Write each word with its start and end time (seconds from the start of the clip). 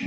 Hallo, 0.00 0.06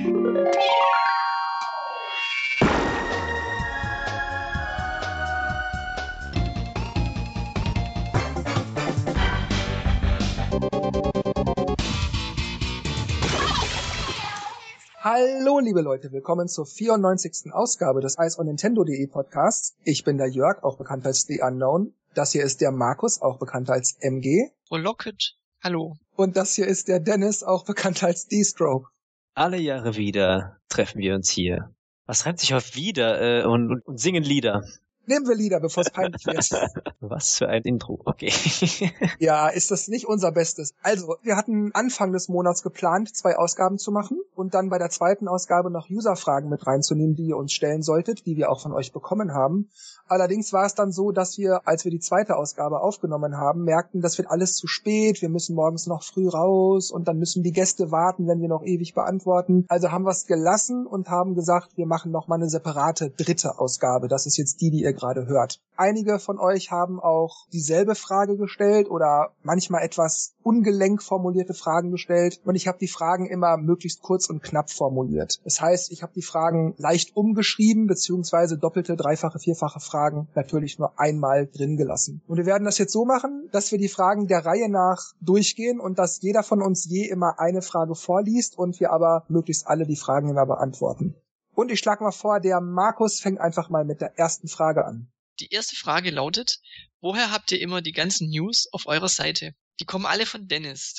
liebe 15.59 15.81
Leute, 15.81 16.11
willkommen 16.11 16.47
zur 16.47 16.65
94. 16.65 17.53
Ausgabe 17.53 18.01
des 18.01 18.15
Ice 18.17 18.39
on 18.39 18.47
Nintendo.de 18.47 19.05
Podcasts. 19.05 19.75
Ich 19.83 20.03
bin 20.03 20.17
der 20.17 20.27
Jörg, 20.27 20.63
auch 20.63 20.79
bekannt 20.79 21.05
als 21.05 21.27
The 21.27 21.41
Unknown. 21.43 21.93
Das 22.15 22.31
hier 22.31 22.43
ist 22.43 22.61
der 22.61 22.71
Markus, 22.71 23.21
auch 23.21 23.37
bekannt 23.37 23.69
als 23.69 23.95
MG. 23.99 24.49
Oh, 24.71 24.77
Locket. 24.77 25.35
Hallo. 25.61 25.97
Und 26.15 26.35
das 26.35 26.55
hier 26.55 26.65
ist 26.65 26.87
der 26.87 26.99
Dennis, 26.99 27.43
auch 27.43 27.63
bekannt 27.63 28.03
als 28.03 28.25
D-Stroke. 28.27 28.87
Alle 29.35 29.57
Jahre 29.57 29.95
wieder 29.95 30.57
treffen 30.69 31.01
wir 31.01 31.15
uns 31.15 31.29
hier. 31.29 31.73
Was 32.05 32.25
reimt 32.25 32.39
sich 32.39 32.53
auf 32.53 32.75
wieder 32.75 33.19
äh, 33.21 33.45
und, 33.45 33.71
und, 33.71 33.85
und 33.85 33.99
singen 33.99 34.23
Lieder? 34.23 34.63
Nehmen 35.05 35.27
wir 35.27 35.35
Lieder, 35.35 35.59
bevor 35.59 35.83
es 35.83 35.89
peinlich 35.89 36.25
wird. 36.25 36.49
Was 37.01 37.35
für 37.37 37.49
ein 37.49 37.63
Intro, 37.63 37.99
okay. 38.05 38.31
ja, 39.19 39.49
ist 39.49 39.69
das 39.69 39.89
nicht 39.89 40.07
unser 40.07 40.31
Bestes. 40.31 40.73
Also, 40.81 41.17
wir 41.23 41.35
hatten 41.35 41.71
Anfang 41.73 42.13
des 42.13 42.29
Monats 42.29 42.63
geplant, 42.63 43.13
zwei 43.13 43.35
Ausgaben 43.35 43.77
zu 43.77 43.91
machen 43.91 44.21
und 44.35 44.53
dann 44.53 44.69
bei 44.69 44.77
der 44.77 44.89
zweiten 44.89 45.27
Ausgabe 45.27 45.69
noch 45.71 45.89
User-Fragen 45.89 46.47
mit 46.49 46.65
reinzunehmen, 46.65 47.15
die 47.15 47.27
ihr 47.27 47.37
uns 47.37 47.51
stellen 47.51 47.83
solltet, 47.83 48.25
die 48.25 48.37
wir 48.37 48.49
auch 48.49 48.61
von 48.61 48.71
euch 48.71 48.93
bekommen 48.93 49.33
haben. 49.33 49.69
Allerdings 50.07 50.53
war 50.53 50.65
es 50.65 50.75
dann 50.75 50.91
so, 50.91 51.11
dass 51.11 51.37
wir, 51.37 51.67
als 51.67 51.83
wir 51.83 51.91
die 51.91 51.99
zweite 51.99 52.35
Ausgabe 52.35 52.81
aufgenommen 52.81 53.37
haben, 53.37 53.63
merkten, 53.63 54.01
das 54.01 54.17
wird 54.17 54.29
alles 54.29 54.55
zu 54.55 54.67
spät, 54.67 55.21
wir 55.21 55.29
müssen 55.29 55.55
morgens 55.55 55.87
noch 55.87 56.03
früh 56.03 56.27
raus 56.27 56.91
und 56.91 57.07
dann 57.07 57.17
müssen 57.17 57.43
die 57.43 57.51
Gäste 57.51 57.91
warten, 57.91 58.27
wenn 58.27 58.41
wir 58.41 58.49
noch 58.49 58.63
ewig 58.63 58.93
beantworten. 58.93 59.65
Also 59.67 59.91
haben 59.91 60.05
wir 60.05 60.11
es 60.11 60.27
gelassen 60.27 60.85
und 60.85 61.09
haben 61.09 61.35
gesagt, 61.35 61.77
wir 61.77 61.87
machen 61.87 62.11
noch 62.11 62.27
mal 62.27 62.35
eine 62.35 62.49
separate 62.49 63.09
dritte 63.09 63.59
Ausgabe. 63.59 64.07
Das 64.07 64.25
ist 64.25 64.37
jetzt 64.37 64.61
die, 64.61 64.71
die 64.71 64.83
ihr 64.83 64.92
gerade 64.93 65.27
hört. 65.27 65.59
Einige 65.75 66.19
von 66.19 66.39
euch 66.39 66.69
haben 66.69 66.99
auch 66.99 67.47
dieselbe 67.51 67.95
Frage 67.95 68.37
gestellt 68.37 68.89
oder 68.89 69.31
manchmal 69.41 69.83
etwas 69.83 70.35
ungelenk 70.43 71.01
formulierte 71.01 71.55
Fragen 71.55 71.89
gestellt 71.89 72.39
und 72.45 72.55
ich 72.55 72.67
habe 72.67 72.77
die 72.77 72.87
Fragen 72.87 73.25
immer 73.25 73.57
möglichst 73.57 74.01
kurz 74.01 74.29
und 74.29 74.43
knapp 74.43 74.69
formuliert. 74.69 75.41
Das 75.43 75.61
heißt, 75.61 75.91
ich 75.91 76.03
habe 76.03 76.13
die 76.13 76.21
Fragen 76.21 76.75
leicht 76.77 77.15
umgeschrieben 77.15 77.87
beziehungsweise 77.87 78.57
doppelte, 78.59 78.95
dreifache, 78.95 79.39
vierfache 79.39 79.79
Fragen 79.79 80.27
natürlich 80.35 80.77
nur 80.77 80.99
einmal 80.99 81.47
drin 81.47 81.75
gelassen. 81.75 82.21
Und 82.27 82.37
wir 82.37 82.45
werden 82.45 82.65
das 82.65 82.77
jetzt 82.77 82.93
so 82.93 83.05
machen, 83.05 83.49
dass 83.51 83.71
wir 83.71 83.79
die 83.79 83.89
Fragen 83.89 84.27
der 84.27 84.45
Reihe 84.45 84.69
nach 84.69 85.13
durchgehen 85.21 85.79
und 85.79 85.97
dass 85.97 86.21
jeder 86.21 86.43
von 86.43 86.61
uns 86.61 86.85
je 86.85 87.09
immer 87.09 87.39
eine 87.39 87.63
Frage 87.63 87.95
vorliest 87.95 88.57
und 88.57 88.79
wir 88.79 88.91
aber 88.91 89.25
möglichst 89.27 89.65
alle 89.65 89.85
die 89.85 89.95
Fragen 89.95 90.29
immer 90.29 90.45
beantworten. 90.45 91.15
Und 91.55 91.71
ich 91.71 91.79
schlage 91.79 92.03
mal 92.03 92.11
vor, 92.11 92.39
der 92.39 92.61
Markus 92.61 93.19
fängt 93.19 93.39
einfach 93.39 93.69
mal 93.69 93.85
mit 93.85 94.01
der 94.01 94.17
ersten 94.17 94.47
Frage 94.47 94.85
an. 94.85 95.11
Die 95.39 95.51
erste 95.51 95.75
Frage 95.75 96.11
lautet, 96.11 96.59
woher 97.01 97.31
habt 97.31 97.51
ihr 97.51 97.59
immer 97.59 97.81
die 97.81 97.91
ganzen 97.91 98.29
News 98.29 98.67
auf 98.71 98.87
eurer 98.87 99.09
Seite? 99.09 99.53
Die 99.79 99.85
kommen 99.85 100.05
alle 100.05 100.25
von 100.25 100.47
Dennis. 100.47 100.95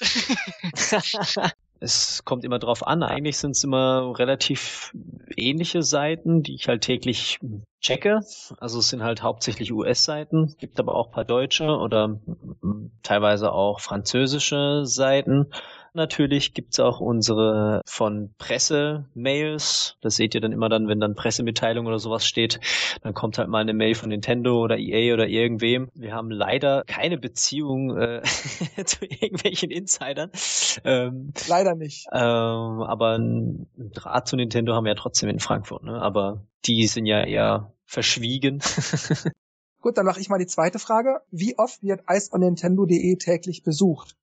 es 1.80 2.24
kommt 2.24 2.44
immer 2.44 2.58
drauf 2.58 2.86
an. 2.86 3.02
Eigentlich 3.02 3.38
sind 3.38 3.52
es 3.52 3.62
immer 3.62 4.18
relativ 4.18 4.92
ähnliche 5.36 5.82
Seiten, 5.82 6.42
die 6.42 6.54
ich 6.54 6.66
halt 6.68 6.82
täglich 6.82 7.38
checke. 7.80 8.20
Also 8.58 8.78
es 8.80 8.88
sind 8.88 9.02
halt 9.02 9.22
hauptsächlich 9.22 9.72
US-Seiten, 9.72 10.56
gibt 10.58 10.80
aber 10.80 10.94
auch 10.94 11.12
paar 11.12 11.24
deutsche 11.24 11.66
oder 11.66 12.20
teilweise 13.02 13.52
auch 13.52 13.80
französische 13.80 14.82
Seiten. 14.84 15.52
Natürlich 15.96 16.54
gibt's 16.54 16.80
auch 16.80 17.00
unsere 17.00 17.80
von 17.86 18.34
Presse-Mails. 18.38 19.96
Das 20.00 20.16
seht 20.16 20.34
ihr 20.34 20.40
dann 20.40 20.50
immer 20.50 20.68
dann, 20.68 20.88
wenn 20.88 20.98
dann 20.98 21.14
Pressemitteilung 21.14 21.86
oder 21.86 22.00
sowas 22.00 22.26
steht. 22.26 22.58
Dann 23.02 23.14
kommt 23.14 23.38
halt 23.38 23.48
mal 23.48 23.60
eine 23.60 23.74
Mail 23.74 23.94
von 23.94 24.08
Nintendo 24.08 24.60
oder 24.60 24.76
EA 24.76 25.14
oder 25.14 25.28
irgendwem. 25.28 25.90
Wir 25.94 26.12
haben 26.12 26.32
leider 26.32 26.82
keine 26.88 27.16
Beziehung 27.16 27.96
äh, 27.96 28.22
zu 28.84 29.04
irgendwelchen 29.04 29.70
Insidern. 29.70 30.32
Ähm, 30.84 31.32
leider 31.46 31.76
nicht. 31.76 32.06
Ähm, 32.12 32.20
aber 32.20 33.16
ein 33.16 33.68
Draht 33.76 34.26
zu 34.26 34.34
Nintendo 34.34 34.74
haben 34.74 34.84
wir 34.84 34.92
ja 34.92 34.98
trotzdem 34.98 35.28
in 35.28 35.38
Frankfurt. 35.38 35.84
Ne? 35.84 36.02
Aber 36.02 36.44
die 36.64 36.88
sind 36.88 37.06
ja 37.06 37.24
eher 37.24 37.72
verschwiegen. 37.84 38.58
Gut, 39.80 39.96
dann 39.96 40.06
mache 40.06 40.20
ich 40.20 40.28
mal 40.28 40.38
die 40.38 40.46
zweite 40.46 40.80
Frage. 40.80 41.20
Wie 41.30 41.56
oft 41.56 41.84
wird 41.84 42.02
iceonnintendo.de 42.10 43.16
täglich 43.16 43.62
besucht? 43.62 44.16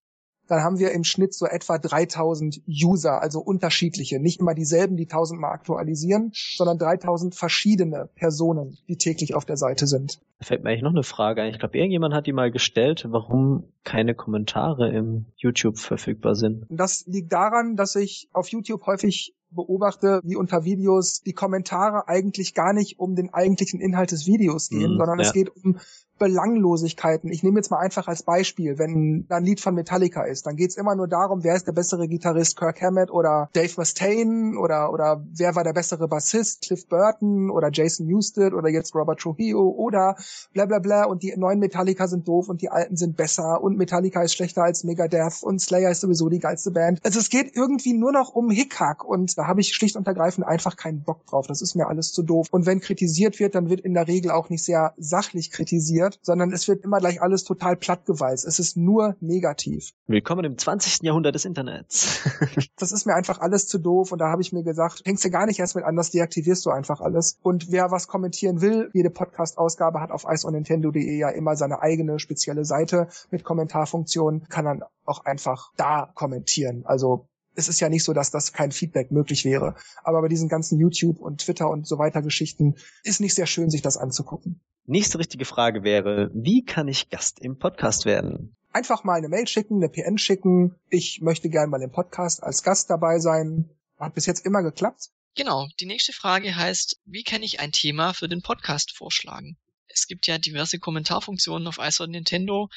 Dann 0.52 0.64
haben 0.64 0.80
wir 0.80 0.92
im 0.92 1.06
Schnitt 1.06 1.34
so 1.34 1.46
etwa 1.46 1.78
3000 1.78 2.62
User, 2.68 3.22
also 3.22 3.40
unterschiedliche, 3.40 4.20
nicht 4.20 4.42
immer 4.42 4.54
dieselben, 4.54 4.98
die 4.98 5.08
tausendmal 5.08 5.54
aktualisieren, 5.54 6.32
sondern 6.34 6.78
3000 6.78 7.34
verschiedene 7.36 8.10
Personen, 8.16 8.78
die 8.90 8.98
täglich 8.98 9.34
auf 9.34 9.46
der 9.46 9.56
Seite 9.56 9.88
sind. 9.88 10.20
Da 10.40 10.46
fällt 10.46 10.64
mir 10.64 10.72
eigentlich 10.72 10.82
noch 10.82 10.92
eine 10.92 11.04
Frage 11.04 11.42
ein. 11.42 11.52
Ich 11.52 11.60
glaube, 11.60 11.78
irgendjemand 11.78 12.14
hat 12.14 12.28
die 12.28 12.34
mal 12.34 12.52
gestellt, 12.52 13.06
warum 13.08 13.64
keine 13.86 14.14
Kommentare 14.14 14.92
im 14.94 15.28
YouTube 15.38 15.78
verfügbar 15.78 16.36
sind. 16.36 16.66
Das 16.70 17.06
liegt 17.08 17.32
daran, 17.32 17.78
dass 17.78 17.96
ich 17.96 18.28
auf 18.34 18.50
YouTube 18.50 18.86
häufig 18.86 19.34
beobachte, 19.52 20.20
wie 20.24 20.36
unter 20.36 20.66
Videos 20.66 21.22
die 21.22 21.34
Kommentare 21.34 22.08
eigentlich 22.08 22.54
gar 22.54 22.74
nicht 22.74 23.00
um 23.00 23.16
den 23.16 23.34
eigentlichen 23.34 23.80
Inhalt 23.80 24.12
des 24.12 24.26
Videos 24.26 24.70
gehen, 24.70 24.96
mm, 24.96 24.98
sondern 24.98 25.20
ja. 25.20 25.26
es 25.26 25.34
geht 25.34 25.50
um 25.50 25.78
Belanglosigkeiten. 26.22 27.32
Ich 27.32 27.42
nehme 27.42 27.58
jetzt 27.58 27.72
mal 27.72 27.80
einfach 27.80 28.08
als 28.08 28.22
Beispiel, 28.22 28.78
wenn 28.78 29.26
ein 29.28 29.44
Lied 29.44 29.60
von 29.60 29.74
Metallica 29.74 30.22
ist, 30.22 30.46
dann 30.46 30.56
geht's 30.56 30.78
immer 30.78 30.96
nur 30.96 31.08
darum, 31.08 31.44
wer 31.44 31.56
ist 31.56 31.66
der 31.66 31.72
bessere 31.72 32.08
Gitarrist, 32.08 32.60
Kirk 32.60 32.80
Hammett 32.80 33.10
oder 33.10 33.50
Dave 33.54 33.74
Mustaine 33.76 34.56
oder 34.60 34.94
oder 34.94 35.26
wer 35.34 35.56
war 35.56 35.64
der 35.64 35.74
bessere 35.74 36.08
Bassist, 36.08 36.62
Cliff 36.62 36.88
Burton 36.88 37.50
oder 37.50 37.72
Jason 37.74 38.06
Newsted 38.06 38.54
oder 38.54 38.70
jetzt 38.70 38.94
Robert 38.94 39.20
Trujillo 39.20 39.68
oder 39.70 40.16
bla 40.54 40.68
bla 40.68 40.78
bla 40.78 41.06
und 41.06 41.24
die 41.24 41.34
neuen 41.36 41.58
Metallica 41.58 42.08
sind 42.08 42.28
doof 42.28 42.50
und 42.50 42.62
die 42.62 42.70
alten 42.70 42.98
sind 42.98 43.18
besser 43.18 43.60
und 43.64 43.80
Metallica 43.80 44.22
ist 44.22 44.36
schlechter 44.36 44.62
als 44.64 44.84
Megadeth 44.84 45.42
und 45.42 45.60
Slayer 45.60 45.90
ist 45.90 46.02
sowieso 46.02 46.30
die 46.30 46.38
geilste 46.38 46.70
Band. 46.70 47.00
Also 47.04 47.18
es 47.18 47.30
geht 47.30 47.56
irgendwie 47.56 47.94
nur 47.94 48.12
noch 48.12 48.36
um 48.36 48.52
Hickhack 48.52 49.04
und 49.04 49.36
da 49.40 49.48
habe 49.48 49.62
ich 49.62 49.74
schlicht 49.74 49.96
und 49.96 50.06
ergreifend 50.06 50.46
einfach 50.46 50.76
keinen 50.76 51.02
Bock 51.02 51.26
drauf. 51.26 51.48
Das 51.48 51.64
ist 51.64 51.74
mir 51.74 51.88
alles 51.88 52.14
zu 52.14 52.22
doof. 52.22 52.48
Und 52.52 52.68
wenn 52.68 52.80
kritisiert 52.80 53.40
wird, 53.40 53.56
dann 53.56 53.72
wird 53.72 53.82
in 53.82 53.96
der 53.96 54.08
Regel 54.08 54.30
auch 54.30 54.50
nicht 54.50 54.64
sehr 54.64 54.94
sachlich 54.98 55.50
kritisiert 55.50 56.11
wird, 56.12 56.26
sondern 56.26 56.52
es 56.52 56.68
wird 56.68 56.84
immer 56.84 57.00
gleich 57.00 57.22
alles 57.22 57.44
total 57.44 57.76
plattgewalzt. 57.76 58.46
Es 58.46 58.60
ist 58.60 58.78
nur 58.78 59.16
negativ. 59.20 59.94
Willkommen 60.08 60.46
im 60.46 60.58
20. 60.58 61.04
Jahrhundert 61.04 61.36
des 61.36 61.46
Internets. 61.46 62.22
das 62.78 62.92
ist 62.92 63.06
mir 63.06 63.16
einfach 63.16 63.40
alles 63.40 63.68
zu 63.68 63.78
doof 63.78 64.12
und 64.12 64.20
da 64.20 64.30
habe 64.30 64.42
ich 64.42 64.52
mir 64.52 64.64
gesagt, 64.64 65.02
fängst 65.06 65.24
du 65.24 65.30
gar 65.30 65.46
nicht 65.46 65.60
erst 65.60 65.76
mit 65.76 65.86
an, 65.86 65.96
das 65.96 66.12
deaktivierst 66.12 66.66
du 66.66 66.70
einfach 66.70 67.02
alles. 67.02 67.38
Und 67.42 67.72
wer 67.72 67.92
was 67.92 68.08
kommentieren 68.08 68.62
will, 68.62 68.90
jede 68.94 69.10
Podcast-Ausgabe 69.10 70.02
hat 70.02 70.12
auf 70.12 70.26
iceonnintendo.de 70.28 71.18
ja 71.18 71.30
immer 71.30 71.56
seine 71.56 71.82
eigene 71.82 72.20
spezielle 72.20 72.66
Seite 72.66 73.08
mit 73.30 73.44
Kommentarfunktion, 73.44 74.48
kann 74.50 74.66
dann 74.66 74.84
auch 75.06 75.26
einfach 75.26 75.72
da 75.78 76.12
kommentieren. 76.14 76.84
Also 76.86 77.28
es 77.62 77.70
ist 77.70 77.80
ja 77.80 77.90
nicht 77.90 78.04
so, 78.04 78.14
dass 78.14 78.32
das 78.32 78.54
kein 78.54 78.72
Feedback 78.72 79.12
möglich 79.12 79.46
wäre. 79.46 79.76
Aber 80.04 80.22
bei 80.22 80.28
diesen 80.28 80.50
ganzen 80.50 80.80
YouTube 80.80 81.20
und 81.20 81.42
Twitter 81.42 81.70
und 81.70 81.88
so 81.88 82.00
weiter 82.00 82.22
Geschichten 82.22 82.76
ist 83.04 83.22
nicht 83.22 83.36
sehr 83.36 83.46
schön, 83.46 83.70
sich 83.70 83.84
das 83.84 83.98
anzugucken. 83.98 84.60
Nächste 84.86 85.20
richtige 85.20 85.46
Frage 85.46 85.84
wäre, 85.84 86.32
wie 86.34 86.66
kann 86.66 86.88
ich 86.88 87.10
Gast 87.10 87.40
im 87.40 87.60
Podcast 87.60 88.06
werden? 88.06 88.56
Einfach 88.74 89.04
mal 89.04 89.14
eine 89.14 89.30
Mail 89.30 89.48
schicken, 89.48 89.76
eine 89.76 89.90
PN 89.90 90.18
schicken. 90.18 90.76
Ich 90.90 91.22
möchte 91.22 91.50
gerne 91.50 91.70
mal 91.70 91.82
im 91.84 91.92
Podcast 91.92 92.42
als 92.42 92.64
Gast 92.64 92.90
dabei 92.90 93.20
sein. 93.20 93.70
Hat 94.00 94.16
bis 94.16 94.26
jetzt 94.26 94.44
immer 94.46 94.64
geklappt. 94.64 95.10
Genau. 95.36 95.68
Die 95.80 95.86
nächste 95.86 96.14
Frage 96.14 96.56
heißt, 96.56 97.00
wie 97.06 97.24
kann 97.24 97.44
ich 97.44 97.60
ein 97.60 97.72
Thema 97.72 98.14
für 98.14 98.28
den 98.28 98.42
Podcast 98.42 98.98
vorschlagen? 98.98 99.58
Es 99.88 100.08
gibt 100.08 100.26
ja 100.26 100.40
diverse 100.40 100.80
Kommentarfunktionen 100.80 101.68
auf 101.68 101.78
iSort 101.80 102.10
Nintendo, 102.10 102.70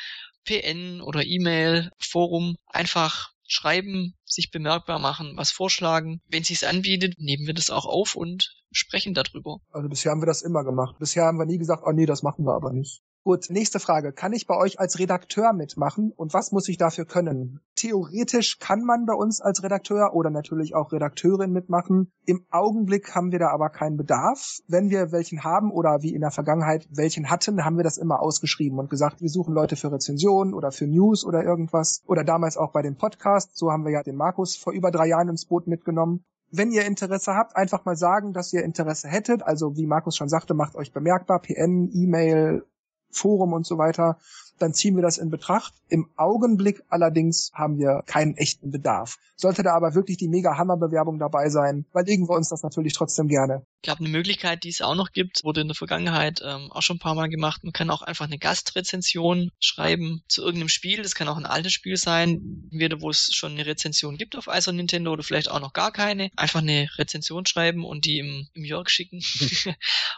PN 0.44 1.00
oder 1.00 1.24
E-Mail, 1.24 1.90
Forum. 1.98 2.56
Einfach 2.66 3.33
schreiben, 3.46 4.14
sich 4.24 4.50
bemerkbar 4.50 4.98
machen, 4.98 5.34
was 5.36 5.50
vorschlagen. 5.50 6.20
Wenn 6.28 6.44
sich's 6.44 6.64
anbietet, 6.64 7.14
nehmen 7.18 7.46
wir 7.46 7.54
das 7.54 7.70
auch 7.70 7.86
auf 7.86 8.14
und 8.14 8.54
sprechen 8.72 9.14
darüber. 9.14 9.58
Also 9.70 9.88
bisher 9.88 10.12
haben 10.12 10.22
wir 10.22 10.26
das 10.26 10.42
immer 10.42 10.64
gemacht. 10.64 10.96
Bisher 10.98 11.24
haben 11.24 11.38
wir 11.38 11.46
nie 11.46 11.58
gesagt, 11.58 11.82
oh 11.86 11.92
nee, 11.92 12.06
das 12.06 12.22
machen 12.22 12.44
wir 12.44 12.54
aber 12.54 12.72
nicht. 12.72 13.02
Gut, 13.26 13.46
nächste 13.48 13.80
Frage. 13.80 14.12
Kann 14.12 14.34
ich 14.34 14.46
bei 14.46 14.54
euch 14.54 14.78
als 14.78 14.98
Redakteur 14.98 15.54
mitmachen 15.54 16.12
und 16.14 16.34
was 16.34 16.52
muss 16.52 16.68
ich 16.68 16.76
dafür 16.76 17.06
können? 17.06 17.60
Theoretisch 17.74 18.58
kann 18.58 18.84
man 18.84 19.06
bei 19.06 19.14
uns 19.14 19.40
als 19.40 19.62
Redakteur 19.62 20.12
oder 20.12 20.28
natürlich 20.28 20.74
auch 20.74 20.92
Redakteurin 20.92 21.50
mitmachen. 21.50 22.12
Im 22.26 22.44
Augenblick 22.50 23.14
haben 23.14 23.32
wir 23.32 23.38
da 23.38 23.48
aber 23.48 23.70
keinen 23.70 23.96
Bedarf. 23.96 24.58
Wenn 24.68 24.90
wir 24.90 25.10
welchen 25.10 25.42
haben 25.42 25.72
oder 25.72 26.02
wie 26.02 26.14
in 26.14 26.20
der 26.20 26.32
Vergangenheit 26.32 26.86
welchen 26.90 27.30
hatten, 27.30 27.64
haben 27.64 27.78
wir 27.78 27.82
das 27.82 27.96
immer 27.96 28.20
ausgeschrieben 28.20 28.78
und 28.78 28.90
gesagt, 28.90 29.22
wir 29.22 29.30
suchen 29.30 29.54
Leute 29.54 29.76
für 29.76 29.90
Rezensionen 29.90 30.52
oder 30.52 30.70
für 30.70 30.86
News 30.86 31.24
oder 31.24 31.42
irgendwas. 31.42 32.02
Oder 32.06 32.24
damals 32.24 32.58
auch 32.58 32.72
bei 32.72 32.82
den 32.82 32.98
Podcasts. 32.98 33.58
So 33.58 33.72
haben 33.72 33.86
wir 33.86 33.92
ja 33.92 34.02
den 34.02 34.16
Markus 34.16 34.54
vor 34.54 34.74
über 34.74 34.90
drei 34.90 35.06
Jahren 35.06 35.30
ins 35.30 35.46
Boot 35.46 35.66
mitgenommen 35.66 36.26
wenn 36.56 36.70
ihr 36.70 36.86
Interesse 36.86 37.34
habt, 37.34 37.56
einfach 37.56 37.84
mal 37.84 37.96
sagen, 37.96 38.32
dass 38.32 38.52
ihr 38.52 38.62
Interesse 38.62 39.08
hättet. 39.08 39.42
Also 39.42 39.76
wie 39.76 39.86
Markus 39.86 40.14
schon 40.14 40.28
sagte, 40.28 40.54
macht 40.54 40.76
euch 40.76 40.92
bemerkbar, 40.92 41.40
PN, 41.40 41.90
E-Mail, 41.92 42.64
Forum 43.14 43.52
und 43.52 43.66
so 43.66 43.78
weiter, 43.78 44.18
dann 44.58 44.74
ziehen 44.74 44.96
wir 44.96 45.02
das 45.02 45.18
in 45.18 45.30
Betracht. 45.30 45.74
Im 45.88 46.08
Augenblick 46.16 46.82
allerdings 46.88 47.50
haben 47.54 47.78
wir 47.78 48.02
keinen 48.06 48.36
echten 48.36 48.70
Bedarf. 48.70 49.18
Sollte 49.36 49.62
da 49.62 49.74
aber 49.74 49.94
wirklich 49.94 50.16
die 50.16 50.28
mega 50.28 50.56
Hammerbewerbung 50.56 51.18
dabei 51.18 51.48
sein, 51.48 51.84
überlegen 51.90 52.28
wir 52.28 52.36
uns 52.36 52.48
das 52.48 52.62
natürlich 52.62 52.92
trotzdem 52.92 53.28
gerne. 53.28 53.66
Ich 53.76 53.86
glaube, 53.86 54.00
eine 54.00 54.08
Möglichkeit, 54.08 54.64
die 54.64 54.70
es 54.70 54.80
auch 54.80 54.94
noch 54.94 55.12
gibt, 55.12 55.44
wurde 55.44 55.60
in 55.60 55.68
der 55.68 55.74
Vergangenheit 55.74 56.40
ähm, 56.44 56.70
auch 56.70 56.82
schon 56.82 56.96
ein 56.96 57.00
paar 57.00 57.14
Mal 57.14 57.28
gemacht. 57.28 57.64
Man 57.64 57.72
kann 57.72 57.90
auch 57.90 58.02
einfach 58.02 58.24
eine 58.26 58.38
Gastrezension 58.38 59.50
schreiben 59.60 60.22
zu 60.28 60.42
irgendeinem 60.42 60.68
Spiel. 60.68 61.02
Das 61.02 61.14
kann 61.14 61.28
auch 61.28 61.36
ein 61.36 61.46
altes 61.46 61.72
Spiel 61.72 61.96
sein, 61.96 62.68
entweder 62.72 63.00
wo 63.00 63.10
es 63.10 63.30
schon 63.32 63.52
eine 63.52 63.66
Rezension 63.66 64.16
gibt 64.16 64.36
auf 64.36 64.46
Ice 64.46 64.72
Nintendo 64.72 65.12
oder 65.12 65.22
vielleicht 65.22 65.50
auch 65.50 65.60
noch 65.60 65.72
gar 65.72 65.92
keine. 65.92 66.30
Einfach 66.36 66.60
eine 66.60 66.88
Rezension 66.96 67.44
schreiben 67.44 67.84
und 67.84 68.04
die 68.04 68.18
im, 68.20 68.48
im 68.54 68.64
Jörg 68.64 68.88
schicken. 68.88 69.20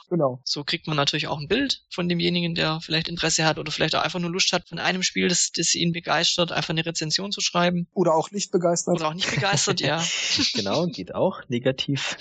genau. 0.09 0.41
So 0.45 0.63
kriegt 0.63 0.87
man 0.87 0.97
natürlich 0.97 1.27
auch 1.27 1.41
ein 1.41 1.49
Bild 1.49 1.83
von 1.91 2.09
demjenigen, 2.09 2.55
der 2.55 2.81
vielleicht 2.81 3.09
Interesse 3.09 3.45
hat 3.45 3.59
oder 3.59 3.73
vielleicht 3.73 3.97
auch 3.97 4.03
einfach 4.03 4.21
nur 4.21 4.26
Lust 4.29 4.53
hat, 4.53 4.69
von 4.69 4.79
einem 4.79 5.03
Spiel, 5.03 5.29
das, 5.29 5.51
das 5.53 5.75
ihn 5.75 5.93
begeistert, 5.93 6.53
einfach 6.53 6.71
eine 6.71 6.85
Rezension 6.85 7.33
zu 7.33 7.41
schreiben. 7.41 7.87
Oder 7.93 8.15
auch 8.15 8.31
nicht 8.31 8.51
begeistert. 8.51 8.97
Oder 8.97 9.09
auch 9.09 9.15
nicht 9.15 9.33
begeistert, 9.33 9.81
ja. 9.81 10.03
genau, 10.55 10.87
geht 10.87 11.15
auch. 11.15 11.41
Negativ. 11.49 12.17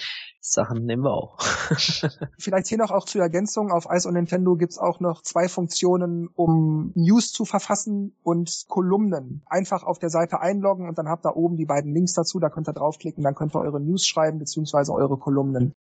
Sachen 0.47 0.85
nehmen 0.85 1.03
wir 1.03 1.13
auch. 1.13 1.39
Vielleicht 2.37 2.67
hier 2.67 2.77
noch 2.77 2.91
auch 2.91 3.05
zur 3.05 3.21
Ergänzung. 3.21 3.71
Auf 3.71 3.87
Ice 3.89 4.07
und 4.07 4.13
Nintendo 4.13 4.55
gibt's 4.55 4.77
auch 4.77 4.99
noch 4.99 5.23
zwei 5.23 5.47
Funktionen, 5.47 6.29
um 6.35 6.91
News 6.95 7.31
zu 7.31 7.45
verfassen 7.45 8.15
und 8.21 8.65
Kolumnen. 8.67 9.41
Einfach 9.47 9.83
auf 9.83 9.97
der 9.97 10.09
Seite 10.09 10.39
einloggen 10.41 10.87
und 10.87 10.97
dann 10.97 11.09
habt 11.09 11.25
ihr 11.25 11.35
oben 11.35 11.57
die 11.57 11.65
beiden 11.65 11.93
Links 11.93 12.13
dazu. 12.13 12.39
Da 12.39 12.49
könnt 12.49 12.69
ihr 12.69 12.73
draufklicken, 12.73 13.23
dann 13.23 13.35
könnt 13.35 13.55
ihr 13.55 13.61
eure 13.61 13.81
News 13.81 14.05
schreiben 14.05 14.37
beziehungsweise 14.37 14.93
eure 14.93 15.17
Kolumnen. 15.17 15.73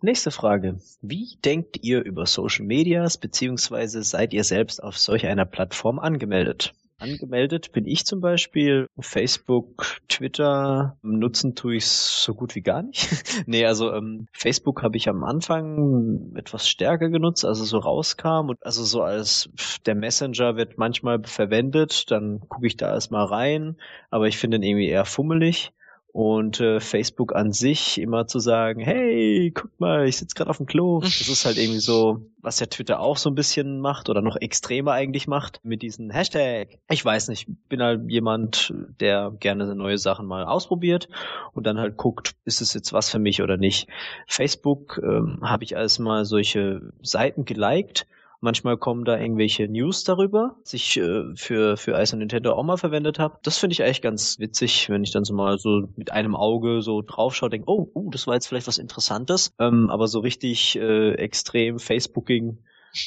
Nächste 0.00 0.30
Frage. 0.30 0.80
Wie 1.00 1.38
denkt 1.44 1.78
ihr 1.82 2.02
über 2.02 2.26
Social 2.26 2.66
Medias 2.66 3.16
beziehungsweise 3.16 4.02
seid 4.02 4.34
ihr 4.34 4.44
selbst 4.44 4.82
auf 4.82 4.98
solch 4.98 5.26
einer 5.26 5.46
Plattform 5.46 5.98
angemeldet? 5.98 6.74
Angemeldet 6.98 7.72
bin 7.72 7.86
ich 7.86 8.06
zum 8.06 8.20
Beispiel. 8.20 8.86
Facebook, 8.98 9.98
Twitter 10.08 10.96
nutzen 11.02 11.54
tue 11.54 11.76
ich 11.76 11.86
so 11.86 12.34
gut 12.34 12.54
wie 12.54 12.62
gar 12.62 12.82
nicht. 12.82 13.08
nee, 13.46 13.66
also 13.66 13.92
ähm, 13.92 14.28
Facebook 14.32 14.82
habe 14.82 14.96
ich 14.96 15.08
am 15.08 15.24
Anfang 15.24 16.34
etwas 16.36 16.68
stärker 16.68 17.08
genutzt, 17.08 17.44
als 17.44 17.60
es 17.60 17.70
so 17.70 17.78
rauskam. 17.78 18.48
Und 18.48 18.64
also 18.64 18.84
so 18.84 19.02
als 19.02 19.50
der 19.86 19.96
Messenger 19.96 20.56
wird 20.56 20.78
manchmal 20.78 21.22
verwendet, 21.24 22.10
dann 22.10 22.40
gucke 22.48 22.66
ich 22.66 22.76
da 22.76 22.92
erstmal 22.92 23.24
rein, 23.24 23.76
aber 24.10 24.28
ich 24.28 24.38
finde 24.38 24.58
ihn 24.58 24.62
irgendwie 24.62 24.88
eher 24.88 25.04
fummelig 25.04 25.72
und 26.14 26.60
äh, 26.60 26.78
Facebook 26.78 27.34
an 27.34 27.50
sich 27.50 28.00
immer 28.00 28.28
zu 28.28 28.38
sagen, 28.38 28.80
hey, 28.80 29.50
guck 29.52 29.80
mal, 29.80 30.06
ich 30.06 30.16
sitze 30.16 30.36
gerade 30.36 30.48
auf 30.48 30.58
dem 30.58 30.66
Klo. 30.66 31.00
Das 31.24 31.28
ist 31.28 31.44
halt 31.44 31.58
irgendwie 31.58 31.80
so, 31.80 32.30
was 32.40 32.60
ja 32.60 32.66
Twitter 32.66 33.00
auch 33.00 33.16
so 33.16 33.28
ein 33.30 33.34
bisschen 33.34 33.80
macht 33.80 34.08
oder 34.08 34.22
noch 34.22 34.36
extremer 34.36 34.92
eigentlich 34.92 35.26
macht 35.26 35.58
mit 35.64 35.82
diesen 35.82 36.10
Hashtag. 36.10 36.78
Ich 36.88 37.04
weiß 37.04 37.28
nicht, 37.28 37.48
bin 37.68 37.82
halt 37.82 38.08
jemand, 38.08 38.72
der 39.00 39.32
gerne 39.40 39.74
neue 39.74 39.98
Sachen 39.98 40.26
mal 40.26 40.44
ausprobiert 40.44 41.08
und 41.52 41.66
dann 41.66 41.78
halt 41.78 41.96
guckt, 41.96 42.36
ist 42.44 42.60
es 42.60 42.74
jetzt 42.74 42.92
was 42.92 43.10
für 43.10 43.18
mich 43.18 43.42
oder 43.42 43.56
nicht. 43.56 43.88
Facebook 44.28 45.00
ähm, 45.02 45.40
habe 45.42 45.64
ich 45.64 45.76
als 45.76 45.98
mal 45.98 46.24
solche 46.24 46.92
Seiten 47.02 47.44
geliked 47.44 48.06
Manchmal 48.44 48.76
kommen 48.76 49.06
da 49.06 49.18
irgendwelche 49.18 49.66
News 49.68 50.04
darüber, 50.04 50.56
was 50.60 50.74
ich 50.74 50.98
äh, 50.98 51.34
für, 51.34 51.78
für 51.78 51.98
Ice 51.98 52.14
und 52.14 52.18
Nintendo 52.18 52.52
auch 52.52 52.62
mal 52.62 52.76
verwendet 52.76 53.18
habe. 53.18 53.38
Das 53.42 53.56
finde 53.56 53.72
ich 53.72 53.82
eigentlich 53.82 54.02
ganz 54.02 54.38
witzig, 54.38 54.90
wenn 54.90 55.02
ich 55.02 55.12
dann 55.12 55.24
so 55.24 55.32
mal 55.32 55.56
so 55.56 55.88
mit 55.96 56.12
einem 56.12 56.36
Auge 56.36 56.82
so 56.82 57.00
draufschaue, 57.00 57.48
denke, 57.48 57.70
oh, 57.70 57.90
uh, 57.94 58.10
das 58.10 58.26
war 58.26 58.34
jetzt 58.34 58.46
vielleicht 58.46 58.66
was 58.66 58.76
Interessantes. 58.76 59.54
Ähm, 59.58 59.88
aber 59.88 60.08
so 60.08 60.20
richtig 60.20 60.76
äh, 60.76 61.14
extrem 61.14 61.78
Facebooking 61.78 62.58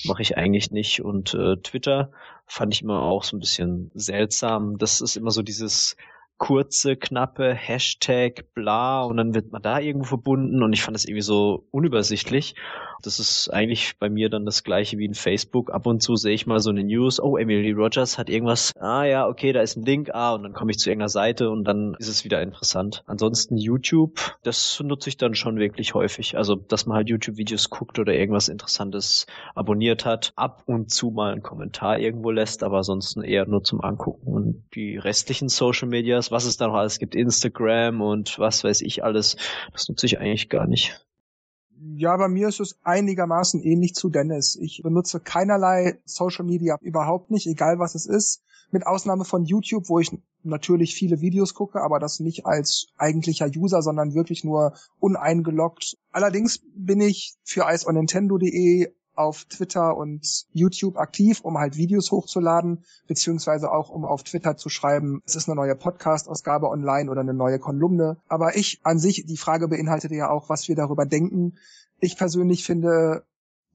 mache 0.05 0.23
ich 0.23 0.39
eigentlich 0.39 0.71
nicht. 0.71 1.03
Und 1.03 1.35
äh, 1.35 1.57
Twitter 1.57 2.09
fand 2.47 2.73
ich 2.73 2.81
immer 2.81 3.03
auch 3.03 3.23
so 3.23 3.37
ein 3.37 3.39
bisschen 3.39 3.91
seltsam. 3.93 4.79
Das 4.79 5.01
ist 5.01 5.17
immer 5.17 5.29
so 5.29 5.43
dieses 5.43 5.97
kurze, 6.39 6.95
knappe 6.95 7.53
Hashtag, 7.53 8.53
bla, 8.55 9.03
und 9.03 9.17
dann 9.17 9.35
wird 9.35 9.51
man 9.51 9.61
da 9.61 9.79
irgendwo 9.79 10.05
verbunden 10.05 10.63
und 10.63 10.73
ich 10.73 10.81
fand 10.81 10.95
das 10.95 11.05
irgendwie 11.05 11.21
so 11.21 11.67
unübersichtlich. 11.69 12.55
Das 13.03 13.19
ist 13.19 13.49
eigentlich 13.49 13.97
bei 13.99 14.09
mir 14.09 14.29
dann 14.29 14.45
das 14.45 14.63
gleiche 14.63 14.97
wie 14.97 15.05
in 15.05 15.13
Facebook. 15.13 15.71
Ab 15.71 15.85
und 15.85 16.01
zu 16.01 16.15
sehe 16.15 16.33
ich 16.33 16.47
mal 16.47 16.59
so 16.59 16.69
eine 16.69 16.83
News, 16.83 17.19
oh, 17.19 17.37
Emily 17.37 17.71
Rogers 17.71 18.17
hat 18.17 18.29
irgendwas, 18.29 18.73
ah 18.79 19.03
ja, 19.03 19.27
okay, 19.27 19.53
da 19.53 19.61
ist 19.61 19.77
ein 19.77 19.83
Link, 19.83 20.09
ah, 20.13 20.33
und 20.33 20.43
dann 20.43 20.53
komme 20.53 20.71
ich 20.71 20.79
zu 20.79 20.89
irgendeiner 20.89 21.09
Seite 21.09 21.49
und 21.49 21.63
dann 21.63 21.95
ist 21.99 22.07
es 22.07 22.23
wieder 22.23 22.41
interessant. 22.41 23.03
Ansonsten 23.05 23.57
YouTube, 23.57 24.37
das 24.43 24.79
nutze 24.83 25.09
ich 25.09 25.17
dann 25.17 25.35
schon 25.35 25.57
wirklich 25.57 25.93
häufig. 25.93 26.37
Also, 26.37 26.55
dass 26.55 26.85
man 26.85 26.97
halt 26.97 27.09
YouTube-Videos 27.09 27.69
guckt 27.69 27.99
oder 27.99 28.13
irgendwas 28.13 28.47
Interessantes 28.47 29.27
abonniert 29.55 30.05
hat, 30.05 30.33
ab 30.35 30.63
und 30.65 30.91
zu 30.91 31.11
mal 31.11 31.31
einen 31.31 31.43
Kommentar 31.43 31.99
irgendwo 31.99 32.31
lässt, 32.31 32.63
aber 32.63 32.77
ansonsten 32.77 33.23
eher 33.23 33.45
nur 33.47 33.63
zum 33.63 33.81
Angucken. 33.81 34.33
Und 34.33 34.63
die 34.73 34.97
restlichen 34.97 35.49
Social 35.49 35.87
Medias, 35.87 36.31
was 36.31 36.45
es 36.45 36.57
da 36.57 36.67
noch 36.67 36.75
alles 36.75 36.99
gibt, 36.99 37.15
Instagram 37.15 38.01
und 38.01 38.39
was 38.39 38.63
weiß 38.63 38.81
ich 38.81 39.03
alles, 39.03 39.37
das 39.73 39.89
nutze 39.89 40.05
ich 40.05 40.19
eigentlich 40.19 40.49
gar 40.49 40.67
nicht. 40.67 41.06
Ja, 41.79 42.17
bei 42.17 42.27
mir 42.27 42.47
ist 42.47 42.59
es 42.59 42.77
einigermaßen 42.83 43.61
ähnlich 43.61 43.93
zu 43.93 44.09
Dennis. 44.09 44.55
Ich 44.59 44.81
benutze 44.83 45.19
keinerlei 45.19 45.99
Social 46.05 46.45
Media 46.45 46.77
überhaupt 46.81 47.29
nicht, 47.29 47.45
egal 47.47 47.77
was 47.77 47.95
es 47.95 48.05
ist. 48.05 48.41
Mit 48.71 48.85
Ausnahme 48.85 49.25
von 49.25 49.45
YouTube, 49.45 49.87
wo 49.87 49.99
ich 49.99 50.11
natürlich 50.43 50.95
viele 50.95 51.21
Videos 51.21 51.53
gucke, 51.53 51.81
aber 51.81 51.99
das 51.99 52.19
nicht 52.19 52.45
als 52.45 52.87
eigentlicher 52.97 53.47
User, 53.55 53.81
sondern 53.81 54.13
wirklich 54.13 54.43
nur 54.43 54.73
uneingeloggt. 54.99 55.97
Allerdings 56.11 56.61
bin 56.75 56.99
ich 56.99 57.35
für 57.43 57.65
iceonnintendo.de 57.71 58.91
auf 59.17 59.45
Twitter 59.45 59.97
und 59.97 60.45
YouTube 60.53 60.97
aktiv, 60.97 61.41
um 61.41 61.57
halt 61.57 61.77
Videos 61.77 62.11
hochzuladen, 62.11 62.83
beziehungsweise 63.07 63.71
auch 63.71 63.89
um 63.89 64.05
auf 64.05 64.23
Twitter 64.23 64.57
zu 64.57 64.69
schreiben, 64.69 65.21
es 65.25 65.35
ist 65.35 65.47
eine 65.47 65.55
neue 65.55 65.75
Podcast-Ausgabe 65.75 66.69
online 66.69 67.09
oder 67.09 67.21
eine 67.21 67.33
neue 67.33 67.59
Kolumne. 67.59 68.17
Aber 68.27 68.55
ich 68.55 68.79
an 68.83 68.99
sich, 68.99 69.25
die 69.25 69.37
Frage 69.37 69.67
beinhaltete 69.67 70.15
ja 70.15 70.29
auch, 70.29 70.49
was 70.49 70.67
wir 70.67 70.75
darüber 70.75 71.05
denken. 71.05 71.57
Ich 71.99 72.17
persönlich 72.17 72.63
finde 72.63 73.23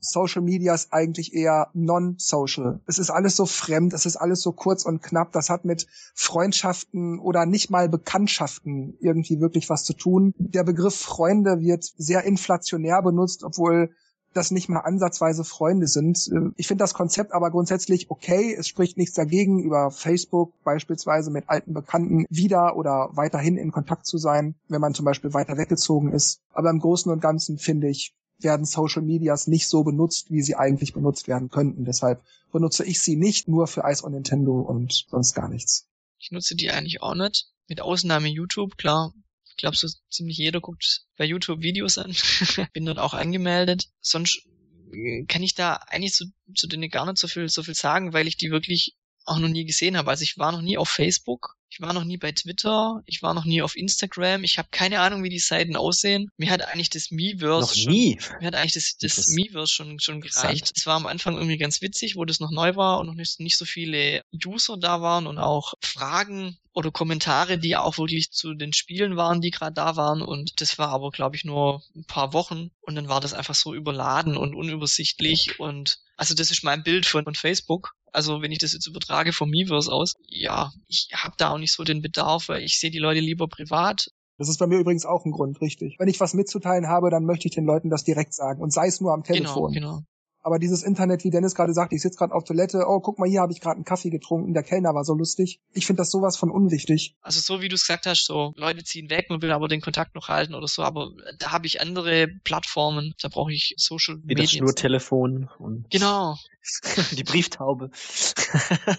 Social 0.05 0.43
Media 0.43 0.75
ist 0.75 0.93
eigentlich 0.93 1.33
eher 1.33 1.71
non-social. 1.75 2.81
Es 2.87 2.99
ist 2.99 3.11
alles 3.11 3.37
so 3.37 3.47
fremd, 3.47 3.93
es 3.93 4.05
ist 4.05 4.17
alles 4.17 4.43
so 4.43 4.53
kurz 4.53 4.85
und 4.85 5.01
knapp. 5.01 5.31
Das 5.31 5.49
hat 5.49 5.65
mit 5.65 5.87
Freundschaften 6.15 7.21
oder 7.21 7.47
nicht 7.47 7.71
mal 7.71 7.89
Bekanntschaften 7.89 8.97
irgendwie 9.01 9.41
wirklich 9.41 9.71
was 9.71 9.85
zu 9.85 9.93
tun. 9.93 10.35
Der 10.39 10.65
Begriff 10.65 10.97
Freunde 10.97 11.61
wird 11.61 11.85
sehr 11.97 12.25
inflationär 12.25 13.01
benutzt, 13.01 13.45
obwohl 13.45 13.95
das 14.33 14.51
nicht 14.51 14.69
mal 14.69 14.81
ansatzweise 14.81 15.45
Freunde 15.45 15.87
sind. 15.87 16.29
Ähm, 16.33 16.55
ich 16.57 16.67
finde 16.67 16.83
das 16.83 16.95
Konzept 16.95 17.33
aber 17.33 17.51
grundsätzlich 17.51 18.11
okay. 18.11 18.55
Es 18.59 18.69
spricht 18.69 18.97
nichts 18.97 19.15
dagegen, 19.15 19.63
über 19.63 19.91
Facebook 19.91 20.53
beispielsweise 20.65 21.31
mit 21.31 21.49
alten 21.49 21.75
Bekannten 21.75 22.27
wieder 22.29 22.77
oder 22.77 23.11
weiterhin 23.13 23.57
in 23.57 23.73
Kontakt 23.73 24.07
zu 24.07 24.19
sein, 24.19 24.55
wenn 24.69 24.81
man 24.81 24.95
zum 24.95 25.05
Beispiel 25.05 25.35
weiter 25.35 25.57
weggezogen 25.57 26.13
ist. 26.13 26.41
Aber 26.53 26.71
im 26.71 26.81
Großen 26.81 27.11
und 27.11 27.21
Ganzen 27.21 27.59
finde 27.59 27.89
ich, 27.89 28.15
werden 28.39 28.67
Social 28.67 29.03
Medias 29.03 29.47
nicht 29.47 29.69
so 29.69 29.85
benutzt, 29.85 30.31
wie 30.31 30.43
sie 30.43 30.57
eigentlich 30.57 30.93
benutzt 30.93 31.29
werden 31.29 31.49
könnten. 31.49 31.85
Deshalb 31.85 32.23
benutze 32.51 32.85
ich 32.85 33.01
sie 33.01 33.17
nicht 33.17 33.49
nur 33.49 33.67
für 33.67 33.83
Ice 33.87 34.05
on 34.05 34.13
Nintendo 34.13 34.61
und 34.61 35.07
sonst 35.09 35.35
gar 35.35 35.49
nichts. 35.49 35.87
Ich 36.19 36.31
nutze 36.31 36.55
die 36.55 36.71
eigentlich 36.71 37.03
auch 37.03 37.15
nicht. 37.15 37.49
Mit 37.69 37.81
Ausnahme 37.81 38.29
YouTube, 38.29 38.77
klar, 38.77 39.13
ich 39.53 39.57
glaube, 39.59 39.77
so 39.77 39.87
ziemlich 40.11 40.39
jeder 40.39 40.61
guckt 40.61 41.03
bei 41.17 41.27
YouTube 41.27 41.61
Videos 41.61 41.99
an. 41.99 42.13
Bin 42.73 42.87
dort 42.87 42.99
auch 42.99 43.13
angemeldet. 43.13 43.89
Sonst 44.01 44.47
äh, 44.93 45.25
kann 45.27 45.43
ich 45.43 45.55
da 45.55 45.75
eigentlich 45.89 46.15
zu, 46.15 46.25
zu 46.55 46.67
denen 46.67 46.89
gar 46.89 47.05
nicht 47.05 47.19
so 47.19 47.29
viel, 47.29 47.49
so 47.51 47.63
viel 47.63 47.75
sagen, 47.75 48.15
weil 48.15 48.27
ich 48.27 48.39
die 48.39 48.51
wirklich 48.51 48.97
auch 49.25 49.39
noch 49.39 49.49
nie 49.49 49.65
gesehen 49.65 49.97
habe. 49.97 50.11
Also 50.11 50.23
ich 50.23 50.39
war 50.39 50.53
noch 50.53 50.63
nie 50.63 50.79
auf 50.79 50.89
Facebook, 50.89 51.57
ich 51.71 51.81
war 51.81 51.93
noch 51.93 52.05
nie 52.05 52.19
bei 52.19 52.33
Twitter, 52.33 53.03
ich 53.07 53.23
war 53.23 53.35
noch 53.35 53.45
nie 53.45 53.63
auf 53.63 53.77
Instagram, 53.77 54.45
ich 54.45 54.59
habe 54.59 54.69
keine 54.71 55.01
Ahnung, 55.01 55.23
wie 55.23 55.31
die 55.31 55.39
Seiten 55.39 55.77
aussehen. 55.77 56.31
Mir 56.37 56.51
hat 56.51 56.63
eigentlich 56.63 56.91
das 56.91 57.11
Miiverse 57.11 57.61
noch 57.61 57.75
schon, 57.75 57.93
nie. 57.93 58.19
mir 58.41 58.47
hat 58.49 58.55
eigentlich 58.55 58.75
das, 58.75 58.97
das 58.99 59.29
Miiverse 59.29 59.73
schon 59.73 60.01
schon 60.01 60.21
gereicht. 60.21 60.73
Es 60.77 60.87
war 60.87 60.97
am 60.97 61.07
Anfang 61.07 61.37
irgendwie 61.37 61.59
ganz 61.59 61.81
witzig, 61.81 62.17
wo 62.17 62.25
das 62.25 62.41
noch 62.41 62.51
neu 62.51 62.77
war 62.77 63.01
und 63.01 63.07
noch 63.07 63.15
nicht, 63.15 63.41
nicht 63.41 63.57
so 63.57 63.65
viele 63.65 64.23
User 64.45 64.77
da 64.77 65.01
waren 65.01 65.27
und 65.27 65.39
auch 65.39 65.75
Fragen 65.81 66.59
oder 66.75 66.91
Kommentare, 66.91 67.59
die 67.59 67.77
auch 67.77 67.99
wirklich 67.99 68.31
zu 68.31 68.55
den 68.55 68.73
Spielen 68.73 69.17
waren, 69.17 69.41
die 69.41 69.51
gerade 69.51 69.75
da 69.75 69.97
waren. 69.97 70.23
Und 70.23 70.61
das 70.61 70.79
war 70.79 70.89
aber, 70.89 71.11
glaube 71.11 71.37
ich, 71.37 71.45
nur 71.45 71.83
ein 71.95 72.05
paar 72.05 72.33
Wochen. 72.33 72.71
Und 72.81 72.95
dann 72.95 73.09
war 73.09 73.21
das 73.21 73.35
einfach 73.35 73.55
so 73.55 73.75
überladen 73.75 74.37
und 74.37 74.55
unübersichtlich. 74.55 75.59
Und 75.59 75.99
also 76.17 76.35
das 76.35 76.51
ist 76.51 76.65
mein 76.65 76.83
Bild 76.83 77.07
von, 77.07 77.25
von 77.25 77.35
Facebook. 77.35 77.95
Also 78.13 78.43
wenn 78.43 78.53
ich 78.53 78.59
das 78.59 78.75
jetzt 78.75 78.87
übertrage 78.87 79.33
vom 79.33 79.51
Miiverse 79.51 79.91
aus, 79.91 80.15
ja, 80.29 80.71
ich 80.87 81.09
habe 81.15 81.35
da 81.39 81.51
auch 81.51 81.59
nicht 81.59 81.73
so 81.73 81.83
den 81.83 82.03
Bedarf, 82.03 82.49
weil 82.49 82.63
ich 82.63 82.79
sehe 82.79 82.91
die 82.91 82.99
Leute 82.99 83.21
lieber 83.21 83.49
privat. 83.49 84.09
Das 84.39 84.49
ist 84.49 84.59
bei 84.59 84.67
mir 84.67 84.79
übrigens 84.79 85.07
auch 85.07 85.25
ein 85.25 85.33
Grund, 85.33 85.61
richtig. 85.61 85.97
Wenn 85.99 86.09
ich 86.09 86.21
was 86.21 86.35
mitzuteilen 86.35 86.89
habe, 86.89 87.11
dann 87.11 87.25
möchte 87.25 87.49
ich 87.49 87.55
den 87.55 87.65
Leuten 87.65 87.91
das 87.91 88.05
direkt 88.05 88.35
sagen 88.35 88.63
und 88.63 88.73
sei 88.73 88.87
es 88.87 89.01
nur 89.01 89.13
am 89.13 89.23
genau, 89.23 89.35
Telefon. 89.35 89.73
Genau, 89.73 89.97
genau. 89.97 90.03
Aber 90.45 90.59
dieses 90.59 90.83
Internet, 90.83 91.23
wie 91.23 91.31
Dennis 91.31 91.55
gerade 91.55 91.73
sagte, 91.73 91.95
ich 91.95 92.03
sitze 92.03 92.19
gerade 92.19 92.35
auf 92.35 92.43
Toilette, 92.43 92.85
oh, 92.89 92.99
guck 92.99 93.19
mal, 93.19 93.29
hier 93.29 93.41
habe 93.41 93.53
ich 93.53 93.61
gerade 93.61 93.77
einen 93.77 93.85
Kaffee 93.85 94.11
getrunken, 94.11 94.55
der 94.55 94.65
Kellner 94.65 94.93
war 94.93 95.05
so 95.05 95.15
lustig. 95.15 95.61
Ich 95.73 95.87
finde 95.87 96.01
das 96.01 96.11
sowas 96.11 96.37
von 96.37 96.51
unwichtig. 96.51 97.15
Also 97.23 97.41
so 97.41 97.63
wie 97.63 97.69
du 97.69 97.77
es 97.77 97.83
gesagt 97.83 98.07
hast, 98.07 98.27
so 98.27 98.53
Leute 98.57 98.83
ziehen 98.83 99.09
weg 99.09 99.27
und 99.29 99.41
will 99.43 99.53
aber 99.53 99.69
den 99.69 99.81
Kontakt 99.81 100.17
noch 100.17 100.29
halten 100.29 100.55
oder 100.55 100.67
so, 100.67 100.83
aber 100.83 101.13
da 101.39 101.53
habe 101.53 101.67
ich 101.67 101.81
andere 101.81 102.27
Plattformen, 102.43 103.15
da 103.23 103.29
brauche 103.29 103.53
ich 103.53 103.75
Social 103.77 104.17
Media. 104.25 104.45
nur 104.61 104.75
Telefon 104.75 105.49
und 105.59 105.89
Genau. 105.91 106.37
Die 107.13 107.25
Brieftaube. 107.25 107.91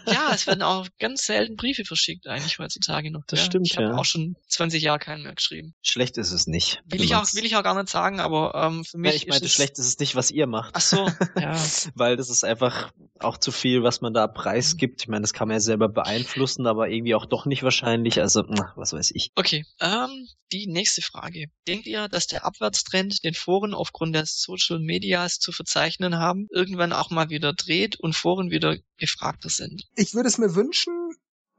ja, 0.05 0.31
es 0.33 0.47
werden 0.47 0.61
auch 0.61 0.87
ganz 0.99 1.25
selten 1.25 1.55
Briefe 1.55 1.85
verschickt 1.85 2.27
eigentlich 2.27 2.59
heutzutage 2.59 3.11
noch. 3.11 3.23
Das 3.27 3.39
ja. 3.39 3.45
stimmt, 3.45 3.67
Ich 3.67 3.77
habe 3.77 3.89
ja. 3.89 3.95
auch 3.95 4.05
schon 4.05 4.35
20 4.47 4.83
Jahre 4.83 4.99
keinen 4.99 5.23
mehr 5.23 5.33
geschrieben. 5.33 5.73
Schlecht 5.81 6.17
ist 6.17 6.31
es 6.31 6.47
nicht. 6.47 6.81
Will 6.85 7.01
ich 7.01 7.15
auch, 7.15 7.25
will 7.33 7.45
ich 7.45 7.55
auch 7.55 7.63
gar 7.63 7.75
nicht 7.75 7.89
sagen, 7.89 8.19
aber 8.19 8.53
ähm, 8.55 8.83
für 8.83 8.97
mich 8.97 9.11
Nein, 9.11 9.15
ich 9.17 9.27
meinte, 9.27 9.45
ist 9.45 9.53
schlecht 9.53 9.79
ist 9.79 9.87
es 9.87 9.99
nicht, 9.99 10.15
was 10.15 10.31
ihr 10.31 10.47
macht. 10.47 10.75
Ach 10.75 10.81
so, 10.81 11.09
ja. 11.39 11.55
Weil 11.95 12.17
das 12.17 12.29
ist 12.29 12.43
einfach 12.43 12.91
auch 13.19 13.37
zu 13.37 13.51
viel, 13.51 13.83
was 13.83 14.01
man 14.01 14.13
da 14.13 14.27
preisgibt. 14.27 15.01
Ich 15.01 15.07
meine, 15.07 15.21
das 15.21 15.33
kann 15.33 15.47
man 15.47 15.55
ja 15.55 15.61
selber 15.61 15.87
beeinflussen, 15.87 16.67
aber 16.67 16.89
irgendwie 16.89 17.15
auch 17.15 17.25
doch 17.25 17.45
nicht 17.45 17.63
wahrscheinlich. 17.63 18.19
Also, 18.19 18.43
was 18.75 18.93
weiß 18.93 19.11
ich. 19.13 19.31
Okay, 19.35 19.65
ähm, 19.79 20.27
die 20.51 20.67
nächste 20.67 21.01
Frage. 21.01 21.47
Denkt 21.67 21.87
ihr, 21.87 22.07
dass 22.07 22.27
der 22.27 22.45
Abwärtstrend 22.45 23.23
den 23.23 23.33
Foren 23.33 23.73
aufgrund 23.73 24.15
der 24.15 24.25
Social 24.25 24.79
Medias 24.79 25.39
zu 25.39 25.51
verzeichnen 25.51 26.17
haben, 26.17 26.47
irgendwann 26.51 26.93
auch 26.93 27.09
mal 27.09 27.29
wieder 27.29 27.52
dreht 27.53 27.99
und 27.99 28.15
Foren 28.15 28.49
wieder 28.51 28.75
gefragter 28.97 29.49
sind? 29.49 29.87
Ich 29.95 30.13
würde 30.15 30.27
es 30.29 30.37
mir 30.37 30.55
wünschen, 30.55 30.93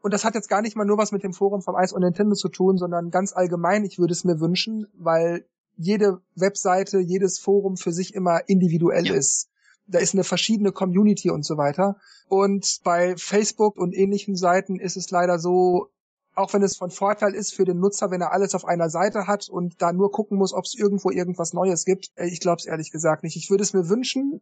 und 0.00 0.12
das 0.12 0.24
hat 0.24 0.34
jetzt 0.34 0.48
gar 0.48 0.60
nicht 0.62 0.76
mal 0.76 0.84
nur 0.84 0.98
was 0.98 1.12
mit 1.12 1.22
dem 1.22 1.32
Forum 1.32 1.62
vom 1.62 1.76
Ice 1.82 1.94
on 1.94 2.02
Nintendo 2.02 2.34
zu 2.34 2.48
tun, 2.48 2.76
sondern 2.76 3.10
ganz 3.10 3.32
allgemein, 3.32 3.84
ich 3.84 3.98
würde 3.98 4.12
es 4.12 4.24
mir 4.24 4.38
wünschen, 4.40 4.86
weil 4.94 5.46
jede 5.76 6.20
Webseite, 6.36 6.98
jedes 7.00 7.38
Forum 7.38 7.76
für 7.76 7.92
sich 7.92 8.14
immer 8.14 8.40
individuell 8.48 9.06
Ja. 9.06 9.14
ist. 9.14 9.48
Da 9.86 9.98
ist 9.98 10.14
eine 10.14 10.24
verschiedene 10.24 10.72
Community 10.72 11.30
und 11.30 11.44
so 11.44 11.56
weiter. 11.56 11.96
Und 12.28 12.80
bei 12.84 13.16
Facebook 13.16 13.76
und 13.76 13.94
ähnlichen 13.94 14.36
Seiten 14.36 14.78
ist 14.78 14.96
es 14.96 15.10
leider 15.10 15.38
so, 15.38 15.88
auch 16.34 16.52
wenn 16.54 16.62
es 16.62 16.76
von 16.76 16.90
Vorteil 16.90 17.34
ist 17.34 17.54
für 17.54 17.64
den 17.64 17.78
Nutzer, 17.80 18.10
wenn 18.10 18.20
er 18.20 18.32
alles 18.32 18.54
auf 18.54 18.64
einer 18.64 18.88
Seite 18.88 19.26
hat 19.26 19.48
und 19.48 19.80
da 19.82 19.92
nur 19.92 20.10
gucken 20.10 20.38
muss, 20.38 20.52
ob 20.54 20.64
es 20.64 20.74
irgendwo 20.74 21.10
irgendwas 21.10 21.52
Neues 21.52 21.84
gibt. 21.84 22.10
äh, 22.16 22.26
Ich 22.28 22.40
glaube 22.40 22.58
es 22.60 22.66
ehrlich 22.66 22.90
gesagt 22.92 23.22
nicht. 23.24 23.36
Ich 23.36 23.50
würde 23.50 23.62
es 23.62 23.72
mir 23.74 23.88
wünschen, 23.88 24.40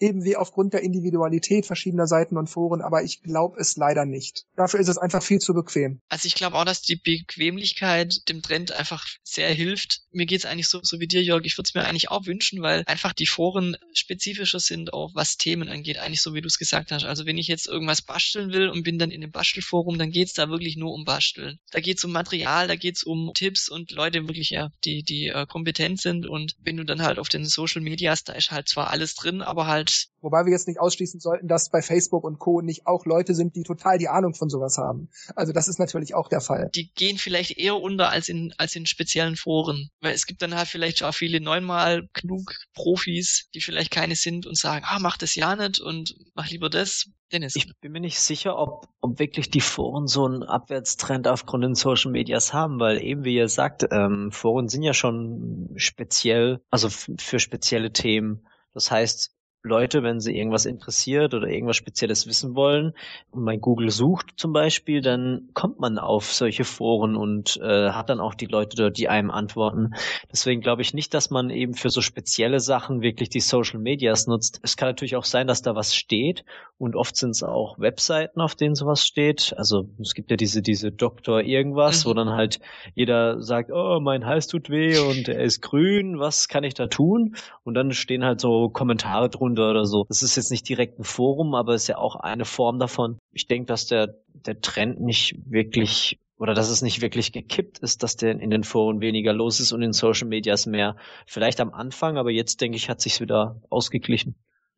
eben 0.00 0.24
wie 0.24 0.36
aufgrund 0.36 0.74
der 0.74 0.82
Individualität 0.82 1.66
verschiedener 1.66 2.06
Seiten 2.06 2.36
und 2.36 2.48
Foren, 2.48 2.82
aber 2.82 3.02
ich 3.02 3.22
glaube 3.22 3.60
es 3.60 3.76
leider 3.76 4.04
nicht. 4.04 4.44
Dafür 4.56 4.80
ist 4.80 4.88
es 4.88 4.98
einfach 4.98 5.22
viel 5.22 5.38
zu 5.38 5.54
bequem. 5.54 6.00
Also 6.08 6.26
ich 6.26 6.34
glaube 6.34 6.56
auch, 6.56 6.64
dass 6.64 6.82
die 6.82 6.96
Bequemlichkeit 6.96 8.28
dem 8.28 8.42
Trend 8.42 8.72
einfach 8.72 9.06
sehr 9.22 9.52
hilft. 9.52 10.02
Mir 10.12 10.26
geht's 10.26 10.44
eigentlich 10.44 10.68
so, 10.68 10.80
so 10.82 11.00
wie 11.00 11.06
dir, 11.06 11.22
Jörg. 11.22 11.44
Ich 11.44 11.56
würde 11.56 11.68
es 11.68 11.74
mir 11.74 11.84
eigentlich 11.84 12.10
auch 12.10 12.26
wünschen, 12.26 12.62
weil 12.62 12.82
einfach 12.86 13.12
die 13.12 13.26
Foren 13.26 13.76
spezifischer 13.92 14.60
sind, 14.60 14.92
auch 14.92 15.14
was 15.14 15.36
Themen 15.36 15.68
angeht, 15.68 15.98
eigentlich 15.98 16.22
so 16.22 16.34
wie 16.34 16.40
du 16.40 16.46
es 16.46 16.58
gesagt 16.58 16.92
hast. 16.92 17.04
Also 17.04 17.26
wenn 17.26 17.38
ich 17.38 17.48
jetzt 17.48 17.66
irgendwas 17.66 18.02
basteln 18.02 18.52
will 18.52 18.68
und 18.68 18.82
bin 18.82 18.98
dann 18.98 19.10
in 19.10 19.22
einem 19.22 19.32
Bastelforum, 19.32 19.98
dann 19.98 20.10
geht's 20.10 20.34
da 20.34 20.48
wirklich 20.48 20.76
nur 20.76 20.92
um 20.92 21.04
Basteln. 21.04 21.58
Da 21.70 21.80
geht's 21.80 22.04
um 22.04 22.12
Material, 22.12 22.68
da 22.68 22.76
geht's 22.76 23.04
um 23.04 23.32
Tipps 23.34 23.68
und 23.68 23.90
Leute 23.92 24.26
wirklich, 24.26 24.50
ja, 24.50 24.70
die, 24.84 25.02
die 25.02 25.28
äh, 25.28 25.46
kompetent 25.46 26.00
sind. 26.00 26.26
Und 26.26 26.56
wenn 26.60 26.76
du 26.76 26.84
dann 26.84 27.02
halt 27.02 27.18
auf 27.18 27.28
den 27.28 27.44
Social 27.44 27.82
Medias, 27.82 28.24
da 28.24 28.32
ist 28.32 28.50
halt 28.50 28.68
zwar 28.68 28.90
alles 28.90 29.14
drin, 29.14 29.42
aber 29.42 29.66
halt 29.66 29.93
Wobei 30.20 30.44
wir 30.44 30.52
jetzt 30.52 30.68
nicht 30.68 30.80
ausschließen 30.80 31.20
sollten, 31.20 31.48
dass 31.48 31.70
bei 31.70 31.82
Facebook 31.82 32.24
und 32.24 32.38
Co. 32.38 32.60
nicht 32.62 32.86
auch 32.86 33.04
Leute 33.04 33.34
sind, 33.34 33.56
die 33.56 33.62
total 33.62 33.98
die 33.98 34.08
Ahnung 34.08 34.34
von 34.34 34.48
sowas 34.48 34.78
haben. 34.78 35.10
Also 35.36 35.52
das 35.52 35.68
ist 35.68 35.78
natürlich 35.78 36.14
auch 36.14 36.28
der 36.28 36.40
Fall. 36.40 36.70
die 36.74 36.90
gehen 36.94 37.18
vielleicht 37.18 37.58
eher 37.58 37.80
unter 37.80 38.10
als 38.10 38.28
in, 38.28 38.54
als 38.56 38.74
in 38.74 38.86
speziellen 38.86 39.36
Foren. 39.36 39.90
Weil 40.00 40.14
es 40.14 40.26
gibt 40.26 40.40
dann 40.42 40.54
halt 40.54 40.68
vielleicht 40.68 41.02
auch 41.02 41.14
viele 41.14 41.40
neunmal 41.40 42.08
klug 42.12 42.54
Profis, 42.74 43.48
die 43.54 43.60
vielleicht 43.60 43.90
keine 43.90 44.16
sind 44.16 44.46
und 44.46 44.56
sagen, 44.56 44.84
ah, 44.88 44.98
mach 44.98 45.18
das 45.18 45.34
ja 45.34 45.56
nicht 45.56 45.80
und 45.80 46.16
mach 46.34 46.48
lieber 46.48 46.70
das. 46.70 47.06
Dennis. 47.32 47.56
Ich 47.56 47.66
bin 47.80 47.92
mir 47.92 48.00
nicht 48.00 48.20
sicher, 48.20 48.56
ob, 48.56 48.86
ob 49.00 49.18
wirklich 49.18 49.50
die 49.50 49.60
Foren 49.60 50.06
so 50.06 50.24
einen 50.24 50.42
Abwärtstrend 50.42 51.26
aufgrund 51.26 51.64
den 51.64 51.74
Social 51.74 52.12
Medias 52.12 52.52
haben, 52.52 52.78
weil 52.78 53.02
eben 53.02 53.24
wie 53.24 53.34
ihr 53.34 53.48
sagt, 53.48 53.84
ähm, 53.90 54.30
Foren 54.30 54.68
sind 54.68 54.82
ja 54.82 54.94
schon 54.94 55.70
speziell, 55.76 56.60
also 56.70 56.88
für 56.90 57.40
spezielle 57.40 57.92
Themen. 57.92 58.46
Das 58.72 58.90
heißt, 58.90 59.32
Leute, 59.66 60.02
wenn 60.02 60.20
sie 60.20 60.36
irgendwas 60.36 60.66
interessiert 60.66 61.32
oder 61.32 61.48
irgendwas 61.48 61.76
Spezielles 61.76 62.26
wissen 62.26 62.54
wollen 62.54 62.92
und 63.30 63.44
man 63.44 63.60
Google 63.60 63.90
sucht 63.90 64.34
zum 64.36 64.52
Beispiel, 64.52 65.00
dann 65.00 65.48
kommt 65.54 65.80
man 65.80 65.96
auf 65.98 66.30
solche 66.34 66.64
Foren 66.64 67.16
und 67.16 67.56
äh, 67.62 67.90
hat 67.90 68.10
dann 68.10 68.20
auch 68.20 68.34
die 68.34 68.44
Leute 68.44 68.76
dort, 68.76 68.98
die 68.98 69.08
einem 69.08 69.30
antworten. 69.30 69.94
Deswegen 70.30 70.60
glaube 70.60 70.82
ich 70.82 70.92
nicht, 70.92 71.14
dass 71.14 71.30
man 71.30 71.48
eben 71.48 71.72
für 71.72 71.88
so 71.88 72.02
spezielle 72.02 72.60
Sachen 72.60 73.00
wirklich 73.00 73.30
die 73.30 73.40
Social 73.40 73.80
Medias 73.80 74.26
nutzt. 74.26 74.60
Es 74.62 74.76
kann 74.76 74.90
natürlich 74.90 75.16
auch 75.16 75.24
sein, 75.24 75.46
dass 75.46 75.62
da 75.62 75.74
was 75.74 75.94
steht 75.94 76.44
und 76.76 76.94
oft 76.94 77.16
sind 77.16 77.30
es 77.30 77.42
auch 77.42 77.78
Webseiten, 77.78 78.42
auf 78.42 78.54
denen 78.56 78.74
sowas 78.74 79.02
steht. 79.06 79.54
Also 79.56 79.88
es 79.98 80.12
gibt 80.12 80.30
ja 80.30 80.36
diese 80.36 80.60
diese 80.60 80.92
Doktor 80.92 81.40
irgendwas, 81.40 82.04
Mhm. 82.04 82.10
wo 82.10 82.14
dann 82.14 82.30
halt 82.30 82.60
jeder 82.94 83.40
sagt, 83.40 83.70
oh 83.72 83.98
mein 84.02 84.26
Hals 84.26 84.46
tut 84.46 84.68
weh 84.68 84.98
und 84.98 85.26
er 85.28 85.42
ist 85.42 85.62
grün, 85.62 86.18
was 86.18 86.48
kann 86.48 86.64
ich 86.64 86.74
da 86.74 86.86
tun? 86.88 87.34
Und 87.62 87.72
dann 87.72 87.92
stehen 87.92 88.24
halt 88.24 88.42
so 88.42 88.68
Kommentare 88.68 89.30
drunter 89.30 89.53
oder 89.62 89.84
so. 89.84 90.04
Das 90.08 90.22
ist 90.22 90.36
jetzt 90.36 90.50
nicht 90.50 90.68
direkt 90.68 90.98
ein 90.98 91.04
Forum, 91.04 91.54
aber 91.54 91.74
ist 91.74 91.88
ja 91.88 91.98
auch 91.98 92.16
eine 92.16 92.44
Form 92.44 92.78
davon. 92.78 93.18
Ich 93.32 93.46
denke, 93.46 93.66
dass 93.66 93.86
der 93.86 94.14
der 94.46 94.60
Trend 94.60 95.00
nicht 95.00 95.36
wirklich 95.46 96.20
oder 96.38 96.54
dass 96.54 96.68
es 96.68 96.82
nicht 96.82 97.00
wirklich 97.00 97.32
gekippt 97.32 97.78
ist, 97.78 98.02
dass 98.02 98.16
der 98.16 98.38
in 98.38 98.50
den 98.50 98.64
Foren 98.64 99.00
weniger 99.00 99.32
los 99.32 99.60
ist 99.60 99.72
und 99.72 99.82
in 99.82 99.92
Social 99.92 100.28
Medias 100.28 100.66
mehr. 100.66 100.96
Vielleicht 101.26 101.60
am 101.60 101.72
Anfang, 101.72 102.16
aber 102.16 102.30
jetzt 102.30 102.60
denke 102.60 102.76
ich, 102.76 102.88
hat 102.88 103.00
sich's 103.00 103.20
wieder 103.20 103.62
ausgeglichen. 103.70 104.34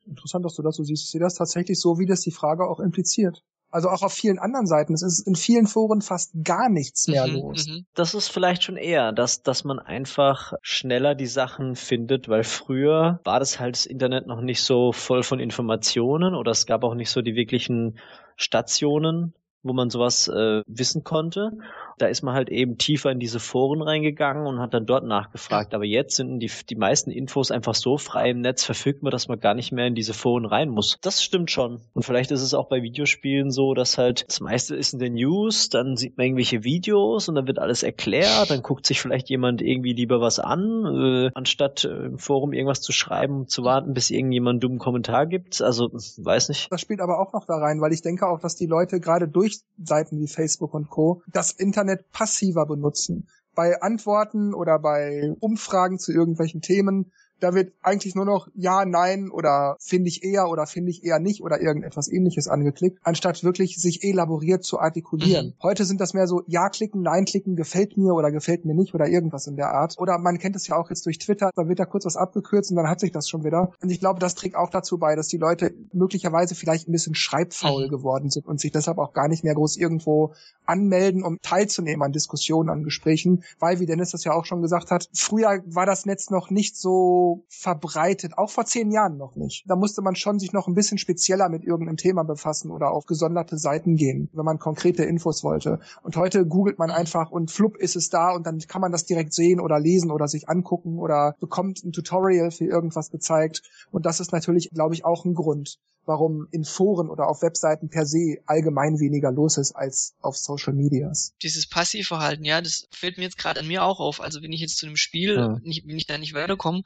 Interessant, 0.07 0.45
dass 0.45 0.55
du 0.55 0.63
das 0.63 0.77
so 0.77 0.85
siehst. 0.85 1.05
Ich 1.05 1.11
sehe 1.11 1.21
das 1.21 1.35
tatsächlich 1.35 1.81
so, 1.81 1.99
wie 1.99 2.07
das 2.07 2.21
die 2.21 2.31
Frage 2.31 2.69
auch 2.69 2.79
impliziert. 2.79 3.43
Also 3.77 3.91
auch 3.91 4.01
auf 4.01 4.15
vielen 4.15 4.39
anderen 4.39 4.67
Seiten. 4.67 4.95
Es 4.95 5.03
ist 5.03 5.27
in 5.27 5.35
vielen 5.35 5.67
Foren 5.67 6.01
fast 6.01 6.33
gar 6.43 6.71
nichts 6.71 7.09
mehr 7.09 7.27
Mhm, 7.27 7.35
los. 7.35 7.67
mhm. 7.67 7.85
Das 7.95 8.15
ist 8.15 8.29
vielleicht 8.29 8.63
schon 8.63 8.79
eher, 8.79 9.13
dass, 9.13 9.43
dass 9.43 9.65
man 9.65 9.79
einfach 9.79 10.55
schneller 10.63 11.15
die 11.15 11.27
Sachen 11.27 11.77
findet, 11.77 12.27
weil 12.31 12.43
früher 12.43 13.21
war 13.25 13.39
das 13.39 13.61
halt 13.61 13.75
das 13.77 13.85
Internet 13.85 14.27
noch 14.27 14.41
nicht 14.41 14.63
so 14.63 14.93
voll 14.93 15.23
von 15.23 15.41
Informationen 15.41 16.35
oder 16.35 16.53
es 16.53 16.65
gab 16.65 16.85
auch 16.85 16.95
nicht 16.95 17.11
so 17.11 17.21
die 17.21 17.35
wirklichen 17.35 17.99
Stationen, 18.37 19.35
wo 19.63 19.75
man 19.75 19.91
sowas 19.91 20.27
äh, 20.29 20.63
wissen 20.67 21.05
konnte. 21.05 21.51
Da 21.99 22.07
ist 22.07 22.23
man 22.23 22.35
halt 22.35 22.49
eben 22.49 22.79
tiefer 22.79 23.11
in 23.11 23.19
diese 23.19 23.41
Foren 23.41 23.83
reingegangen 23.83 24.47
und 24.47 24.61
hat 24.61 24.75
dann 24.75 24.87
dort 24.87 25.05
nachgefragt. 25.05 25.75
Aber 25.75 25.85
jetzt 25.85 26.17
sind 26.17 26.41
die, 26.41 26.51
die 26.69 26.77
meisten 26.77 27.11
Infos 27.11 27.51
einfach 27.51 27.75
so 27.75 27.97
frei 27.97 28.31
im 28.31 28.41
Netz 28.41 28.65
verfügbar, 28.65 29.11
dass 29.11 29.29
man 29.29 29.41
gar 29.41 29.55
nicht 29.55 29.73
mehr 29.73 29.87
in 29.87 29.95
diese 29.95 30.13
Foren 30.13 30.45
rein 30.45 30.69
muss. 30.69 30.99
Das 31.01 31.23
stimmt 31.23 31.51
schon. 31.51 31.81
Und 31.95 32.03
vielleicht 32.05 32.31
ist 32.31 32.43
es 32.43 32.55
auch 32.55 32.69
bei 32.69 32.83
Videospielen 32.83 33.51
so, 33.51 33.75
dass 33.75 33.99
halt 33.99 34.27
das 34.29 34.41
meiste 34.41 34.77
ist 34.77 34.93
in 34.93 34.99
den 34.99 35.15
News, 35.15 35.69
dann 35.71 35.97
sieht 35.97 36.17
man 36.17 36.27
irgendwelche 36.27 36.65
Videos 36.65 37.29
und 37.29 37.35
dann 37.35 37.47
wird 37.47 37.59
alles 37.59 37.83
erklärt, 37.83 38.51
dann 38.51 38.63
guckt 38.63 38.87
sich 38.87 39.01
vielleicht 39.01 39.31
jemand 39.31 39.63
irgendwie 39.63 39.95
lieber 39.95 40.21
was 40.21 40.39
an, 40.39 40.85
äh, 40.85 41.31
anstatt 41.35 41.85
äh, 41.85 42.07
im 42.07 42.19
Forum 42.19 42.53
irgendwas 42.53 42.81
zu 42.81 42.93
schreiben, 42.93 43.49
zu 43.49 43.65
warten, 43.65 43.95
bis 43.95 44.11
irgendjemand 44.11 44.57
einen 44.57 44.61
dummen 44.61 44.79
Kommentar 44.79 45.27
gibt. 45.27 45.63
Also, 45.63 45.91
weiß 45.93 46.51
nicht. 46.51 46.71
Das 46.71 46.81
spielt 46.81 47.01
aber 47.01 47.21
auch 47.21 47.33
noch 47.33 47.47
da 47.47 47.57
rein, 47.57 47.81
weil 47.81 47.93
ich 47.93 48.03
denke 48.03 48.27
auch, 48.27 48.41
dass 48.41 48.57
die 48.57 48.67
Leute 48.67 49.01
gerade 49.01 49.29
durch 49.29 49.61
Seiten 49.83 50.21
wie 50.21 50.29
Facebook 50.29 50.75
und 50.75 50.91
Co. 50.91 51.23
das 51.27 51.53
Internet 51.53 51.86
passiver 52.11 52.67
benutzen. 52.67 53.29
Bei 53.55 53.81
Antworten 53.81 54.53
oder 54.53 54.79
bei 54.79 55.35
Umfragen 55.41 55.99
zu 55.99 56.13
irgendwelchen 56.13 56.61
Themen, 56.61 57.13
da 57.41 57.55
wird 57.55 57.73
eigentlich 57.83 58.15
nur 58.15 58.25
noch 58.25 58.49
ja, 58.55 58.85
nein 58.85 59.31
oder 59.31 59.77
finde 59.81 60.09
ich 60.09 60.25
eher 60.25 60.49
oder 60.49 60.67
finde 60.67 60.91
ich 60.91 61.05
eher 61.05 61.19
nicht 61.19 61.43
oder 61.43 61.61
irgendetwas 61.61 62.09
ähnliches 62.09 62.49
angeklickt, 62.49 62.99
anstatt 63.03 63.45
wirklich 63.45 63.77
sich 63.81 64.03
elaboriert 64.05 64.65
zu 64.65 64.79
artikulieren. 64.79 65.47
Mhm. 65.49 65.55
Heute 65.63 65.85
sind 65.85 66.01
das 66.01 66.15
mehr 66.15 66.27
so 66.27 66.43
ja 66.47 66.69
klicken, 66.69 67.03
nein 67.03 67.25
klicken, 67.25 67.57
gefällt 67.57 67.97
mir 67.97 68.15
oder 68.15 68.31
gefällt 68.31 68.65
mir 68.65 68.75
nicht 68.75 68.95
oder 68.95 69.09
irgendwas 69.09 69.47
in 69.47 69.57
der 69.57 69.71
Art. 69.73 69.97
Oder 69.99 70.19
man 70.19 70.39
kennt 70.39 70.57
es 70.57 70.67
ja 70.67 70.77
auch 70.77 70.91
jetzt 70.91 71.07
durch 71.07 71.19
Twitter, 71.19 71.51
da 71.55 71.69
wird 71.69 71.79
da 71.79 71.85
kurz 71.85 72.05
was 72.07 72.17
abgekürzt 72.17 72.71
und 72.71 72.77
dann 72.77 72.89
hat 72.89 73.01
sich 73.01 73.13
das 73.13 73.29
schon 73.29 73.45
wieder. 73.45 73.73
Und 73.83 73.91
ich 73.91 74.01
glaube, 74.01 74.21
das 74.21 74.35
trägt 74.35 74.57
auch 74.57 74.71
dazu 74.71 74.99
bei, 74.99 75.15
dass 75.17 75.29
die 75.29 75.39
Leute 75.39 75.75
möglicherweise 75.93 76.55
vielleicht 76.55 76.89
ein 76.89 76.93
bisschen 76.93 77.15
schreibfaul 77.15 77.87
Mhm. 77.87 77.91
geworden 77.91 78.31
sind 78.31 78.47
und 78.47 78.61
sich 78.61 78.73
deshalb 78.73 78.99
auch 78.99 79.13
gar 79.13 79.29
nicht 79.29 79.45
mehr 79.45 79.55
groß 79.55 79.77
irgendwo 79.77 80.35
anmelden, 80.65 81.23
um 81.23 81.39
teilzunehmen 81.43 82.03
an 82.03 82.13
Diskussionen, 82.13 82.71
an 82.71 82.83
Gesprächen, 82.83 83.45
weil, 83.59 83.81
wie 83.81 83.87
Dennis 83.87 84.11
das 84.11 84.25
ja 84.25 84.33
auch 84.33 84.45
schon 84.45 84.63
gesagt 84.63 84.91
hat, 84.91 85.09
früher 85.15 85.63
war 85.67 85.87
das 85.87 86.07
Netz 86.07 86.31
noch 86.31 86.51
nicht 86.51 86.77
so 86.77 87.26
verbreitet, 87.49 88.37
auch 88.37 88.51
vor 88.51 88.65
zehn 88.65 88.91
Jahren 88.91 89.17
noch 89.17 89.37
nicht. 89.37 89.65
Da 89.67 89.77
musste 89.77 90.03
man 90.03 90.17
schon 90.17 90.39
sich 90.39 90.53
noch 90.53 90.67
ein 90.67 90.75
bisschen 90.75 90.99
spezieller 90.99 91.49
mit 91.49 91.65
irgendeinem 91.65 91.97
Thema 91.97 92.23
befassen 92.23 92.71
oder 92.71 92.91
auf 92.91 93.07
gesonderte 93.07 93.59
Seiten 93.59 93.97
gehen, 93.97 94.31
wenn 94.33 94.45
man 94.45 94.59
konkrete 94.59 95.05
Infos 95.05 95.45
wollte. 95.45 95.81
Und 96.03 96.17
heute 96.17 96.47
googelt 96.47 96.79
man 96.79 96.91
einfach 96.91 97.31
und 97.31 97.51
flupp 97.51 97.77
ist 97.77 97.97
es 97.97 98.09
da 98.11 98.35
und 98.35 98.47
dann 98.47 98.59
kann 98.59 98.81
man 98.81 98.93
das 98.93 99.05
direkt 99.05 99.33
sehen 99.33 99.61
oder 99.61 99.79
lesen 99.81 100.11
oder 100.11 100.29
sich 100.29 100.49
angucken 100.49 100.99
oder 100.99 101.37
bekommt 101.41 101.85
ein 101.85 101.93
Tutorial 101.93 102.51
für 102.51 102.67
irgendwas 102.67 103.11
gezeigt. 103.11 103.63
Und 103.91 104.07
das 104.07 104.21
ist 104.21 104.33
natürlich, 104.33 104.71
glaube 104.71 104.95
ich, 104.95 105.05
auch 105.05 105.25
ein 105.25 105.35
Grund, 105.35 105.79
warum 106.07 106.47
in 106.53 106.65
Foren 106.65 107.11
oder 107.11 107.29
auf 107.29 107.43
Webseiten 107.43 107.89
per 107.91 108.07
se 108.07 108.39
allgemein 108.47 108.99
weniger 108.99 109.31
los 109.31 109.59
ist 109.59 109.73
als 109.73 110.15
auf 110.21 110.37
Social 110.37 110.73
Medias. 110.73 111.35
Dieses 111.43 111.69
Passivverhalten, 111.69 112.45
ja, 112.45 112.61
das 112.61 112.87
fällt 112.91 113.19
mir 113.19 113.25
jetzt 113.25 113.39
gerade 113.39 113.61
an 113.61 113.67
mir 113.67 113.85
auch 113.85 114.01
auf. 114.01 114.21
Also 114.21 114.43
wenn 114.43 114.53
ich 114.53 114.61
jetzt 114.61 114.79
zu 114.79 114.87
einem 114.87 114.97
Spiel, 114.97 115.35
Ja. 115.35 115.59
nicht, 115.63 115.87
wenn 115.87 115.97
ich 115.99 116.07
da 116.07 116.17
nicht 116.17 116.35
weiterkomme, 116.35 116.83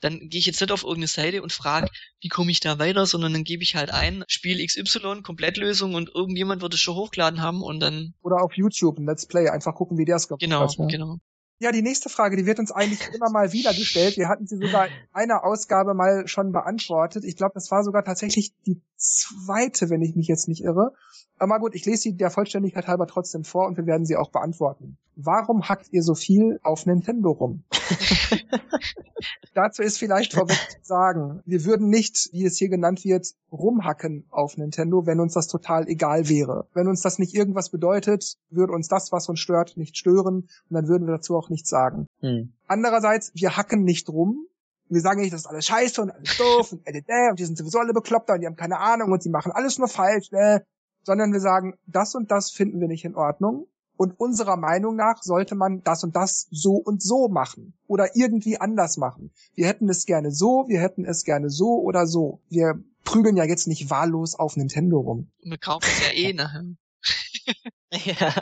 dann 0.00 0.28
gehe 0.28 0.38
ich 0.38 0.46
jetzt 0.46 0.60
nicht 0.60 0.72
auf 0.72 0.82
irgendeine 0.82 1.06
Seite 1.06 1.42
und 1.42 1.52
frage, 1.52 1.88
wie 2.20 2.28
komme 2.28 2.50
ich 2.50 2.60
da 2.60 2.78
weiter, 2.78 3.06
sondern 3.06 3.32
dann 3.32 3.44
gebe 3.44 3.62
ich 3.62 3.76
halt 3.76 3.90
ein, 3.90 4.24
Spiel 4.28 4.64
XY, 4.64 5.22
Komplettlösung 5.22 5.94
und 5.94 6.10
irgendjemand 6.14 6.60
wird 6.60 6.74
es 6.74 6.80
schon 6.80 6.96
hochgeladen 6.96 7.40
haben 7.40 7.62
und 7.62 7.80
dann, 7.80 8.14
Oder 8.22 8.42
auf 8.42 8.52
YouTube 8.54 8.98
ein 8.98 9.06
Let's 9.06 9.26
Play, 9.26 9.48
einfach 9.48 9.74
gucken, 9.74 9.96
wie 9.96 10.04
der 10.04 10.16
es 10.16 10.28
gemacht 10.28 10.40
genau, 10.40 10.60
hat. 10.60 10.76
Ja. 10.76 10.86
genau. 10.86 11.18
Ja, 11.58 11.72
die 11.72 11.82
nächste 11.82 12.10
Frage, 12.10 12.36
die 12.36 12.44
wird 12.44 12.58
uns 12.58 12.70
eigentlich 12.70 13.00
immer 13.14 13.30
mal 13.30 13.52
wieder 13.52 13.72
gestellt. 13.72 14.18
Wir 14.18 14.28
hatten 14.28 14.46
sie 14.46 14.56
sogar 14.56 14.88
in 14.88 14.92
einer 15.12 15.42
Ausgabe 15.42 15.94
mal 15.94 16.28
schon 16.28 16.52
beantwortet. 16.52 17.24
Ich 17.24 17.36
glaube, 17.36 17.54
das 17.54 17.70
war 17.70 17.82
sogar 17.82 18.04
tatsächlich 18.04 18.52
die 18.66 18.82
zweite, 18.96 19.90
wenn 19.90 20.02
ich 20.02 20.16
mich 20.16 20.28
jetzt 20.28 20.48
nicht 20.48 20.62
irre. 20.62 20.92
Aber 21.38 21.58
gut, 21.58 21.74
ich 21.74 21.84
lese 21.84 22.02
sie 22.02 22.16
der 22.16 22.30
Vollständigkeit 22.30 22.86
halber 22.86 23.06
trotzdem 23.06 23.44
vor 23.44 23.66
und 23.66 23.76
wir 23.76 23.86
werden 23.86 24.06
sie 24.06 24.16
auch 24.16 24.30
beantworten. 24.30 24.96
Warum 25.16 25.68
hackt 25.68 25.92
ihr 25.92 26.02
so 26.02 26.14
viel 26.14 26.60
auf 26.62 26.86
Nintendo 26.86 27.30
rum? 27.30 27.64
Dazu 29.54 29.82
ist 29.82 29.98
vielleicht 29.98 30.34
vorweg 30.34 30.58
zu 30.70 30.78
sagen, 30.82 31.40
wir 31.46 31.64
würden 31.64 31.88
nicht, 31.88 32.28
wie 32.32 32.44
es 32.44 32.58
hier 32.58 32.68
genannt 32.68 33.04
wird, 33.04 33.28
rumhacken 33.50 34.26
auf 34.30 34.58
Nintendo, 34.58 35.06
wenn 35.06 35.20
uns 35.20 35.32
das 35.32 35.46
total 35.46 35.88
egal 35.88 36.28
wäre. 36.28 36.68
Wenn 36.74 36.88
uns 36.88 37.00
das 37.00 37.18
nicht 37.18 37.34
irgendwas 37.34 37.70
bedeutet, 37.70 38.36
würde 38.50 38.74
uns 38.74 38.88
das, 38.88 39.12
was 39.12 39.28
uns 39.28 39.40
stört, 39.40 39.76
nicht 39.78 39.96
stören 39.96 40.48
und 40.68 40.74
dann 40.74 40.88
würden 40.88 41.06
wir 41.06 41.14
dazu 41.14 41.36
auch 41.36 41.48
nichts 41.48 41.70
sagen. 41.70 42.06
Hm. 42.20 42.52
Andererseits, 42.66 43.32
wir 43.34 43.56
hacken 43.56 43.82
nicht 43.82 44.10
rum, 44.10 44.46
wir 44.88 45.00
sagen 45.00 45.20
nicht, 45.20 45.32
das 45.32 45.42
ist 45.42 45.46
alles 45.46 45.66
scheiße 45.66 46.02
und 46.02 46.10
alles 46.10 46.36
doof 46.36 46.72
und, 46.72 46.86
äh, 46.86 47.02
äh, 47.06 47.30
und 47.30 47.38
die 47.38 47.44
sind 47.44 47.58
sowieso 47.58 47.78
alle 47.78 47.92
bekloppter 47.92 48.34
und 48.34 48.40
die 48.40 48.46
haben 48.46 48.56
keine 48.56 48.78
Ahnung 48.78 49.12
und 49.12 49.22
sie 49.22 49.30
machen 49.30 49.52
alles 49.52 49.78
nur 49.78 49.88
falsch, 49.88 50.28
äh, 50.32 50.60
sondern 51.02 51.32
wir 51.32 51.40
sagen, 51.40 51.74
das 51.86 52.14
und 52.14 52.30
das 52.30 52.50
finden 52.50 52.80
wir 52.80 52.88
nicht 52.88 53.04
in 53.04 53.14
Ordnung 53.14 53.66
und 53.96 54.18
unserer 54.18 54.56
Meinung 54.56 54.96
nach 54.96 55.22
sollte 55.22 55.54
man 55.54 55.82
das 55.82 56.04
und 56.04 56.16
das 56.16 56.48
so 56.50 56.72
und 56.72 57.02
so 57.02 57.28
machen 57.28 57.74
oder 57.86 58.14
irgendwie 58.14 58.58
anders 58.58 58.96
machen. 58.96 59.32
Wir 59.54 59.66
hätten 59.66 59.88
es 59.88 60.04
gerne 60.04 60.30
so, 60.30 60.66
wir 60.68 60.80
hätten 60.80 61.04
es 61.04 61.24
gerne 61.24 61.50
so 61.50 61.80
oder 61.80 62.06
so. 62.06 62.42
Wir 62.48 62.82
prügeln 63.04 63.36
ja 63.36 63.44
jetzt 63.44 63.66
nicht 63.66 63.90
wahllos 63.90 64.34
auf 64.34 64.56
Nintendo 64.56 64.98
rum. 64.98 65.30
Wir 65.42 65.58
kaufen 65.58 65.86
es 65.86 66.06
ja 66.06 66.12
eh 66.12 66.32
nachher. 66.32 66.64
Ja. 67.92 68.34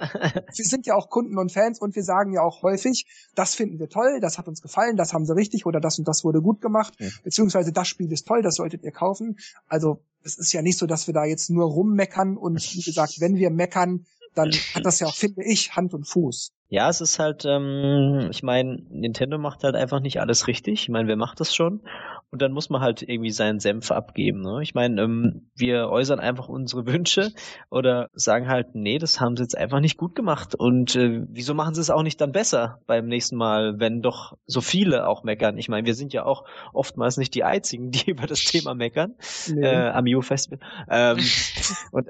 Wir 0.54 0.64
sind 0.64 0.86
ja 0.86 0.94
auch 0.94 1.10
Kunden 1.10 1.38
und 1.38 1.52
Fans 1.52 1.80
und 1.80 1.94
wir 1.94 2.02
sagen 2.02 2.32
ja 2.32 2.42
auch 2.42 2.62
häufig, 2.62 3.06
das 3.34 3.54
finden 3.54 3.78
wir 3.78 3.88
toll, 3.88 4.20
das 4.20 4.38
hat 4.38 4.48
uns 4.48 4.62
gefallen, 4.62 4.96
das 4.96 5.12
haben 5.12 5.26
sie 5.26 5.34
richtig 5.34 5.66
oder 5.66 5.80
das 5.80 5.98
und 5.98 6.08
das 6.08 6.24
wurde 6.24 6.40
gut 6.40 6.60
gemacht, 6.60 6.94
ja. 6.98 7.08
beziehungsweise 7.22 7.72
das 7.72 7.88
Spiel 7.88 8.10
ist 8.12 8.26
toll, 8.26 8.42
das 8.42 8.56
solltet 8.56 8.82
ihr 8.84 8.92
kaufen. 8.92 9.38
Also 9.68 10.00
es 10.22 10.38
ist 10.38 10.52
ja 10.52 10.62
nicht 10.62 10.78
so, 10.78 10.86
dass 10.86 11.06
wir 11.06 11.14
da 11.14 11.24
jetzt 11.24 11.50
nur 11.50 11.66
rummeckern 11.66 12.36
und 12.36 12.74
wie 12.74 12.82
gesagt, 12.82 13.20
wenn 13.20 13.36
wir 13.36 13.50
meckern, 13.50 14.06
dann 14.34 14.50
hat 14.74 14.84
das 14.84 15.00
ja 15.00 15.06
auch, 15.06 15.14
finde 15.14 15.44
ich, 15.44 15.76
Hand 15.76 15.94
und 15.94 16.08
Fuß. 16.08 16.52
Ja, 16.68 16.88
es 16.88 17.00
ist 17.00 17.18
halt, 17.18 17.44
ähm, 17.44 18.28
ich 18.30 18.42
meine, 18.42 18.82
Nintendo 18.90 19.38
macht 19.38 19.62
halt 19.62 19.76
einfach 19.76 20.00
nicht 20.00 20.20
alles 20.20 20.48
richtig. 20.48 20.82
Ich 20.82 20.88
meine, 20.88 21.06
wer 21.06 21.16
macht 21.16 21.38
das 21.38 21.54
schon? 21.54 21.82
Und 22.34 22.42
dann 22.42 22.50
muss 22.50 22.68
man 22.68 22.80
halt 22.80 23.00
irgendwie 23.00 23.30
seinen 23.30 23.60
Senf 23.60 23.92
abgeben. 23.92 24.40
Ne? 24.40 24.58
Ich 24.60 24.74
meine, 24.74 25.00
ähm, 25.00 25.50
wir 25.54 25.88
äußern 25.88 26.18
einfach 26.18 26.48
unsere 26.48 26.84
Wünsche 26.92 27.30
oder 27.70 28.10
sagen 28.12 28.48
halt, 28.48 28.74
nee, 28.74 28.98
das 28.98 29.20
haben 29.20 29.36
sie 29.36 29.44
jetzt 29.44 29.56
einfach 29.56 29.78
nicht 29.78 29.96
gut 29.96 30.16
gemacht. 30.16 30.56
Und 30.56 30.96
äh, 30.96 31.24
wieso 31.28 31.54
machen 31.54 31.76
sie 31.76 31.80
es 31.80 31.90
auch 31.90 32.02
nicht 32.02 32.20
dann 32.20 32.32
besser 32.32 32.80
beim 32.88 33.06
nächsten 33.06 33.36
Mal, 33.36 33.78
wenn 33.78 34.02
doch 34.02 34.36
so 34.46 34.60
viele 34.60 35.06
auch 35.06 35.22
meckern? 35.22 35.58
Ich 35.58 35.68
meine, 35.68 35.86
wir 35.86 35.94
sind 35.94 36.12
ja 36.12 36.24
auch 36.24 36.44
oftmals 36.72 37.18
nicht 37.18 37.36
die 37.36 37.44
Einzigen, 37.44 37.90
die 37.92 38.10
über 38.10 38.26
das 38.26 38.40
Thema 38.40 38.74
meckern 38.74 39.14
nee. 39.54 39.64
äh, 39.64 39.90
am 39.90 40.04
U-Festival. 40.04 40.58
Ähm, 40.90 41.18
und 41.92 42.08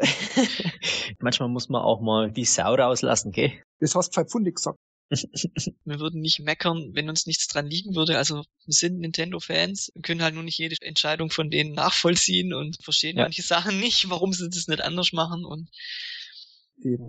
manchmal 1.18 1.50
muss 1.50 1.68
man 1.68 1.82
auch 1.82 2.00
mal 2.00 2.30
die 2.30 2.46
Sau 2.46 2.72
rauslassen, 2.72 3.30
gell? 3.30 3.52
Das 3.78 3.94
hast 3.94 4.14
zwei 4.14 4.24
Pfundig 4.24 4.56
gesagt. 4.56 4.78
Wir 5.10 6.00
würden 6.00 6.20
nicht 6.20 6.40
meckern, 6.40 6.90
wenn 6.92 7.08
uns 7.08 7.26
nichts 7.26 7.46
dran 7.46 7.66
liegen 7.66 7.94
würde. 7.94 8.16
Also 8.16 8.36
wir 8.36 8.72
sind 8.72 8.98
Nintendo-Fans, 8.98 9.92
können 10.02 10.22
halt 10.22 10.34
nur 10.34 10.42
nicht 10.42 10.58
jede 10.58 10.76
Entscheidung 10.80 11.30
von 11.30 11.50
denen 11.50 11.72
nachvollziehen 11.72 12.54
und 12.54 12.82
verstehen 12.82 13.16
ja. 13.18 13.24
manche 13.24 13.42
Sachen 13.42 13.78
nicht, 13.80 14.08
warum 14.10 14.32
sie 14.32 14.48
das 14.48 14.68
nicht 14.68 14.82
anders 14.82 15.12
machen 15.12 15.44
und 15.44 15.70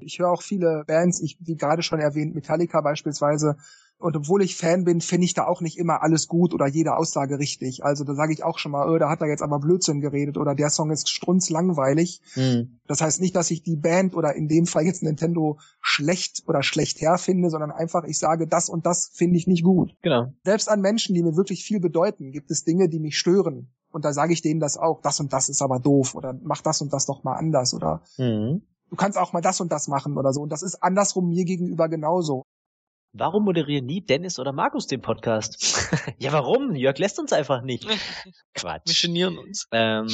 ich 0.01 0.19
höre 0.19 0.29
auch 0.29 0.43
viele 0.43 0.83
Bands, 0.85 1.21
ich, 1.21 1.37
wie 1.39 1.55
gerade 1.55 1.81
schon 1.81 1.99
erwähnt, 1.99 2.35
Metallica 2.35 2.81
beispielsweise, 2.81 3.57
und 3.97 4.15
obwohl 4.17 4.43
ich 4.43 4.57
Fan 4.57 4.83
bin, 4.83 4.99
finde 4.99 5.25
ich 5.25 5.33
da 5.33 5.45
auch 5.45 5.61
nicht 5.61 5.77
immer 5.77 6.03
alles 6.03 6.27
gut 6.27 6.53
oder 6.53 6.67
jede 6.67 6.97
Aussage 6.97 7.39
richtig. 7.39 7.85
Also 7.85 8.03
da 8.03 8.13
sage 8.13 8.33
ich 8.33 8.43
auch 8.43 8.59
schon 8.59 8.73
mal, 8.73 8.89
oh, 8.89 8.97
da 8.97 9.09
hat 9.09 9.21
er 9.21 9.29
jetzt 9.29 9.41
aber 9.41 9.59
Blödsinn 9.59 10.01
geredet 10.01 10.37
oder 10.37 10.53
der 10.53 10.69
Song 10.69 10.91
ist 10.91 11.09
strunzlangweilig. 11.09 12.21
Mhm. 12.35 12.79
Das 12.87 13.01
heißt 13.01 13.21
nicht, 13.21 13.35
dass 13.35 13.51
ich 13.51 13.63
die 13.63 13.77
Band 13.77 14.15
oder 14.15 14.35
in 14.35 14.47
dem 14.47 14.65
Fall 14.65 14.83
jetzt 14.83 15.01
Nintendo 15.01 15.59
schlecht 15.81 16.43
oder 16.47 16.61
schlecht 16.61 16.99
herfinde, 17.01 17.49
sondern 17.49 17.71
einfach, 17.71 18.03
ich 18.03 18.19
sage, 18.19 18.47
das 18.47 18.67
und 18.67 18.85
das 18.85 19.11
finde 19.13 19.37
ich 19.37 19.47
nicht 19.47 19.63
gut. 19.63 19.95
Genau. 20.01 20.33
Selbst 20.43 20.69
an 20.69 20.81
Menschen, 20.81 21.15
die 21.15 21.23
mir 21.23 21.37
wirklich 21.37 21.63
viel 21.63 21.79
bedeuten, 21.79 22.31
gibt 22.31 22.51
es 22.51 22.63
Dinge, 22.63 22.89
die 22.89 22.99
mich 22.99 23.17
stören. 23.17 23.71
Und 23.91 24.03
da 24.03 24.11
sage 24.11 24.33
ich 24.33 24.41
denen 24.41 24.59
das 24.59 24.77
auch, 24.77 25.01
das 25.01 25.21
und 25.21 25.31
das 25.31 25.47
ist 25.47 25.61
aber 25.61 25.79
doof 25.79 26.15
oder 26.15 26.37
mach 26.43 26.61
das 26.61 26.81
und 26.81 26.91
das 26.91 27.05
doch 27.05 27.23
mal 27.23 27.35
anders 27.35 27.73
oder 27.73 28.01
mhm. 28.17 28.61
du 28.89 28.95
kannst 28.97 29.17
auch 29.17 29.31
mal 29.31 29.39
das 29.39 29.61
und 29.61 29.71
das 29.71 29.87
machen 29.87 30.17
oder 30.17 30.33
so. 30.33 30.41
Und 30.41 30.49
das 30.49 30.63
ist 30.63 30.83
andersrum 30.83 31.29
mir 31.29 31.45
gegenüber 31.45 31.87
genauso. 31.87 32.43
Warum 33.17 33.45
moderieren 33.45 33.85
nie 33.85 34.01
Dennis 34.01 34.39
oder 34.39 34.51
Markus 34.51 34.87
den 34.87 34.99
Podcast? 34.99 35.89
ja, 36.19 36.33
warum? 36.33 36.75
Jörg 36.75 36.97
lässt 36.97 37.17
uns 37.17 37.31
einfach 37.31 37.61
nicht. 37.61 37.87
Quatsch. 38.53 38.87
Wir 38.87 39.07
genieren 39.07 39.37
uns. 39.37 39.69
Ähm, 39.71 40.07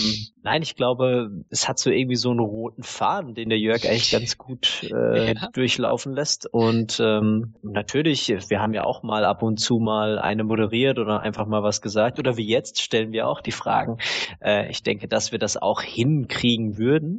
nein, 0.44 0.62
ich 0.62 0.76
glaube, 0.76 1.32
es 1.50 1.68
hat 1.68 1.80
so 1.80 1.90
irgendwie 1.90 2.16
so 2.16 2.30
einen 2.30 2.42
roten 2.42 2.84
Faden, 2.84 3.34
den 3.34 3.50
der 3.50 3.58
Jörg 3.58 3.86
eigentlich 3.86 4.12
ganz 4.12 4.38
gut 4.38 4.84
äh, 4.92 5.34
ja. 5.34 5.50
durchlaufen 5.52 6.14
lässt. 6.14 6.46
Und 6.54 7.00
ähm, 7.00 7.56
natürlich, 7.64 8.28
wir 8.28 8.62
haben 8.62 8.76
ja 8.76 8.84
auch 8.84 9.02
mal 9.02 9.26
ab 9.26 9.42
und 9.42 9.58
zu 9.58 9.80
mal 9.80 10.20
eine 10.20 10.44
moderiert 10.44 11.00
oder 11.00 11.22
einfach 11.22 11.48
mal 11.48 11.64
was 11.64 11.82
gesagt. 11.82 12.20
Oder 12.20 12.38
wie 12.38 12.48
jetzt 12.48 12.82
stellen 12.82 13.12
wir 13.14 13.28
auch 13.28 13.42
die 13.42 13.52
Fragen. 13.52 13.98
Äh, 14.42 14.70
ich 14.70 14.84
denke, 14.84 15.08
dass 15.08 15.32
wir 15.32 15.40
das 15.40 15.58
auch 15.58 15.82
hinkriegen 15.82 16.78
würden. 16.78 17.18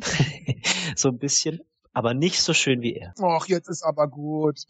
so 0.94 1.08
ein 1.08 1.18
bisschen. 1.18 1.60
Aber 1.92 2.14
nicht 2.14 2.40
so 2.40 2.54
schön 2.54 2.82
wie 2.82 2.94
er. 2.94 3.12
Och, 3.20 3.48
jetzt 3.48 3.68
ist 3.68 3.82
aber 3.82 4.06
gut. 4.06 4.60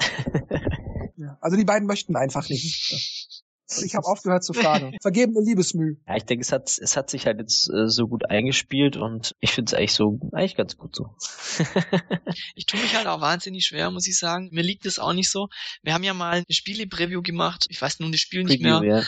Ja. 1.17 1.39
Also 1.41 1.57
die 1.57 1.65
beiden 1.65 1.87
möchten 1.87 2.17
einfach 2.17 2.49
nicht. 2.49 3.43
Ich 3.81 3.95
habe 3.95 4.07
aufgehört 4.07 4.45
zu 4.45 4.53
fragen. 4.53 4.95
Vergebene 5.01 5.41
Liebesmüh. 5.41 5.97
Ja, 6.07 6.17
ich 6.17 6.25
denke, 6.25 6.43
es 6.43 6.53
hat, 6.53 6.79
es 6.79 6.97
hat 6.97 7.09
sich 7.09 7.27
halt 7.27 7.39
jetzt 7.39 7.71
äh, 7.71 7.89
so 7.89 8.07
gut 8.07 8.29
eingespielt 8.29 8.97
und 8.97 9.35
ich 9.41 9.53
finde 9.53 9.71
es 9.71 9.75
eigentlich 9.75 9.95
so, 9.95 10.19
eigentlich 10.33 10.57
ganz 10.57 10.77
gut 10.77 10.95
so. 10.95 11.15
ich 12.55 12.67
tue 12.67 12.81
mich 12.81 12.95
halt 12.95 13.07
auch 13.07 13.21
wahnsinnig 13.21 13.65
schwer, 13.65 13.91
muss 13.91 14.07
ich 14.07 14.19
sagen. 14.19 14.51
Mir 14.53 14.63
liegt 14.63 14.85
es 14.85 14.99
auch 14.99 15.13
nicht 15.13 15.31
so. 15.31 15.49
Wir 15.83 15.95
haben 15.95 16.05
ja 16.05 16.15
mal 16.15 16.33
eine 16.33 16.45
Spiele-Preview 16.51 17.23
gemacht. 17.23 17.67
Ich 17.69 17.81
weiß 17.81 18.01
nun 18.01 18.13
das 18.13 18.21
Spiel 18.21 18.45
nicht 18.45 18.63
Preview, 18.63 18.81
mehr. 18.81 18.99
Ja. 19.01 19.07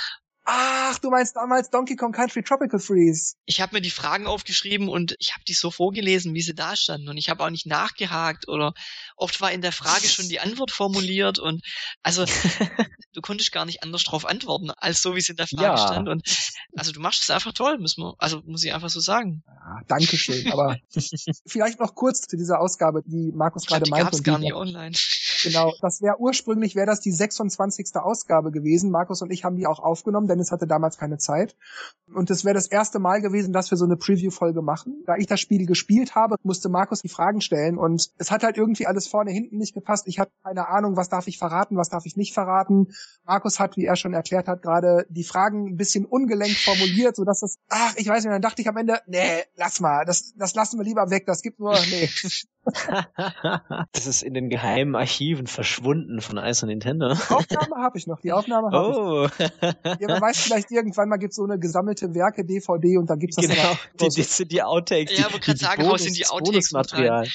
Ach, 0.94 0.98
du 1.00 1.10
meinst 1.10 1.34
damals 1.34 1.70
Donkey 1.70 1.96
Kong 1.96 2.12
Country 2.12 2.42
Tropical 2.44 2.78
Freeze. 2.78 3.34
Ich 3.46 3.60
habe 3.60 3.74
mir 3.74 3.80
die 3.80 3.90
Fragen 3.90 4.26
aufgeschrieben 4.28 4.88
und 4.88 5.16
ich 5.18 5.32
habe 5.32 5.42
die 5.44 5.52
so 5.52 5.72
vorgelesen, 5.72 6.34
wie 6.34 6.42
sie 6.42 6.54
da 6.54 6.76
standen. 6.76 7.08
Und 7.08 7.16
ich 7.16 7.28
habe 7.28 7.42
auch 7.42 7.50
nicht 7.50 7.66
nachgehakt 7.66 8.46
oder 8.48 8.74
oft 9.16 9.40
war 9.40 9.50
in 9.50 9.60
der 9.60 9.72
Frage 9.72 10.06
schon 10.06 10.28
die 10.28 10.38
Antwort 10.38 10.70
formuliert. 10.70 11.40
Und 11.40 11.64
also 12.04 12.24
du 13.12 13.20
konntest 13.20 13.50
gar 13.50 13.64
nicht 13.64 13.82
anders 13.82 14.04
drauf 14.04 14.24
antworten, 14.24 14.70
als 14.70 15.02
so, 15.02 15.16
wie 15.16 15.18
es 15.18 15.28
in 15.28 15.36
der 15.36 15.48
Frage 15.48 15.64
ja. 15.64 15.78
stand. 15.78 16.08
Und 16.08 16.22
also 16.76 16.92
du 16.92 17.00
machst 17.00 17.22
es 17.22 17.30
einfach 17.30 17.52
toll, 17.52 17.78
müssen 17.78 18.02
wir, 18.02 18.14
also 18.18 18.42
muss 18.44 18.62
ich 18.62 18.72
einfach 18.72 18.90
so 18.90 19.00
sagen. 19.00 19.42
Ja, 19.46 19.80
Dankeschön. 19.88 20.52
Aber 20.52 20.76
vielleicht 21.46 21.80
noch 21.80 21.96
kurz 21.96 22.20
zu 22.20 22.36
dieser 22.36 22.60
Ausgabe, 22.60 23.02
die 23.04 23.32
Markus 23.34 23.66
gerade 23.66 23.90
meinte. 23.90 24.06
Die 24.06 24.12
gab's 24.12 24.22
gar 24.22 24.38
nicht 24.38 24.54
online. 24.54 24.94
Genau, 25.44 25.72
das 25.80 26.02
wäre 26.02 26.18
ursprünglich 26.18 26.74
wäre 26.74 26.86
das 26.86 27.00
die 27.00 27.12
26. 27.12 27.96
Ausgabe 27.96 28.50
gewesen. 28.50 28.90
Markus 28.90 29.22
und 29.22 29.30
ich 29.30 29.44
haben 29.44 29.56
die 29.56 29.66
auch 29.66 29.78
aufgenommen 29.78 30.26
Dennis 30.26 30.50
hatte 30.50 30.66
damals 30.66 30.98
keine 30.98 31.18
Zeit. 31.18 31.56
Und 32.12 32.30
es 32.30 32.44
wäre 32.44 32.54
das 32.54 32.66
erste 32.66 32.98
Mal 32.98 33.20
gewesen, 33.20 33.52
dass 33.52 33.70
wir 33.70 33.78
so 33.78 33.84
eine 33.84 33.96
Preview-Folge 33.96 34.62
machen. 34.62 35.02
Da 35.06 35.16
ich 35.16 35.26
das 35.26 35.40
Spiel 35.40 35.66
gespielt 35.66 36.14
habe, 36.14 36.36
musste 36.42 36.68
Markus 36.68 37.02
die 37.02 37.08
Fragen 37.08 37.40
stellen 37.40 37.78
und 37.78 38.10
es 38.18 38.30
hat 38.30 38.42
halt 38.42 38.56
irgendwie 38.56 38.86
alles 38.86 39.06
vorne, 39.06 39.30
hinten 39.30 39.58
nicht 39.58 39.74
gepasst. 39.74 40.06
Ich 40.06 40.18
hatte 40.18 40.32
keine 40.42 40.68
Ahnung, 40.68 40.96
was 40.96 41.08
darf 41.08 41.26
ich 41.26 41.38
verraten, 41.38 41.76
was 41.76 41.88
darf 41.88 42.06
ich 42.06 42.16
nicht 42.16 42.34
verraten. 42.34 42.88
Markus 43.24 43.60
hat, 43.60 43.76
wie 43.76 43.84
er 43.84 43.96
schon 43.96 44.14
erklärt 44.14 44.48
hat, 44.48 44.62
gerade 44.62 45.06
die 45.08 45.24
Fragen 45.24 45.68
ein 45.68 45.76
bisschen 45.76 46.04
ungelenkt 46.04 46.58
formuliert, 46.58 47.16
sodass 47.16 47.40
das, 47.40 47.56
ach, 47.68 47.94
ich 47.96 48.08
weiß 48.08 48.24
nicht, 48.24 48.32
dann 48.32 48.42
dachte 48.42 48.62
ich 48.62 48.68
am 48.68 48.76
Ende, 48.76 49.00
nee, 49.06 49.42
lass 49.56 49.80
mal, 49.80 50.04
das, 50.04 50.34
das 50.36 50.54
lassen 50.54 50.78
wir 50.78 50.84
lieber 50.84 51.10
weg, 51.10 51.26
das 51.26 51.42
gibt 51.42 51.58
nur, 51.58 51.72
nee. 51.90 52.08
das 53.92 54.06
ist 54.06 54.22
in 54.22 54.34
den 54.34 54.48
geheimen 54.48 54.94
Archiven 54.96 55.46
verschwunden 55.46 56.20
von 56.20 56.38
Ice 56.38 56.64
und 56.64 56.70
Nintendo. 56.70 57.14
Die 57.14 57.34
Aufnahme 57.34 57.76
habe 57.82 57.98
ich 57.98 58.06
noch, 58.06 58.20
die 58.20 58.32
Aufnahme 58.32 58.70
habe 58.70 58.96
oh. 58.96 59.26
ich. 59.26 60.00
Ja, 60.00 60.08
man 60.08 60.22
weiß 60.22 60.40
vielleicht 60.40 60.70
irgendwann 60.70 61.08
mal 61.08 61.18
gibt 61.18 61.34
so 61.34 61.44
eine 61.44 61.58
gesammelte 61.58 62.14
Werke 62.14 62.44
DVD 62.44 62.96
und 62.98 63.10
dann 63.10 63.18
gibt's 63.18 63.36
das 63.36 63.46
Genau, 63.46 63.72
die, 64.00 64.08
die 64.08 64.22
sind 64.22 64.52
die 64.52 64.62
Outtakes. 64.62 65.18
Ja, 65.18 65.26
aber 65.26 65.38
gerade 65.38 65.58
sagen, 65.58 65.82
Bonus, 65.82 66.02
sind 66.02 66.16
die 66.16 66.26
Outtakes 66.26 66.72
Material. 66.72 67.26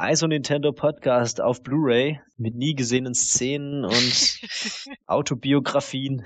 ISO 0.00 0.26
Nintendo 0.26 0.72
Podcast 0.72 1.40
auf 1.40 1.62
Blu-ray 1.62 2.20
mit 2.36 2.54
nie 2.54 2.74
gesehenen 2.74 3.14
Szenen 3.14 3.84
und 3.84 4.40
Autobiografien. 5.06 6.22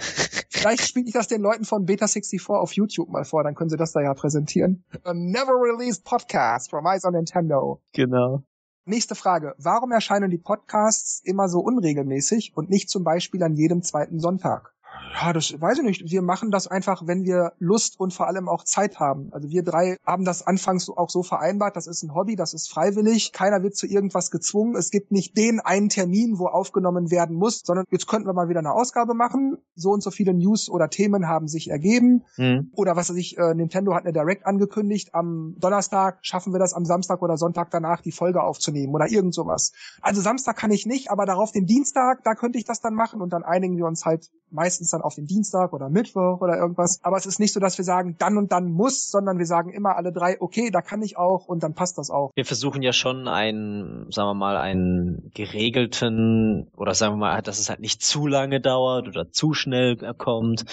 Vielleicht 0.49 0.87
spiele 0.87 1.07
ich 1.07 1.13
das 1.13 1.29
den 1.29 1.43
Leuten 1.43 1.65
von 1.65 1.85
Beta 1.85 2.07
64 2.07 2.49
auf 2.49 2.73
YouTube 2.73 3.11
mal 3.11 3.25
vor, 3.25 3.45
dann 3.45 3.55
können 3.55 3.71
sie 3.71 3.77
das 3.77 3.93
da 3.93 4.01
ja 4.01 4.15
präsentieren. 4.15 4.85
A 5.05 5.13
never 5.13 5.53
released 5.53 6.05
podcast 6.05 6.71
from 6.71 6.87
ISO 6.87 7.11
Nintendo. 7.11 7.83
Genau. 7.93 8.43
Nächste 8.89 9.17
Frage. 9.17 9.55
Warum 9.59 9.91
erscheinen 9.91 10.31
die 10.31 10.39
Podcasts 10.39 11.21
immer 11.25 11.49
so 11.49 11.59
unregelmäßig 11.59 12.53
und 12.55 12.71
nicht 12.71 12.89
zum 12.89 13.03
Beispiel 13.03 13.43
an 13.43 13.57
jedem 13.57 13.83
zweiten 13.83 14.21
Sonntag? 14.21 14.76
Ja, 15.15 15.33
das 15.33 15.59
weiß 15.59 15.79
ich 15.79 15.85
nicht. 15.85 16.11
Wir 16.11 16.23
machen 16.23 16.51
das 16.51 16.67
einfach, 16.67 17.07
wenn 17.07 17.25
wir 17.25 17.53
Lust 17.59 17.99
und 17.99 18.13
vor 18.13 18.27
allem 18.27 18.49
auch 18.49 18.65
Zeit 18.65 19.01
haben. 19.01 19.33
Also 19.33 19.49
wir 19.49 19.63
drei 19.63 19.97
haben 20.05 20.25
das 20.25 20.47
anfangs 20.47 20.91
auch 20.91 21.09
so 21.09 21.23
vereinbart. 21.23 21.77
Das 21.77 21.87
ist 21.87 22.03
ein 22.03 22.15
Hobby, 22.15 22.37
das 22.37 22.53
ist 22.53 22.71
freiwillig. 22.71 23.33
Keiner 23.33 23.63
wird 23.63 23.77
zu 23.77 23.87
irgendwas 23.87 24.31
gezwungen. 24.31 24.77
Es 24.77 24.91
gibt 24.91 25.13
nicht 25.13 25.37
den 25.37 25.61
einen 25.61 25.89
Termin, 25.89 26.39
wo 26.39 26.47
aufgenommen 26.47 27.11
werden 27.11 27.37
muss, 27.37 27.63
sondern 27.65 27.87
jetzt 27.91 28.07
könnten 28.07 28.29
wir 28.29 28.35
mal 28.35 28.49
wieder 28.49 28.61
eine 28.61 28.73
Ausgabe 28.73 29.15
machen. 29.15 29.57
So 29.75 29.91
und 29.91 30.03
so 30.03 30.11
viele 30.11 30.35
News 30.35 30.69
oder 30.69 30.91
Themen 30.91 31.27
haben 31.27 31.49
sich 31.49 31.71
ergeben. 31.71 32.25
Mhm. 32.37 32.71
Oder 32.75 32.97
was 32.97 33.09
weiß 33.09 33.17
ich, 33.17 33.39
äh, 33.39 33.55
Nintendo 33.55 33.95
hat 33.95 34.05
eine 34.05 34.13
Direct 34.13 34.45
angekündigt. 34.45 35.15
Am 35.15 35.57
Donnerstag 35.59 36.19
schaffen 36.23 36.53
wir 36.53 36.59
das 36.59 36.75
am 36.75 36.85
Samstag 36.85 37.23
oder 37.23 37.37
Sonntag 37.37 37.71
danach 37.71 38.03
die 38.03 38.13
Folge 38.13 38.43
aufzunehmen 38.43 38.95
oder 38.95 39.11
irgend 39.11 39.35
sowas. 39.35 39.73
Also 40.03 40.21
Samstag 40.21 40.57
kann 40.57 40.71
ich 40.71 40.87
nicht, 40.87 41.11
aber 41.11 41.27
darauf 41.27 41.53
den 41.53 41.67
Dienstag, 41.67 42.23
da 42.25 42.35
könnte 42.35 42.59
ich 42.59 42.65
das 42.65 42.81
dann 42.81 42.95
machen 42.95 43.21
und 43.21 43.33
dann 43.33 43.43
einigen 43.43 43.77
wir 43.77 43.87
uns 43.87 44.05
halt 44.05 44.31
meistens 44.51 44.86
dann 44.91 45.03
auf 45.03 45.15
den 45.15 45.27
Dienstag 45.27 45.73
oder 45.73 45.89
Mittwoch 45.89 46.41
oder 46.41 46.57
irgendwas. 46.57 47.01
Aber 47.03 47.17
es 47.17 47.27
ist 47.27 47.41
nicht 47.41 47.53
so, 47.53 47.61
dass 47.61 47.79
wir 47.79 47.85
sagen, 47.85 48.17
dann 48.19 48.37
und 48.37 48.53
dann 48.53 48.71
muss, 48.71 49.11
sondern 49.11 49.39
wir 49.39 49.47
sagen 49.47 49.73
immer 49.73 49.97
alle 49.97 50.13
drei, 50.13 50.37
okay, 50.41 50.71
da 50.71 50.83
kann 50.83 51.03
ich 51.03 51.17
auch 51.17 51.47
und 51.47 51.63
dann 51.63 51.75
passt 51.75 51.99
das 51.99 52.11
auch. 52.11 52.31
Wir 52.35 52.45
versuchen 52.45 52.83
ja 52.83 52.93
schon 52.93 53.29
einen, 53.29 54.11
sagen 54.11 54.29
wir 54.29 54.35
mal, 54.35 54.57
einen 54.57 55.31
geregelten 55.35 56.71
oder 56.77 56.95
sagen 56.95 57.15
wir 57.15 57.19
mal, 57.19 57.43
dass 57.43 57.59
es 57.59 57.69
halt 57.69 57.81
nicht 57.81 58.03
zu 58.03 58.27
lange 58.27 58.61
dauert 58.61 59.09
oder 59.09 59.31
zu 59.31 59.53
schnell 59.53 59.97
kommt. 60.19 60.65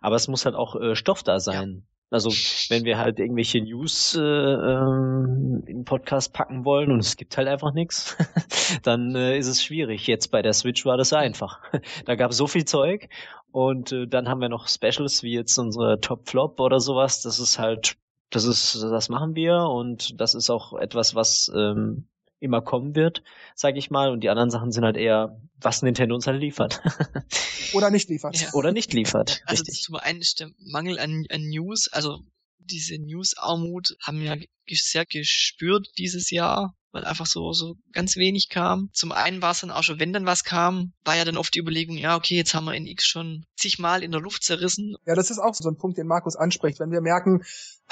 Aber 0.00 0.16
es 0.16 0.28
muss 0.28 0.44
halt 0.44 0.54
auch 0.54 0.76
äh, 0.76 0.94
Stoff 0.94 1.22
da 1.22 1.40
sein. 1.40 1.82
Ja. 1.86 1.95
Also 2.10 2.30
wenn 2.70 2.84
wir 2.84 2.98
halt 2.98 3.18
irgendwelche 3.18 3.60
News 3.60 4.14
äh, 4.14 4.20
ähm, 4.20 5.64
in 5.66 5.84
Podcast 5.84 6.32
packen 6.32 6.64
wollen 6.64 6.92
und 6.92 7.00
es 7.00 7.16
gibt 7.16 7.36
halt 7.36 7.48
einfach 7.48 7.72
nichts, 7.72 8.16
dann 8.84 9.14
äh, 9.16 9.36
ist 9.36 9.48
es 9.48 9.62
schwierig. 9.62 10.06
Jetzt 10.06 10.28
bei 10.28 10.40
der 10.40 10.52
Switch 10.52 10.84
war 10.86 10.96
das 10.96 11.12
einfach. 11.12 11.60
da 12.04 12.14
gab 12.14 12.30
es 12.30 12.36
so 12.36 12.46
viel 12.46 12.64
Zeug 12.64 13.08
und 13.50 13.90
äh, 13.90 14.06
dann 14.06 14.28
haben 14.28 14.40
wir 14.40 14.48
noch 14.48 14.68
Specials 14.68 15.24
wie 15.24 15.34
jetzt 15.34 15.58
unsere 15.58 16.00
Top 16.00 16.28
Flop 16.28 16.60
oder 16.60 16.78
sowas. 16.78 17.22
Das 17.22 17.40
ist 17.40 17.58
halt, 17.58 17.96
das 18.30 18.44
ist, 18.44 18.80
das 18.82 19.08
machen 19.08 19.34
wir 19.34 19.62
und 19.62 20.20
das 20.20 20.34
ist 20.34 20.48
auch 20.48 20.74
etwas, 20.74 21.16
was 21.16 21.50
ähm, 21.56 22.06
immer 22.40 22.60
kommen 22.60 22.94
wird, 22.94 23.22
sage 23.54 23.78
ich 23.78 23.90
mal. 23.90 24.10
Und 24.10 24.20
die 24.20 24.28
anderen 24.28 24.50
Sachen 24.50 24.72
sind 24.72 24.84
halt 24.84 24.96
eher, 24.96 25.40
was 25.60 25.82
Nintendo 25.82 26.14
uns 26.14 26.26
halt 26.26 26.40
liefert. 26.40 26.80
Oder 27.72 27.90
nicht 27.90 28.08
liefert. 28.08 28.40
Ja. 28.40 28.52
Oder 28.52 28.72
nicht 28.72 28.92
liefert. 28.92 29.42
Also 29.46 29.62
Richtig. 29.62 29.82
zum 29.82 29.96
einen 29.96 30.20
ist 30.20 30.40
der 30.40 30.50
Mangel 30.58 30.98
an, 30.98 31.24
an 31.30 31.42
News, 31.48 31.88
also 31.92 32.20
diese 32.58 32.98
News-Armut 32.98 33.96
haben 34.02 34.20
wir 34.20 34.38
sehr 34.68 35.06
gespürt 35.06 35.88
dieses 35.98 36.30
Jahr, 36.30 36.74
weil 36.90 37.04
einfach 37.04 37.26
so, 37.26 37.52
so 37.52 37.76
ganz 37.92 38.16
wenig 38.16 38.48
kam. 38.48 38.90
Zum 38.92 39.12
einen 39.12 39.42
war 39.42 39.52
es 39.52 39.60
dann 39.60 39.70
auch 39.70 39.82
schon, 39.82 40.00
wenn 40.00 40.12
dann 40.12 40.26
was 40.26 40.44
kam, 40.44 40.92
war 41.04 41.16
ja 41.16 41.24
dann 41.24 41.36
oft 41.36 41.54
die 41.54 41.60
Überlegung, 41.60 41.96
ja, 41.96 42.16
okay, 42.16 42.36
jetzt 42.36 42.54
haben 42.54 42.64
wir 42.64 42.74
in 42.74 42.86
X 42.86 43.06
schon 43.06 43.44
zigmal 43.56 44.02
in 44.02 44.10
der 44.10 44.20
Luft 44.20 44.42
zerrissen. 44.42 44.96
Ja, 45.06 45.14
das 45.14 45.30
ist 45.30 45.38
auch 45.38 45.54
so 45.54 45.68
ein 45.68 45.76
Punkt, 45.76 45.98
den 45.98 46.06
Markus 46.06 46.36
anspricht. 46.36 46.80
Wenn 46.80 46.90
wir 46.90 47.00
merken, 47.00 47.44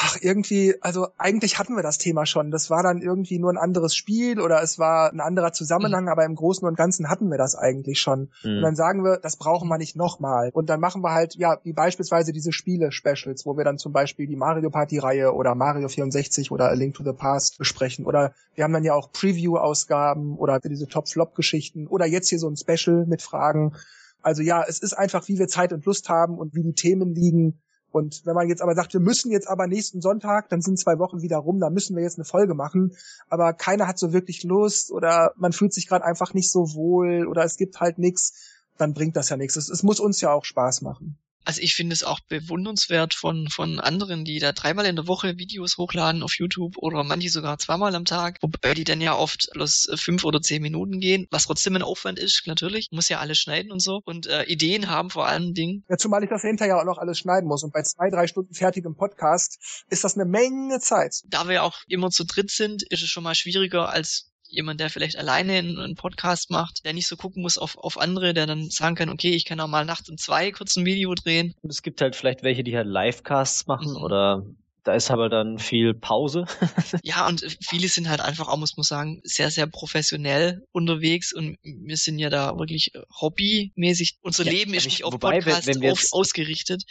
ach, 0.04 0.18
irgendwie, 0.20 0.74
also 0.82 1.08
eigentlich 1.16 1.58
hatten 1.58 1.76
wir 1.76 1.82
das 1.82 1.96
Thema 1.96 2.26
schon. 2.26 2.50
Das 2.50 2.68
war 2.68 2.82
dann 2.82 3.00
irgendwie 3.00 3.38
nur 3.38 3.50
ein 3.50 3.56
anderes 3.56 3.96
Spiel 3.96 4.38
oder 4.38 4.62
es 4.62 4.78
war 4.78 5.10
ein 5.10 5.20
anderer 5.20 5.52
Zusammenhang, 5.52 6.04
mhm. 6.04 6.10
aber 6.10 6.26
im 6.26 6.34
Großen 6.34 6.66
und 6.68 6.76
Ganzen 6.76 7.08
hatten 7.08 7.30
wir 7.30 7.38
das 7.38 7.54
eigentlich 7.54 8.00
schon. 8.00 8.28
Mhm. 8.42 8.56
Und 8.56 8.62
dann 8.62 8.76
sagen 8.76 9.02
wir, 9.02 9.16
das 9.16 9.36
brauchen 9.36 9.68
wir 9.68 9.78
nicht 9.78 9.96
nochmal. 9.96 10.50
Und 10.52 10.68
dann 10.68 10.80
machen 10.80 11.02
wir 11.02 11.12
halt, 11.12 11.36
ja, 11.36 11.58
wie 11.62 11.72
beispielsweise 11.72 12.32
diese 12.32 12.52
Spiele-Specials, 12.52 13.46
wo 13.46 13.56
wir 13.56 13.64
dann 13.64 13.78
zum 13.78 13.92
Beispiel 13.92 14.26
die 14.26 14.36
Mario 14.36 14.68
Party-Reihe 14.68 15.32
oder 15.32 15.54
Mario 15.54 15.88
64 15.88 16.50
oder 16.50 16.68
A 16.68 16.74
Link 16.74 16.94
to 16.94 17.02
the 17.02 17.12
Past 17.12 17.56
besprechen. 17.56 18.04
Oder 18.04 18.34
wir 18.54 18.64
haben 18.64 18.74
dann 18.74 18.84
ja 18.84 18.92
auch 18.92 19.10
Preview-Ausgaben 19.10 20.36
oder 20.36 20.60
diese 20.60 20.86
Top-Flop-Geschichten 20.86 21.86
oder 21.86 22.04
jetzt 22.04 22.28
hier 22.28 22.38
so 22.38 22.48
ein 22.48 22.56
Special 22.56 23.06
mit 23.06 23.22
Fragen. 23.22 23.72
Also 24.20 24.42
ja, 24.42 24.64
es 24.68 24.80
ist 24.80 24.92
einfach, 24.92 25.26
wie 25.28 25.38
wir 25.38 25.48
Zeit 25.48 25.72
und 25.72 25.86
Lust 25.86 26.10
haben 26.10 26.36
und 26.36 26.54
wie 26.54 26.62
die 26.62 26.74
Themen 26.74 27.14
liegen 27.14 27.60
und 27.94 28.26
wenn 28.26 28.34
man 28.34 28.48
jetzt 28.48 28.60
aber 28.60 28.74
sagt, 28.74 28.92
wir 28.92 29.00
müssen 29.00 29.30
jetzt 29.30 29.46
aber 29.46 29.68
nächsten 29.68 30.00
Sonntag, 30.00 30.48
dann 30.48 30.60
sind 30.60 30.80
zwei 30.80 30.98
Wochen 30.98 31.22
wieder 31.22 31.36
rum, 31.36 31.60
dann 31.60 31.72
müssen 31.72 31.94
wir 31.94 32.02
jetzt 32.02 32.18
eine 32.18 32.24
Folge 32.24 32.54
machen, 32.54 32.96
aber 33.28 33.52
keiner 33.52 33.86
hat 33.86 34.00
so 34.00 34.12
wirklich 34.12 34.42
Lust 34.42 34.90
oder 34.90 35.32
man 35.36 35.52
fühlt 35.52 35.72
sich 35.72 35.86
gerade 35.86 36.04
einfach 36.04 36.34
nicht 36.34 36.50
so 36.50 36.74
wohl 36.74 37.24
oder 37.28 37.44
es 37.44 37.56
gibt 37.56 37.78
halt 37.78 37.98
nichts, 37.98 38.32
dann 38.78 38.94
bringt 38.94 39.14
das 39.14 39.28
ja 39.28 39.36
nichts. 39.36 39.54
Es, 39.54 39.68
es 39.68 39.84
muss 39.84 40.00
uns 40.00 40.20
ja 40.20 40.32
auch 40.32 40.44
Spaß 40.44 40.82
machen. 40.82 41.18
Also 41.44 41.60
ich 41.60 41.74
finde 41.74 41.92
es 41.92 42.04
auch 42.04 42.20
bewundernswert 42.20 43.14
von, 43.14 43.48
von 43.48 43.80
anderen, 43.80 44.24
die 44.24 44.38
da 44.38 44.52
dreimal 44.52 44.86
in 44.86 44.96
der 44.96 45.06
Woche 45.06 45.36
Videos 45.36 45.76
hochladen 45.76 46.22
auf 46.22 46.38
YouTube 46.38 46.78
oder 46.78 47.04
manche 47.04 47.30
sogar 47.30 47.58
zweimal 47.58 47.94
am 47.94 48.04
Tag, 48.04 48.38
wobei 48.40 48.74
die 48.74 48.84
dann 48.84 49.00
ja 49.00 49.14
oft 49.14 49.50
los 49.54 49.88
fünf 49.96 50.24
oder 50.24 50.40
zehn 50.40 50.62
Minuten 50.62 51.00
gehen, 51.00 51.26
was 51.30 51.44
trotzdem 51.44 51.76
ein 51.76 51.82
Aufwand 51.82 52.18
ist, 52.18 52.46
natürlich. 52.46 52.88
Muss 52.90 53.08
ja 53.08 53.20
alles 53.20 53.38
schneiden 53.38 53.70
und 53.70 53.80
so. 53.80 54.00
Und 54.04 54.26
äh, 54.26 54.44
Ideen 54.44 54.88
haben 54.88 55.10
vor 55.10 55.26
allen 55.26 55.54
Dingen. 55.54 55.84
Ja, 55.88 55.96
zumal 55.96 56.22
ich 56.22 56.30
das 56.30 56.42
hinterher 56.42 56.78
auch 56.78 56.84
noch 56.84 56.98
alles 56.98 57.18
schneiden 57.18 57.46
muss. 57.46 57.62
Und 57.62 57.72
bei 57.72 57.82
zwei, 57.82 58.10
drei 58.10 58.26
Stunden 58.26 58.54
fertigem 58.54 58.96
Podcast 58.96 59.84
ist 59.90 60.04
das 60.04 60.14
eine 60.14 60.24
Menge 60.24 60.80
Zeit. 60.80 61.22
Da 61.26 61.48
wir 61.48 61.62
auch 61.62 61.78
immer 61.88 62.10
zu 62.10 62.24
dritt 62.24 62.50
sind, 62.50 62.82
ist 62.84 63.02
es 63.02 63.08
schon 63.08 63.24
mal 63.24 63.34
schwieriger 63.34 63.90
als 63.90 64.33
jemand, 64.54 64.80
der 64.80 64.90
vielleicht 64.90 65.16
alleine 65.16 65.54
einen 65.54 65.94
Podcast 65.94 66.50
macht, 66.50 66.84
der 66.84 66.92
nicht 66.92 67.06
so 67.06 67.16
gucken 67.16 67.42
muss 67.42 67.58
auf, 67.58 67.76
auf 67.76 67.98
andere, 67.98 68.34
der 68.34 68.46
dann 68.46 68.70
sagen 68.70 68.94
kann, 68.94 69.08
okay, 69.08 69.30
ich 69.30 69.44
kann 69.44 69.60
auch 69.60 69.68
mal 69.68 69.84
nachts 69.84 70.08
um 70.08 70.16
zwei 70.16 70.50
kurz 70.50 70.76
ein 70.76 70.86
Video 70.86 71.14
drehen. 71.14 71.54
Und 71.62 71.70
es 71.70 71.82
gibt 71.82 72.00
halt 72.00 72.16
vielleicht 72.16 72.42
welche, 72.42 72.64
die 72.64 72.76
halt 72.76 72.86
Livecasts 72.86 73.66
machen 73.66 73.90
mhm. 73.90 74.02
oder 74.02 74.44
da 74.84 74.92
ist 74.92 75.10
aber 75.10 75.30
dann 75.30 75.58
viel 75.58 75.94
Pause. 75.94 76.44
ja, 77.02 77.26
und 77.26 77.56
viele 77.62 77.88
sind 77.88 78.10
halt 78.10 78.20
einfach 78.20 78.48
auch, 78.48 78.58
muss 78.58 78.76
man 78.76 78.84
sagen, 78.84 79.20
sehr, 79.24 79.50
sehr 79.50 79.66
professionell 79.66 80.62
unterwegs 80.72 81.32
und 81.32 81.56
wir 81.62 81.96
sind 81.96 82.18
ja 82.18 82.28
da 82.28 82.58
wirklich 82.58 82.92
hobbymäßig. 83.18 84.18
Unser 84.20 84.44
ja, 84.44 84.52
Leben 84.52 84.74
ist 84.74 84.84
nicht 84.84 85.04
auf 85.04 85.14
wobei, 85.14 85.38
Podcast 85.40 85.66
wenn, 85.66 85.80
wenn 85.80 85.92
auf, 85.92 86.04
ausgerichtet. 86.12 86.84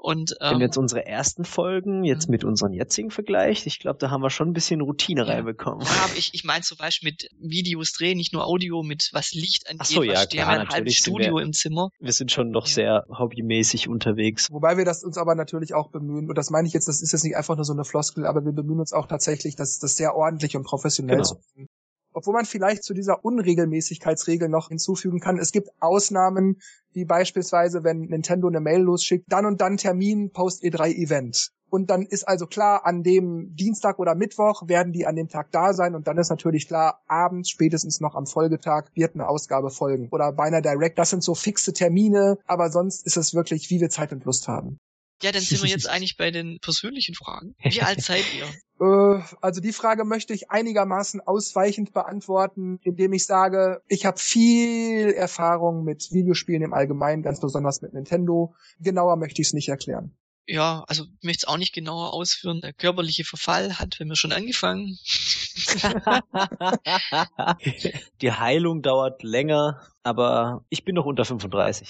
Und, 0.00 0.36
ähm, 0.40 0.52
Wenn 0.52 0.58
wir 0.60 0.66
jetzt 0.66 0.78
unsere 0.78 1.04
ersten 1.04 1.44
Folgen 1.44 2.04
jetzt 2.04 2.28
mhm. 2.28 2.32
mit 2.32 2.44
unseren 2.44 2.72
jetzigen 2.72 3.10
vergleicht, 3.10 3.66
ich 3.66 3.78
glaube, 3.78 3.98
da 3.98 4.10
haben 4.10 4.22
wir 4.22 4.30
schon 4.30 4.48
ein 4.48 4.52
bisschen 4.54 4.80
Routine 4.80 5.26
ja. 5.26 5.34
reinbekommen. 5.34 5.82
Ja, 5.82 6.04
aber 6.04 6.12
ich, 6.16 6.30
ich 6.32 6.42
meine 6.42 6.62
zum 6.62 6.78
Beispiel 6.78 7.10
mit 7.10 7.28
Videos 7.38 7.92
drehen, 7.92 8.16
nicht 8.16 8.32
nur 8.32 8.46
Audio, 8.46 8.82
mit 8.82 9.10
was 9.12 9.32
Licht 9.32 9.68
angeht, 9.68 9.80
Ach 9.82 9.86
so, 9.86 10.02
ja, 10.02 10.24
klar, 10.24 10.48
ein 10.48 10.68
halbes 10.70 10.94
Studio 10.94 11.36
wir, 11.36 11.42
im 11.42 11.52
Zimmer. 11.52 11.90
Wir 12.00 12.14
sind 12.14 12.32
schon 12.32 12.52
doch 12.52 12.66
ja. 12.66 12.72
sehr 12.72 13.06
hobbymäßig 13.10 13.88
unterwegs. 13.88 14.50
Wobei 14.50 14.78
wir 14.78 14.86
das 14.86 15.04
uns 15.04 15.18
aber 15.18 15.34
natürlich 15.34 15.74
auch 15.74 15.90
bemühen, 15.90 16.30
und 16.30 16.38
das 16.38 16.48
meine 16.48 16.66
ich 16.66 16.72
jetzt, 16.72 16.88
das 16.88 17.02
ist 17.02 17.12
jetzt 17.12 17.24
nicht 17.24 17.36
einfach 17.36 17.56
nur 17.56 17.64
so 17.66 17.74
eine 17.74 17.84
Floskel, 17.84 18.24
aber 18.24 18.42
wir 18.42 18.52
bemühen 18.52 18.80
uns 18.80 18.94
auch 18.94 19.06
tatsächlich, 19.06 19.54
das, 19.54 19.78
das 19.78 19.96
sehr 19.96 20.14
ordentlich 20.14 20.56
und 20.56 20.64
professionell 20.64 21.16
genau. 21.16 21.28
zu 21.28 21.34
machen. 21.34 21.68
Obwohl 22.12 22.34
man 22.34 22.44
vielleicht 22.44 22.82
zu 22.82 22.94
dieser 22.94 23.24
Unregelmäßigkeitsregel 23.24 24.48
noch 24.48 24.68
hinzufügen 24.68 25.20
kann, 25.20 25.38
es 25.38 25.52
gibt 25.52 25.70
Ausnahmen, 25.80 26.60
wie 26.92 27.04
beispielsweise, 27.04 27.84
wenn 27.84 28.00
Nintendo 28.00 28.48
eine 28.48 28.60
Mail 28.60 28.82
losschickt, 28.82 29.26
dann 29.28 29.46
und 29.46 29.60
dann 29.60 29.76
Termin 29.76 30.30
Post 30.32 30.64
E3 30.64 30.94
Event. 30.94 31.50
Und 31.70 31.88
dann 31.88 32.02
ist 32.02 32.26
also 32.26 32.46
klar, 32.46 32.84
an 32.84 33.04
dem 33.04 33.54
Dienstag 33.54 34.00
oder 34.00 34.16
Mittwoch 34.16 34.66
werden 34.66 34.92
die 34.92 35.06
an 35.06 35.14
dem 35.14 35.28
Tag 35.28 35.52
da 35.52 35.72
sein 35.72 35.94
und 35.94 36.08
dann 36.08 36.18
ist 36.18 36.28
natürlich 36.28 36.66
klar, 36.66 37.00
abends, 37.06 37.48
spätestens 37.48 38.00
noch 38.00 38.16
am 38.16 38.26
Folgetag, 38.26 38.86
wird 38.94 39.14
eine 39.14 39.28
Ausgabe 39.28 39.70
folgen. 39.70 40.08
Oder 40.10 40.32
bei 40.32 40.44
einer 40.44 40.62
Direct, 40.62 40.98
das 40.98 41.10
sind 41.10 41.22
so 41.22 41.36
fixe 41.36 41.72
Termine, 41.72 42.38
aber 42.46 42.70
sonst 42.70 43.06
ist 43.06 43.16
es 43.16 43.34
wirklich, 43.34 43.70
wie 43.70 43.80
wir 43.80 43.88
Zeit 43.88 44.12
und 44.12 44.24
Lust 44.24 44.48
haben. 44.48 44.78
Ja, 45.22 45.32
dann 45.32 45.42
sind 45.42 45.62
wir 45.62 45.68
jetzt 45.68 45.88
eigentlich 45.88 46.16
bei 46.16 46.30
den 46.30 46.60
persönlichen 46.60 47.14
Fragen. 47.14 47.54
Wie 47.62 47.82
alt 47.82 48.02
seid 48.02 48.24
ihr? 48.34 48.46
Äh, 48.80 49.20
also 49.40 49.60
die 49.60 49.72
Frage 49.72 50.04
möchte 50.04 50.32
ich 50.32 50.50
einigermaßen 50.50 51.20
ausweichend 51.20 51.92
beantworten, 51.92 52.78
indem 52.82 53.12
ich 53.12 53.26
sage, 53.26 53.82
ich 53.88 54.06
habe 54.06 54.18
viel 54.18 55.12
Erfahrung 55.12 55.84
mit 55.84 56.12
Videospielen 56.12 56.62
im 56.62 56.72
Allgemeinen, 56.72 57.22
ganz 57.22 57.40
besonders 57.40 57.82
mit 57.82 57.92
Nintendo. 57.92 58.54
Genauer 58.80 59.16
möchte 59.16 59.42
ich 59.42 59.48
es 59.48 59.54
nicht 59.54 59.68
erklären. 59.68 60.16
Ja, 60.46 60.84
also 60.88 61.04
ich 61.04 61.22
möchte 61.22 61.44
es 61.44 61.48
auch 61.48 61.58
nicht 61.58 61.72
genauer 61.72 62.12
ausführen. 62.12 62.60
Der 62.60 62.72
körperliche 62.72 63.22
Verfall 63.24 63.78
hat 63.78 64.00
wenn 64.00 64.08
wir 64.08 64.16
schon 64.16 64.32
angefangen. 64.32 64.98
Die 68.20 68.32
Heilung 68.32 68.82
dauert 68.82 69.22
länger, 69.22 69.80
aber 70.02 70.64
ich 70.68 70.84
bin 70.84 70.96
noch 70.96 71.04
unter 71.04 71.24
35. 71.24 71.88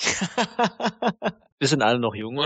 Wir 1.61 1.69
sind 1.69 1.83
alle 1.83 1.99
noch 1.99 2.15
jung. 2.15 2.41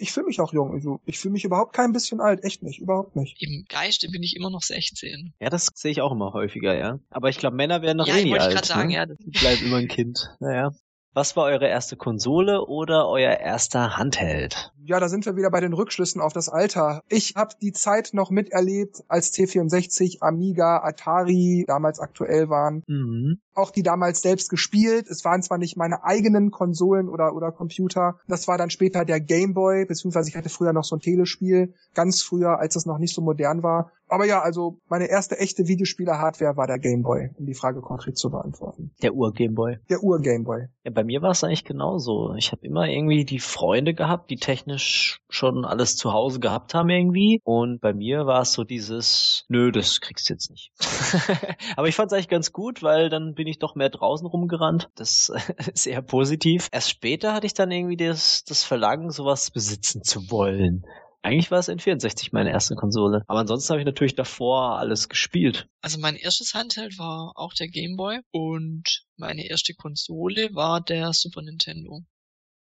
Ich 0.00 0.12
fühle 0.12 0.26
mich 0.26 0.38
auch 0.38 0.52
jung. 0.52 0.72
Also 0.72 1.00
ich 1.06 1.18
fühle 1.18 1.32
mich 1.32 1.44
überhaupt 1.44 1.74
kein 1.74 1.92
bisschen 1.92 2.20
alt. 2.20 2.44
Echt 2.44 2.62
nicht. 2.62 2.78
Überhaupt 2.78 3.16
nicht. 3.16 3.42
Im 3.42 3.64
Geiste 3.68 4.08
bin 4.10 4.22
ich 4.22 4.36
immer 4.36 4.50
noch 4.50 4.62
16. 4.62 5.32
Ja, 5.40 5.48
das 5.48 5.70
sehe 5.74 5.90
ich 5.90 6.02
auch 6.02 6.12
immer 6.12 6.34
häufiger, 6.34 6.78
ja. 6.78 7.00
Aber 7.10 7.30
ich 7.30 7.38
glaube, 7.38 7.56
Männer 7.56 7.82
werden 7.82 7.96
noch 7.96 8.06
ja, 8.06 8.16
eh 8.16 8.18
alt. 8.18 8.26
Ja, 8.26 8.30
wollte 8.32 8.44
ich 8.44 8.54
gerade 8.54 8.66
sagen, 8.66 8.88
ne? 8.90 8.94
ja. 8.94 9.06
Bleibt 9.40 9.62
immer 9.62 9.78
ein 9.78 9.88
Kind. 9.88 10.30
Naja. 10.40 10.72
Was 11.14 11.36
war 11.36 11.46
eure 11.46 11.66
erste 11.66 11.96
Konsole 11.96 12.64
oder 12.66 13.08
euer 13.08 13.32
erster 13.32 13.96
Handheld? 13.96 14.72
Ja, 14.84 15.00
da 15.00 15.08
sind 15.08 15.26
wir 15.26 15.34
wieder 15.36 15.50
bei 15.50 15.60
den 15.60 15.72
Rückschlüssen 15.72 16.20
auf 16.20 16.32
das 16.32 16.48
Alter. 16.48 17.02
Ich 17.08 17.34
habe 17.34 17.54
die 17.60 17.72
Zeit 17.72 18.10
noch 18.12 18.30
miterlebt, 18.30 19.02
als 19.08 19.32
C64, 19.32 20.18
Amiga, 20.20 20.78
Atari 20.84 21.64
damals 21.66 21.98
aktuell 21.98 22.48
waren. 22.50 22.84
Mhm. 22.86 23.40
Auch 23.58 23.70
die 23.70 23.82
damals 23.82 24.22
selbst 24.22 24.48
gespielt. 24.48 25.06
Es 25.08 25.24
waren 25.24 25.42
zwar 25.42 25.58
nicht 25.58 25.76
meine 25.76 26.04
eigenen 26.04 26.50
Konsolen 26.50 27.08
oder, 27.08 27.34
oder 27.34 27.52
Computer. 27.52 28.18
Das 28.28 28.48
war 28.48 28.56
dann 28.56 28.70
später 28.70 29.04
der 29.04 29.20
Game 29.20 29.52
Boy, 29.52 29.84
beziehungsweise 29.84 30.30
ich 30.30 30.36
hatte 30.36 30.48
früher 30.48 30.72
noch 30.72 30.84
so 30.84 30.96
ein 30.96 31.00
Telespiel, 31.00 31.74
ganz 31.94 32.22
früher, 32.22 32.58
als 32.58 32.76
es 32.76 32.86
noch 32.86 32.98
nicht 32.98 33.14
so 33.14 33.20
modern 33.20 33.62
war. 33.62 33.90
Aber 34.08 34.24
ja, 34.24 34.40
also 34.40 34.78
meine 34.88 35.10
erste 35.10 35.38
echte 35.38 35.68
Videospieler-Hardware 35.68 36.56
war 36.56 36.66
der 36.66 36.78
Game 36.78 37.02
Boy, 37.02 37.30
um 37.38 37.44
die 37.44 37.54
Frage 37.54 37.80
konkret 37.80 38.16
zu 38.16 38.30
beantworten. 38.30 38.92
Der 39.02 39.14
Ur-Game 39.14 39.54
Boy. 39.54 39.78
Der 39.90 40.02
Ur-Game 40.02 40.44
Boy. 40.44 40.68
Ja, 40.84 40.90
bei 40.90 41.04
mir 41.04 41.20
war 41.20 41.32
es 41.32 41.44
eigentlich 41.44 41.64
genauso. 41.64 42.34
Ich 42.34 42.52
habe 42.52 42.66
immer 42.66 42.86
irgendwie 42.86 43.24
die 43.24 43.38
Freunde 43.38 43.92
gehabt, 43.92 44.30
die 44.30 44.36
technisch 44.36 45.20
schon 45.28 45.64
alles 45.64 45.96
zu 45.96 46.12
Hause 46.12 46.40
gehabt 46.40 46.74
haben 46.74 46.88
irgendwie. 46.88 47.40
Und 47.44 47.80
bei 47.80 47.92
mir 47.92 48.26
war 48.26 48.42
es 48.42 48.52
so 48.52 48.64
dieses, 48.64 49.44
nö, 49.48 49.72
das 49.72 50.00
kriegst 50.00 50.28
du 50.28 50.34
jetzt 50.34 50.50
nicht. 50.50 50.72
Aber 51.76 51.88
ich 51.88 51.94
fand 51.94 52.10
es 52.10 52.14
eigentlich 52.14 52.28
ganz 52.28 52.52
gut, 52.52 52.82
weil 52.82 53.10
dann 53.10 53.34
bin 53.34 53.46
ich 53.50 53.58
doch 53.58 53.74
mehr 53.74 53.90
draußen 53.90 54.26
rumgerannt. 54.26 54.88
Das 54.94 55.30
ist 55.72 55.86
eher 55.86 56.02
positiv. 56.02 56.68
Erst 56.72 56.90
später 56.90 57.34
hatte 57.34 57.46
ich 57.46 57.54
dann 57.54 57.70
irgendwie 57.70 57.96
das, 57.96 58.44
das 58.44 58.64
Verlangen, 58.64 59.10
sowas 59.10 59.50
besitzen 59.50 60.02
zu 60.02 60.30
wollen. 60.30 60.84
Eigentlich 61.22 61.50
war 61.50 61.58
es 61.58 61.68
N64 61.68 62.28
meine 62.32 62.50
erste 62.50 62.74
Konsole. 62.76 63.22
Aber 63.26 63.40
ansonsten 63.40 63.70
habe 63.70 63.80
ich 63.80 63.86
natürlich 63.86 64.14
davor 64.14 64.78
alles 64.78 65.08
gespielt. 65.08 65.68
Also 65.82 65.98
mein 65.98 66.16
erstes 66.16 66.54
Handheld 66.54 66.98
war 66.98 67.32
auch 67.34 67.52
der 67.54 67.68
Game 67.68 67.96
Boy 67.96 68.20
und 68.30 69.04
meine 69.16 69.46
erste 69.46 69.74
Konsole 69.74 70.50
war 70.54 70.80
der 70.80 71.12
Super 71.12 71.42
Nintendo. 71.42 72.02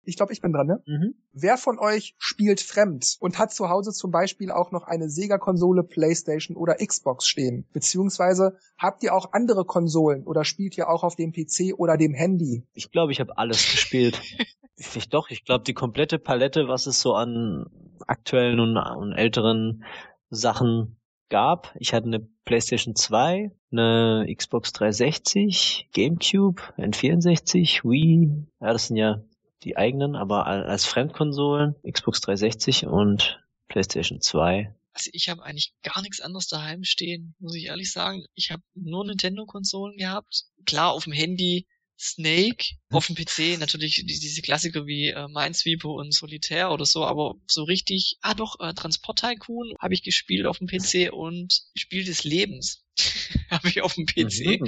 Ich 0.07 0.15
glaube, 0.15 0.31
ich 0.31 0.41
bin 0.41 0.53
dran, 0.53 0.67
ne? 0.67 0.81
Mhm. 0.85 1.15
Wer 1.33 1.57
von 1.57 1.79
euch 1.79 2.15
spielt 2.17 2.61
fremd 2.61 3.17
und 3.19 3.37
hat 3.37 3.53
zu 3.53 3.69
Hause 3.69 3.91
zum 3.91 4.09
Beispiel 4.09 4.51
auch 4.51 4.71
noch 4.71 4.83
eine 4.83 5.09
Sega-Konsole, 5.09 5.83
Playstation 5.83 6.55
oder 6.55 6.75
Xbox 6.75 7.27
stehen? 7.27 7.67
Beziehungsweise 7.73 8.57
habt 8.77 9.03
ihr 9.03 9.13
auch 9.13 9.33
andere 9.33 9.65
Konsolen 9.65 10.25
oder 10.25 10.45
spielt 10.45 10.77
ihr 10.77 10.89
auch 10.89 11.03
auf 11.03 11.15
dem 11.15 11.33
PC 11.33 11.77
oder 11.77 11.97
dem 11.97 12.13
Handy? 12.13 12.63
Ich 12.73 12.91
glaube, 12.91 13.11
ich 13.11 13.19
habe 13.19 13.37
alles 13.37 13.69
gespielt. 13.69 14.21
ich 14.77 15.09
doch, 15.09 15.29
ich 15.29 15.43
glaube, 15.43 15.65
die 15.65 15.73
komplette 15.73 16.19
Palette, 16.19 16.67
was 16.67 16.87
es 16.87 17.01
so 17.01 17.13
an 17.13 17.65
aktuellen 18.07 18.59
und, 18.59 18.77
und 18.77 19.11
älteren 19.11 19.83
Sachen 20.29 20.97
gab. 21.29 21.75
Ich 21.79 21.93
hatte 21.93 22.07
eine 22.07 22.27
PlayStation 22.45 22.95
2, 22.95 23.51
eine 23.71 24.33
Xbox 24.33 24.71
360, 24.73 25.89
GameCube, 25.91 26.61
N64, 26.77 27.83
Wii. 27.83 28.47
Ja, 28.61 28.73
das 28.73 28.87
sind 28.87 28.97
ja 28.97 29.21
die 29.63 29.77
eigenen, 29.77 30.15
aber 30.15 30.45
als 30.45 30.85
Fremdkonsolen 30.85 31.75
Xbox 31.89 32.21
360 32.21 32.85
und 32.85 33.43
PlayStation 33.67 34.21
2. 34.21 34.73
Also 34.93 35.09
ich 35.13 35.29
habe 35.29 35.43
eigentlich 35.43 35.73
gar 35.83 36.01
nichts 36.01 36.21
anderes 36.21 36.47
daheim 36.47 36.83
stehen, 36.83 37.35
muss 37.39 37.55
ich 37.55 37.65
ehrlich 37.65 37.91
sagen. 37.91 38.25
Ich 38.33 38.51
habe 38.51 38.63
nur 38.73 39.05
Nintendo-Konsolen 39.05 39.97
gehabt. 39.97 40.45
Klar, 40.65 40.91
auf 40.91 41.03
dem 41.03 41.13
Handy 41.13 41.67
Snake, 41.99 42.75
auf 42.91 43.07
dem 43.07 43.15
PC 43.15 43.59
natürlich 43.59 44.03
diese 44.05 44.41
Klassiker 44.41 44.85
wie 44.85 45.09
äh, 45.09 45.27
Minesweeper 45.27 45.89
und 45.89 46.13
Solitaire 46.13 46.69
oder 46.69 46.85
so, 46.85 47.03
aber 47.03 47.35
so 47.47 47.63
richtig, 47.63 48.17
ah 48.21 48.35
doch, 48.35 48.59
äh, 48.59 48.73
Transport 48.73 49.19
Tycoon 49.19 49.73
habe 49.79 49.95
ich 49.95 50.03
gespielt 50.03 50.45
auf 50.45 50.59
dem 50.59 50.67
PC 50.67 51.11
und 51.11 51.63
Spiel 51.75 52.03
des 52.03 52.23
Lebens 52.23 52.85
habe 53.49 53.69
ich 53.69 53.81
auf 53.81 53.95
dem 53.95 54.05
PC. 54.05 54.61
Mhm. 54.61 54.67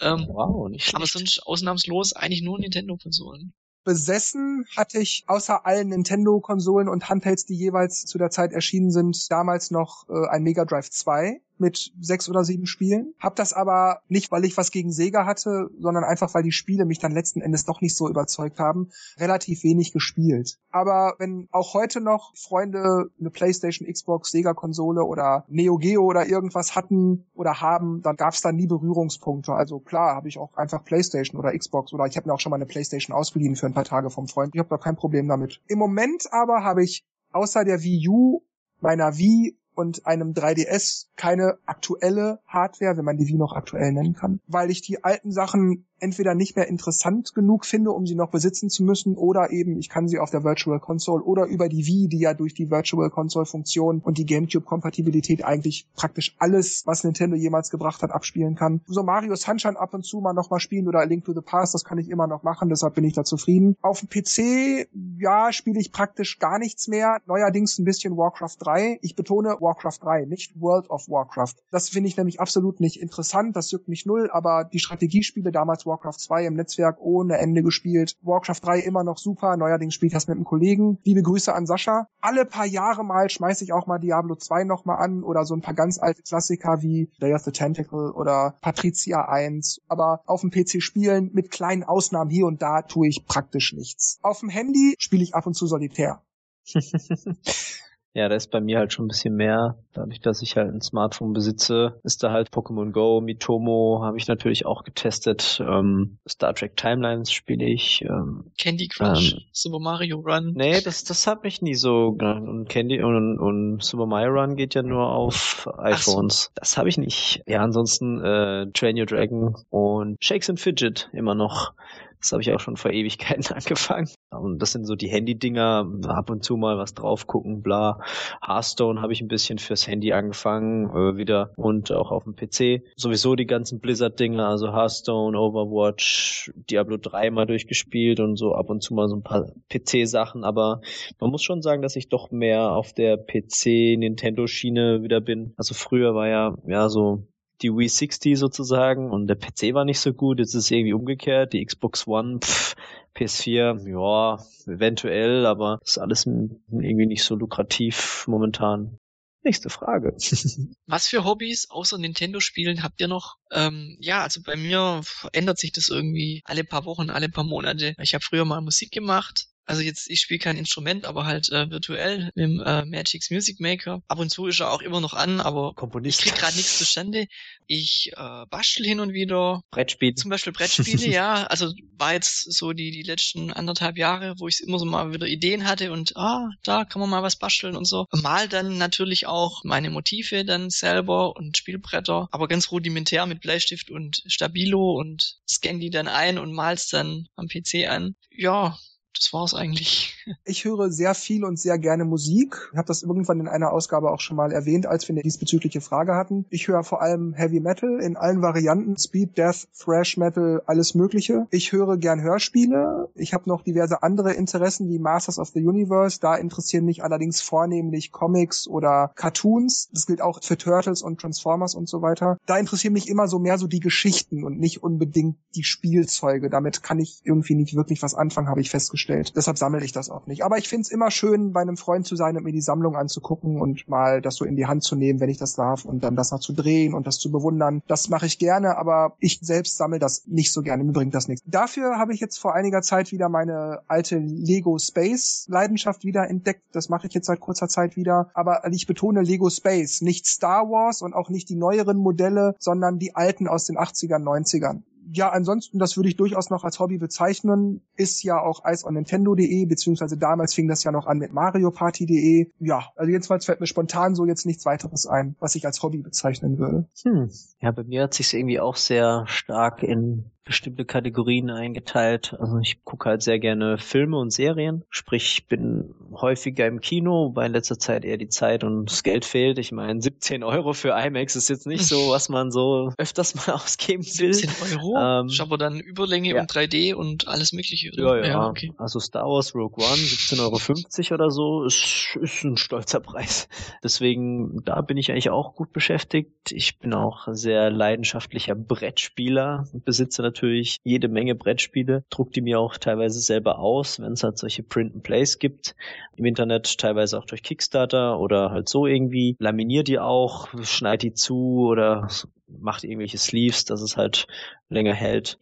Ähm, 0.00 0.26
wow, 0.28 0.68
nicht 0.68 0.84
schlecht. 0.84 0.96
Aber 0.96 1.06
sonst 1.06 1.38
ausnahmslos 1.46 2.12
eigentlich 2.12 2.42
nur 2.42 2.58
Nintendo-Konsolen 2.58 3.54
besessen 3.88 4.66
hatte 4.76 4.98
ich 4.98 5.24
außer 5.28 5.64
allen 5.64 5.88
Nintendo-Konsolen 5.88 6.90
und 6.90 7.08
Handhelds, 7.08 7.46
die 7.46 7.54
jeweils 7.54 8.04
zu 8.04 8.18
der 8.18 8.28
Zeit 8.28 8.52
erschienen 8.52 8.90
sind, 8.90 9.30
damals 9.30 9.70
noch 9.70 10.06
äh, 10.10 10.28
ein 10.28 10.42
Mega 10.42 10.66
Drive 10.66 10.90
2 10.90 11.40
mit 11.60 11.92
sechs 12.00 12.28
oder 12.28 12.44
sieben 12.44 12.66
Spielen. 12.66 13.14
Hab 13.18 13.36
das 13.36 13.52
aber 13.52 14.00
nicht, 14.08 14.30
weil 14.30 14.44
ich 14.44 14.56
was 14.56 14.70
gegen 14.70 14.92
Sega 14.92 15.26
hatte, 15.26 15.70
sondern 15.78 16.04
einfach, 16.04 16.32
weil 16.34 16.42
die 16.42 16.52
Spiele 16.52 16.84
mich 16.84 16.98
dann 16.98 17.12
letzten 17.12 17.40
Endes 17.40 17.64
doch 17.64 17.80
nicht 17.80 17.96
so 17.96 18.08
überzeugt 18.08 18.58
haben, 18.58 18.90
relativ 19.18 19.62
wenig 19.64 19.92
gespielt. 19.92 20.58
Aber 20.70 21.14
wenn 21.18 21.48
auch 21.50 21.74
heute 21.74 22.00
noch 22.00 22.34
Freunde 22.36 23.10
eine 23.18 23.30
Playstation, 23.30 23.90
Xbox, 23.90 24.30
Sega-Konsole 24.30 25.04
oder 25.04 25.44
Neo 25.48 25.76
Geo 25.76 26.04
oder 26.04 26.26
irgendwas 26.26 26.74
hatten 26.74 27.26
oder 27.34 27.60
haben, 27.60 28.02
dann 28.02 28.16
gab's 28.16 28.40
da 28.40 28.52
nie 28.52 28.66
Berührungspunkte. 28.66 29.52
Also 29.52 29.80
klar, 29.80 30.14
habe 30.14 30.28
ich 30.28 30.38
auch 30.38 30.56
einfach 30.56 30.84
Playstation 30.84 31.38
oder 31.38 31.56
Xbox 31.56 31.92
oder 31.92 32.06
ich 32.06 32.16
habe 32.16 32.28
mir 32.28 32.34
auch 32.34 32.40
schon 32.40 32.50
mal 32.50 32.56
eine 32.56 32.66
Playstation 32.66 33.16
ausgeliehen 33.16 33.56
für 33.56 33.66
ein 33.66 33.74
paar 33.74 33.84
Tage 33.84 34.10
vom 34.10 34.28
Freund. 34.28 34.54
Ich 34.54 34.58
habe 34.58 34.68
da 34.68 34.78
kein 34.78 34.96
Problem 34.96 35.28
damit. 35.28 35.60
Im 35.66 35.78
Moment 35.78 36.24
aber 36.30 36.64
habe 36.64 36.84
ich 36.84 37.04
außer 37.32 37.64
der 37.64 37.82
Wii 37.82 38.08
U 38.08 38.42
meiner 38.80 39.16
Wii 39.16 39.56
und 39.78 40.06
einem 40.06 40.32
3DS 40.32 41.06
keine 41.16 41.58
aktuelle 41.64 42.40
Hardware, 42.46 42.96
wenn 42.96 43.04
man 43.04 43.16
die 43.16 43.28
Wii 43.28 43.38
noch 43.38 43.52
aktuell 43.52 43.92
nennen 43.92 44.14
kann, 44.14 44.40
weil 44.48 44.70
ich 44.70 44.82
die 44.82 45.04
alten 45.04 45.30
Sachen 45.30 45.86
entweder 46.00 46.34
nicht 46.34 46.56
mehr 46.56 46.68
interessant 46.68 47.34
genug 47.34 47.64
finde, 47.64 47.90
um 47.90 48.06
sie 48.06 48.14
noch 48.14 48.30
besitzen 48.30 48.70
zu 48.70 48.84
müssen, 48.84 49.16
oder 49.16 49.50
eben 49.50 49.78
ich 49.78 49.88
kann 49.88 50.08
sie 50.08 50.18
auf 50.18 50.30
der 50.30 50.44
Virtual 50.44 50.78
Console 50.80 51.22
oder 51.22 51.46
über 51.46 51.68
die 51.68 51.86
Wii, 51.86 52.08
die 52.08 52.20
ja 52.20 52.34
durch 52.34 52.54
die 52.54 52.70
Virtual 52.70 53.10
Console 53.10 53.46
Funktion 53.46 54.00
und 54.00 54.18
die 54.18 54.26
GameCube 54.26 54.64
Kompatibilität 54.64 55.44
eigentlich 55.44 55.88
praktisch 55.94 56.36
alles, 56.38 56.82
was 56.86 57.04
Nintendo 57.04 57.36
jemals 57.36 57.70
gebracht 57.70 58.02
hat, 58.02 58.10
abspielen 58.10 58.54
kann. 58.54 58.80
So 58.86 59.02
Mario 59.02 59.34
Sunshine 59.34 59.78
ab 59.78 59.94
und 59.94 60.04
zu 60.04 60.20
mal 60.20 60.32
noch 60.32 60.50
mal 60.50 60.60
spielen 60.60 60.88
oder 60.88 61.00
A 61.00 61.04
Link 61.04 61.24
to 61.24 61.32
the 61.32 61.40
Past, 61.40 61.74
das 61.74 61.84
kann 61.84 61.98
ich 61.98 62.10
immer 62.10 62.26
noch 62.26 62.42
machen, 62.42 62.68
deshalb 62.68 62.94
bin 62.94 63.04
ich 63.04 63.14
da 63.14 63.24
zufrieden. 63.24 63.76
Auf 63.82 64.00
dem 64.00 64.08
PC, 64.08 64.88
ja, 65.18 65.52
spiele 65.52 65.80
ich 65.80 65.92
praktisch 65.92 66.38
gar 66.38 66.58
nichts 66.58 66.88
mehr. 66.88 67.18
Neuerdings 67.26 67.78
ein 67.78 67.84
bisschen 67.84 68.16
Warcraft 68.16 68.56
3. 68.60 68.98
Ich 69.02 69.16
betone 69.16 69.60
Warcraft 69.68 69.98
3, 70.02 70.24
nicht 70.24 70.58
World 70.58 70.88
of 70.88 71.08
Warcraft. 71.08 71.56
Das 71.70 71.90
finde 71.90 72.08
ich 72.08 72.16
nämlich 72.16 72.40
absolut 72.40 72.80
nicht 72.80 73.00
interessant, 73.00 73.54
das 73.54 73.70
juckt 73.70 73.88
mich 73.88 74.06
null, 74.06 74.30
aber 74.32 74.64
die 74.64 74.78
Strategiespiele 74.78 75.52
damals 75.52 75.84
Warcraft 75.84 76.18
2 76.18 76.46
im 76.46 76.54
Netzwerk 76.54 76.96
ohne 77.00 77.36
Ende 77.36 77.62
gespielt. 77.62 78.16
Warcraft 78.22 78.60
3 78.62 78.80
immer 78.80 79.04
noch 79.04 79.18
super. 79.18 79.56
Neuerdings 79.56 79.94
spielt 79.94 80.14
das 80.14 80.26
mit 80.26 80.36
einem 80.36 80.44
Kollegen. 80.44 80.98
Liebe 81.04 81.22
Grüße 81.22 81.54
an 81.54 81.66
Sascha. 81.66 82.06
Alle 82.20 82.46
paar 82.46 82.64
Jahre 82.64 83.04
mal 83.04 83.28
schmeiße 83.28 83.62
ich 83.62 83.72
auch 83.72 83.86
mal 83.86 83.98
Diablo 83.98 84.36
2 84.36 84.64
nochmal 84.64 85.02
an 85.02 85.22
oder 85.22 85.44
so 85.44 85.54
ein 85.54 85.60
paar 85.60 85.74
ganz 85.74 85.98
alte 85.98 86.22
Klassiker 86.22 86.80
wie 86.80 87.10
Day 87.20 87.34
of 87.34 87.42
the 87.42 87.52
Tentacle 87.52 88.12
oder 88.12 88.56
Patricia 88.62 89.28
1. 89.28 89.82
Aber 89.88 90.22
auf 90.24 90.40
dem 90.40 90.50
PC 90.50 90.82
spielen 90.82 91.30
mit 91.34 91.50
kleinen 91.50 91.84
Ausnahmen 91.84 92.30
hier 92.30 92.46
und 92.46 92.62
da 92.62 92.82
tue 92.82 93.08
ich 93.08 93.26
praktisch 93.26 93.74
nichts. 93.74 94.18
Auf 94.22 94.40
dem 94.40 94.48
Handy 94.48 94.94
spiele 94.98 95.22
ich 95.22 95.34
ab 95.34 95.46
und 95.46 95.54
zu 95.54 95.66
Solitär. 95.66 96.22
Ja, 98.18 98.28
da 98.28 98.34
ist 98.34 98.50
bei 98.50 98.60
mir 98.60 98.78
halt 98.78 98.92
schon 98.92 99.04
ein 99.04 99.08
bisschen 99.08 99.36
mehr. 99.36 99.78
Dadurch, 99.92 100.20
dass 100.20 100.42
ich 100.42 100.56
halt 100.56 100.74
ein 100.74 100.80
Smartphone 100.80 101.32
besitze, 101.32 102.00
ist 102.02 102.24
da 102.24 102.32
halt 102.32 102.48
Pokémon 102.50 102.90
Go, 102.90 103.20
Mitomo 103.20 104.00
habe 104.02 104.16
ich 104.16 104.26
natürlich 104.26 104.66
auch 104.66 104.82
getestet. 104.82 105.62
Ähm, 105.64 106.18
Star 106.28 106.52
Trek 106.52 106.76
Timelines 106.76 107.30
spiele 107.30 107.64
ich. 107.64 108.02
Ähm, 108.02 108.50
Candy 108.58 108.88
Crush, 108.88 109.34
ähm, 109.34 109.40
Super 109.52 109.78
Mario 109.78 110.18
Run. 110.18 110.52
Nee, 110.56 110.80
das, 110.80 111.04
das 111.04 111.28
hat 111.28 111.44
mich 111.44 111.62
nie 111.62 111.74
so 111.74 112.16
und 112.18 112.68
Candy 112.68 113.00
und, 113.04 113.38
und 113.38 113.84
Super 113.84 114.06
Mario 114.06 114.32
Run 114.32 114.56
geht 114.56 114.74
ja 114.74 114.82
nur 114.82 115.12
auf 115.12 115.68
iPhones. 115.78 116.44
So. 116.44 116.50
Das 116.56 116.76
habe 116.76 116.88
ich 116.88 116.98
nicht. 116.98 117.44
Ja, 117.46 117.62
ansonsten 117.62 118.20
äh, 118.20 118.66
Train 118.72 118.98
Your 118.98 119.06
Dragon 119.06 119.54
und 119.70 120.16
Shakes 120.18 120.50
and 120.50 120.58
Fidget 120.58 121.08
immer 121.12 121.36
noch. 121.36 121.72
Das 122.20 122.32
habe 122.32 122.42
ich 122.42 122.52
auch 122.52 122.60
schon 122.60 122.76
vor 122.76 122.90
Ewigkeiten 122.90 123.44
angefangen. 123.54 124.08
Und 124.30 124.60
das 124.60 124.72
sind 124.72 124.84
so 124.84 124.94
die 124.94 125.08
Handy-Dinger, 125.08 125.86
ab 126.06 126.30
und 126.30 126.44
zu 126.44 126.56
mal 126.56 126.76
was 126.78 126.94
drauf 126.94 127.26
gucken, 127.26 127.62
bla. 127.62 128.00
Hearthstone 128.44 129.00
habe 129.00 129.12
ich 129.12 129.20
ein 129.20 129.28
bisschen 129.28 129.58
fürs 129.58 129.86
Handy 129.86 130.12
angefangen, 130.12 130.90
äh, 130.90 131.16
wieder 131.16 131.52
und 131.56 131.92
auch 131.92 132.10
auf 132.10 132.24
dem 132.24 132.36
PC. 132.36 132.82
Sowieso 132.96 133.36
die 133.36 133.46
ganzen 133.46 133.80
Blizzard-Dinger, 133.80 134.46
also 134.46 134.72
Hearthstone, 134.72 135.38
Overwatch, 135.38 136.52
Diablo 136.54 136.96
3 136.96 137.30
mal 137.30 137.46
durchgespielt 137.46 138.20
und 138.20 138.36
so 138.36 138.54
ab 138.54 138.70
und 138.70 138.82
zu 138.82 138.94
mal 138.94 139.08
so 139.08 139.16
ein 139.16 139.22
paar 139.22 139.52
PC-Sachen, 139.70 140.44
aber 140.44 140.80
man 141.20 141.30
muss 141.30 141.42
schon 141.42 141.62
sagen, 141.62 141.82
dass 141.82 141.96
ich 141.96 142.08
doch 142.08 142.30
mehr 142.30 142.72
auf 142.72 142.92
der 142.92 143.16
PC-Nintendo-Schiene 143.16 145.02
wieder 145.02 145.20
bin. 145.20 145.54
Also 145.56 145.74
früher 145.74 146.14
war 146.14 146.28
ja, 146.28 146.54
ja, 146.66 146.88
so 146.88 147.26
die 147.62 147.70
Wii 147.70 147.88
60 147.88 148.38
sozusagen 148.38 149.10
und 149.10 149.26
der 149.26 149.36
PC 149.36 149.74
war 149.74 149.84
nicht 149.84 150.00
so 150.00 150.12
gut. 150.12 150.38
Jetzt 150.38 150.54
ist 150.54 150.64
es 150.64 150.70
irgendwie 150.70 150.92
umgekehrt. 150.92 151.52
Die 151.52 151.64
Xbox 151.64 152.06
One, 152.06 152.38
pff, 152.40 152.76
PS4, 153.16 153.88
ja, 153.88 154.44
eventuell, 154.72 155.46
aber 155.46 155.80
ist 155.82 155.98
alles 155.98 156.26
irgendwie 156.26 157.06
nicht 157.06 157.24
so 157.24 157.34
lukrativ 157.34 158.26
momentan. 158.28 158.98
Nächste 159.42 159.70
Frage. 159.70 160.16
Was 160.86 161.06
für 161.06 161.24
Hobbys 161.24 161.70
außer 161.70 161.96
Nintendo-Spielen 161.98 162.82
habt 162.82 163.00
ihr 163.00 163.08
noch? 163.08 163.36
Ähm, 163.52 163.96
ja, 164.00 164.22
also 164.22 164.42
bei 164.42 164.56
mir 164.56 165.00
ändert 165.32 165.58
sich 165.58 165.72
das 165.72 165.88
irgendwie 165.88 166.42
alle 166.44 166.64
paar 166.64 166.84
Wochen, 166.84 167.08
alle 167.08 167.28
paar 167.28 167.44
Monate. 167.44 167.94
Ich 168.00 168.14
habe 168.14 168.24
früher 168.24 168.44
mal 168.44 168.60
Musik 168.60 168.90
gemacht, 168.90 169.46
Also 169.68 169.82
jetzt, 169.82 170.08
ich 170.08 170.20
spiele 170.20 170.40
kein 170.40 170.56
Instrument, 170.56 171.04
aber 171.04 171.26
halt 171.26 171.50
äh, 171.52 171.70
virtuell 171.70 172.30
im 172.34 172.62
äh, 172.64 172.86
Magic's 172.86 173.30
Music 173.30 173.60
Maker. 173.60 174.02
Ab 174.08 174.18
und 174.18 174.30
zu 174.30 174.46
ist 174.46 174.60
er 174.60 174.72
auch 174.72 174.80
immer 174.80 175.02
noch 175.02 175.12
an, 175.12 175.40
aber 175.40 175.74
Komponist. 175.74 176.20
ich 176.20 176.32
krieg 176.32 176.40
gerade 176.40 176.56
nichts 176.56 176.78
zustande. 176.78 177.26
Ich 177.66 178.12
äh, 178.16 178.46
bastel 178.48 178.86
hin 178.86 178.98
und 178.98 179.12
wieder. 179.12 179.62
Brettspiel. 179.70 180.14
Zum 180.14 180.30
Beispiel 180.30 180.54
Brettspiele, 180.54 181.08
ja. 181.12 181.44
Also 181.44 181.74
war 181.98 182.14
jetzt 182.14 182.50
so 182.50 182.72
die, 182.72 182.90
die 182.90 183.02
letzten 183.02 183.52
anderthalb 183.52 183.98
Jahre, 183.98 184.34
wo 184.38 184.48
ich 184.48 184.62
immer 184.62 184.78
so 184.78 184.86
mal 184.86 185.12
wieder 185.12 185.26
Ideen 185.26 185.66
hatte 185.68 185.92
und 185.92 186.16
ah, 186.16 186.48
da 186.64 186.86
kann 186.86 187.00
man 187.00 187.10
mal 187.10 187.22
was 187.22 187.36
basteln 187.36 187.76
und 187.76 187.84
so. 187.84 188.06
Mal 188.12 188.48
dann 188.48 188.78
natürlich 188.78 189.26
auch 189.26 189.64
meine 189.64 189.90
Motive 189.90 190.46
dann 190.46 190.70
selber 190.70 191.36
und 191.36 191.58
Spielbretter, 191.58 192.28
aber 192.32 192.48
ganz 192.48 192.70
rudimentär 192.70 193.26
mit 193.26 193.42
Bleistift 193.42 193.90
und 193.90 194.22
Stabilo 194.26 194.92
und 194.92 195.36
scan 195.46 195.78
die 195.78 195.90
dann 195.90 196.08
ein 196.08 196.38
und 196.38 196.54
mal's 196.54 196.88
dann 196.88 197.28
am 197.36 197.48
PC 197.48 197.86
an. 197.86 198.14
Ja, 198.30 198.78
das 199.18 199.32
war's 199.32 199.54
eigentlich. 199.54 200.14
Ich 200.44 200.64
höre 200.64 200.90
sehr 200.90 201.14
viel 201.14 201.44
und 201.44 201.58
sehr 201.58 201.78
gerne 201.78 202.04
Musik. 202.04 202.70
Ich 202.72 202.78
habe 202.78 202.86
das 202.86 203.02
irgendwann 203.02 203.40
in 203.40 203.48
einer 203.48 203.72
Ausgabe 203.72 204.10
auch 204.10 204.20
schon 204.20 204.36
mal 204.36 204.52
erwähnt, 204.52 204.86
als 204.86 205.08
wir 205.08 205.14
eine 205.14 205.22
diesbezügliche 205.22 205.80
Frage 205.80 206.14
hatten. 206.14 206.44
Ich 206.50 206.68
höre 206.68 206.84
vor 206.84 207.00
allem 207.00 207.32
Heavy 207.32 207.60
Metal 207.60 208.00
in 208.00 208.16
allen 208.16 208.42
Varianten, 208.42 208.96
Speed, 208.96 209.36
Death, 209.38 209.68
Thrash 209.78 210.16
Metal, 210.16 210.62
alles 210.66 210.94
Mögliche. 210.94 211.46
Ich 211.50 211.72
höre 211.72 211.96
gern 211.96 212.20
Hörspiele. 212.20 213.08
Ich 213.14 213.32
habe 213.34 213.48
noch 213.48 213.62
diverse 213.62 214.02
andere 214.02 214.32
Interessen 214.34 214.88
wie 214.88 214.98
Masters 214.98 215.38
of 215.38 215.48
the 215.48 215.64
Universe. 215.64 216.20
Da 216.20 216.36
interessieren 216.36 216.84
mich 216.84 217.02
allerdings 217.02 217.40
vornehmlich 217.40 218.12
Comics 218.12 218.68
oder 218.68 219.12
Cartoons. 219.14 219.88
Das 219.92 220.06
gilt 220.06 220.20
auch 220.20 220.42
für 220.42 220.58
Turtles 220.58 221.02
und 221.02 221.20
Transformers 221.20 221.74
und 221.74 221.88
so 221.88 222.02
weiter. 222.02 222.38
Da 222.46 222.58
interessieren 222.58 222.92
mich 222.92 223.08
immer 223.08 223.28
so 223.28 223.38
mehr 223.38 223.58
so 223.58 223.66
die 223.66 223.80
Geschichten 223.80 224.44
und 224.44 224.58
nicht 224.58 224.82
unbedingt 224.82 225.36
die 225.54 225.64
Spielzeuge. 225.64 226.50
Damit 226.50 226.82
kann 226.82 226.98
ich 226.98 227.20
irgendwie 227.24 227.54
nicht 227.54 227.74
wirklich 227.74 228.02
was 228.02 228.14
anfangen, 228.14 228.48
habe 228.48 228.60
ich 228.60 228.70
festgestellt. 228.70 229.07
Deshalb 229.08 229.58
sammle 229.58 229.84
ich 229.84 229.92
das 229.92 230.10
auch 230.10 230.26
nicht. 230.26 230.44
Aber 230.44 230.58
ich 230.58 230.68
finde 230.68 230.82
es 230.82 230.90
immer 230.90 231.10
schön, 231.10 231.52
bei 231.52 231.60
einem 231.60 231.76
Freund 231.76 232.06
zu 232.06 232.16
sein 232.16 232.36
und 232.36 232.44
mir 232.44 232.52
die 232.52 232.60
Sammlung 232.60 232.96
anzugucken 232.96 233.60
und 233.60 233.88
mal 233.88 234.20
das 234.20 234.36
so 234.36 234.44
in 234.44 234.56
die 234.56 234.66
Hand 234.66 234.82
zu 234.82 234.96
nehmen, 234.96 235.20
wenn 235.20 235.30
ich 235.30 235.38
das 235.38 235.54
darf 235.54 235.84
und 235.84 236.04
dann 236.04 236.16
das 236.16 236.30
noch 236.30 236.40
zu 236.40 236.52
drehen 236.52 236.94
und 236.94 237.06
das 237.06 237.18
zu 237.18 237.30
bewundern. 237.30 237.82
Das 237.86 238.08
mache 238.08 238.26
ich 238.26 238.38
gerne, 238.38 238.76
aber 238.76 239.16
ich 239.18 239.38
selbst 239.42 239.76
sammle 239.76 239.98
das 239.98 240.26
nicht 240.26 240.52
so 240.52 240.62
gerne. 240.62 240.84
Mir 240.84 240.92
bringt 240.92 241.14
das 241.14 241.28
nichts. 241.28 241.42
Dafür 241.46 241.98
habe 241.98 242.12
ich 242.12 242.20
jetzt 242.20 242.38
vor 242.38 242.54
einiger 242.54 242.82
Zeit 242.82 243.12
wieder 243.12 243.28
meine 243.28 243.80
alte 243.88 244.18
Lego 244.18 244.78
Space 244.78 245.46
Leidenschaft 245.48 246.04
wieder 246.04 246.28
entdeckt. 246.28 246.62
Das 246.72 246.88
mache 246.88 247.06
ich 247.06 247.14
jetzt 247.14 247.26
seit 247.26 247.40
kurzer 247.40 247.68
Zeit 247.68 247.96
wieder. 247.96 248.30
Aber 248.34 248.62
ich 248.70 248.86
betone 248.86 249.22
Lego 249.22 249.50
Space, 249.50 250.00
nicht 250.02 250.26
Star 250.26 250.70
Wars 250.70 251.02
und 251.02 251.14
auch 251.14 251.30
nicht 251.30 251.48
die 251.48 251.56
neueren 251.56 251.98
Modelle, 251.98 252.54
sondern 252.58 252.98
die 252.98 253.14
alten 253.14 253.48
aus 253.48 253.64
den 253.64 253.78
80ern, 253.78 254.22
90ern 254.22 254.82
ja, 255.10 255.30
ansonsten, 255.30 255.78
das 255.78 255.96
würde 255.96 256.08
ich 256.08 256.16
durchaus 256.16 256.50
noch 256.50 256.64
als 256.64 256.78
Hobby 256.78 256.98
bezeichnen, 256.98 257.80
ist 257.96 258.22
ja 258.22 258.40
auch 258.40 258.62
iceonnintendo.de, 258.64 259.66
beziehungsweise 259.66 260.16
damals 260.18 260.54
fing 260.54 260.68
das 260.68 260.84
ja 260.84 260.92
noch 260.92 261.06
an 261.06 261.18
mit 261.18 261.32
marioparty.de. 261.32 262.50
Ja, 262.58 262.84
also 262.96 263.10
jedenfalls 263.10 263.46
fällt 263.46 263.60
mir 263.60 263.66
spontan 263.66 264.14
so 264.14 264.26
jetzt 264.26 264.46
nichts 264.46 264.64
weiteres 264.66 265.06
ein, 265.06 265.36
was 265.40 265.54
ich 265.54 265.66
als 265.66 265.82
Hobby 265.82 265.98
bezeichnen 266.02 266.58
würde. 266.58 266.86
Hm. 267.02 267.30
Ja, 267.60 267.70
bei 267.70 267.84
mir 267.84 268.04
hat 268.04 268.14
sich 268.14 268.32
irgendwie 268.34 268.60
auch 268.60 268.76
sehr 268.76 269.24
stark 269.26 269.82
in 269.82 270.30
bestimmte 270.48 270.86
Kategorien 270.86 271.50
eingeteilt. 271.50 272.34
Also 272.40 272.58
ich 272.58 272.82
gucke 272.82 273.10
halt 273.10 273.22
sehr 273.22 273.38
gerne 273.38 273.76
Filme 273.76 274.18
und 274.18 274.32
Serien. 274.32 274.82
Sprich, 274.88 275.34
ich 275.34 275.46
bin 275.46 275.94
häufiger 276.10 276.66
im 276.66 276.80
Kino, 276.80 277.26
wobei 277.26 277.46
in 277.46 277.52
letzter 277.52 277.78
Zeit 277.78 278.02
eher 278.02 278.16
die 278.16 278.30
Zeit 278.30 278.64
und 278.64 278.86
das 278.86 279.02
Geld 279.02 279.26
fehlt. 279.26 279.58
Ich 279.58 279.72
meine, 279.72 280.00
17 280.00 280.42
Euro 280.42 280.72
für 280.72 280.98
IMAX 280.98 281.36
ist 281.36 281.50
jetzt 281.50 281.66
nicht 281.66 281.84
so, 281.84 282.08
was 282.08 282.30
man 282.30 282.50
so 282.50 282.92
öfters 282.96 283.34
mal 283.46 283.52
ausgeben 283.52 284.04
will. 284.04 284.32
17 284.32 284.78
Euro? 284.78 284.96
Ähm, 284.98 285.26
ist 285.26 285.40
aber 285.40 285.58
dann 285.58 285.80
Überlänge 285.80 286.30
ja. 286.30 286.40
und 286.40 286.50
3D 286.50 286.94
und 286.94 287.28
alles 287.28 287.52
mögliche. 287.52 287.90
Ja, 287.92 288.16
ja. 288.16 288.26
ja 288.26 288.48
okay. 288.48 288.72
Also 288.78 289.00
Star 289.00 289.26
Wars 289.26 289.54
Rogue 289.54 289.84
One, 289.84 290.00
17,50 290.00 291.10
Euro 291.10 291.14
oder 291.14 291.30
so, 291.30 291.64
ist, 291.64 292.16
ist 292.22 292.42
ein 292.44 292.56
stolzer 292.56 293.00
Preis. 293.00 293.48
Deswegen, 293.84 294.62
da 294.64 294.80
bin 294.80 294.96
ich 294.96 295.12
eigentlich 295.12 295.28
auch 295.28 295.54
gut 295.54 295.74
beschäftigt. 295.74 296.52
Ich 296.52 296.78
bin 296.78 296.94
auch 296.94 297.28
sehr 297.32 297.70
leidenschaftlicher 297.70 298.54
Brettspieler, 298.54 299.66
besitze 299.84 300.22
natürlich 300.22 300.37
natürlich 300.38 300.78
jede 300.84 301.08
Menge 301.08 301.34
Brettspiele, 301.34 302.04
druck 302.10 302.32
die 302.32 302.40
mir 302.40 302.60
auch 302.60 302.76
teilweise 302.76 303.20
selber 303.20 303.58
aus, 303.58 304.00
wenn 304.00 304.12
es 304.12 304.22
halt 304.22 304.38
solche 304.38 304.62
Print-and-Plays 304.62 305.40
gibt. 305.40 305.74
Im 306.16 306.24
Internet, 306.24 306.78
teilweise 306.78 307.18
auch 307.18 307.24
durch 307.24 307.42
Kickstarter 307.42 308.20
oder 308.20 308.50
halt 308.50 308.68
so 308.68 308.86
irgendwie, 308.86 309.36
laminier 309.40 309.82
die 309.82 309.98
auch, 309.98 310.48
schneid 310.62 311.02
die 311.02 311.12
zu 311.12 311.66
oder 311.68 312.08
macht 312.48 312.84
irgendwelche 312.84 313.18
Sleeves, 313.18 313.64
dass 313.64 313.82
es 313.82 313.96
halt 313.96 314.26
länger 314.70 314.92
hält. 314.92 315.38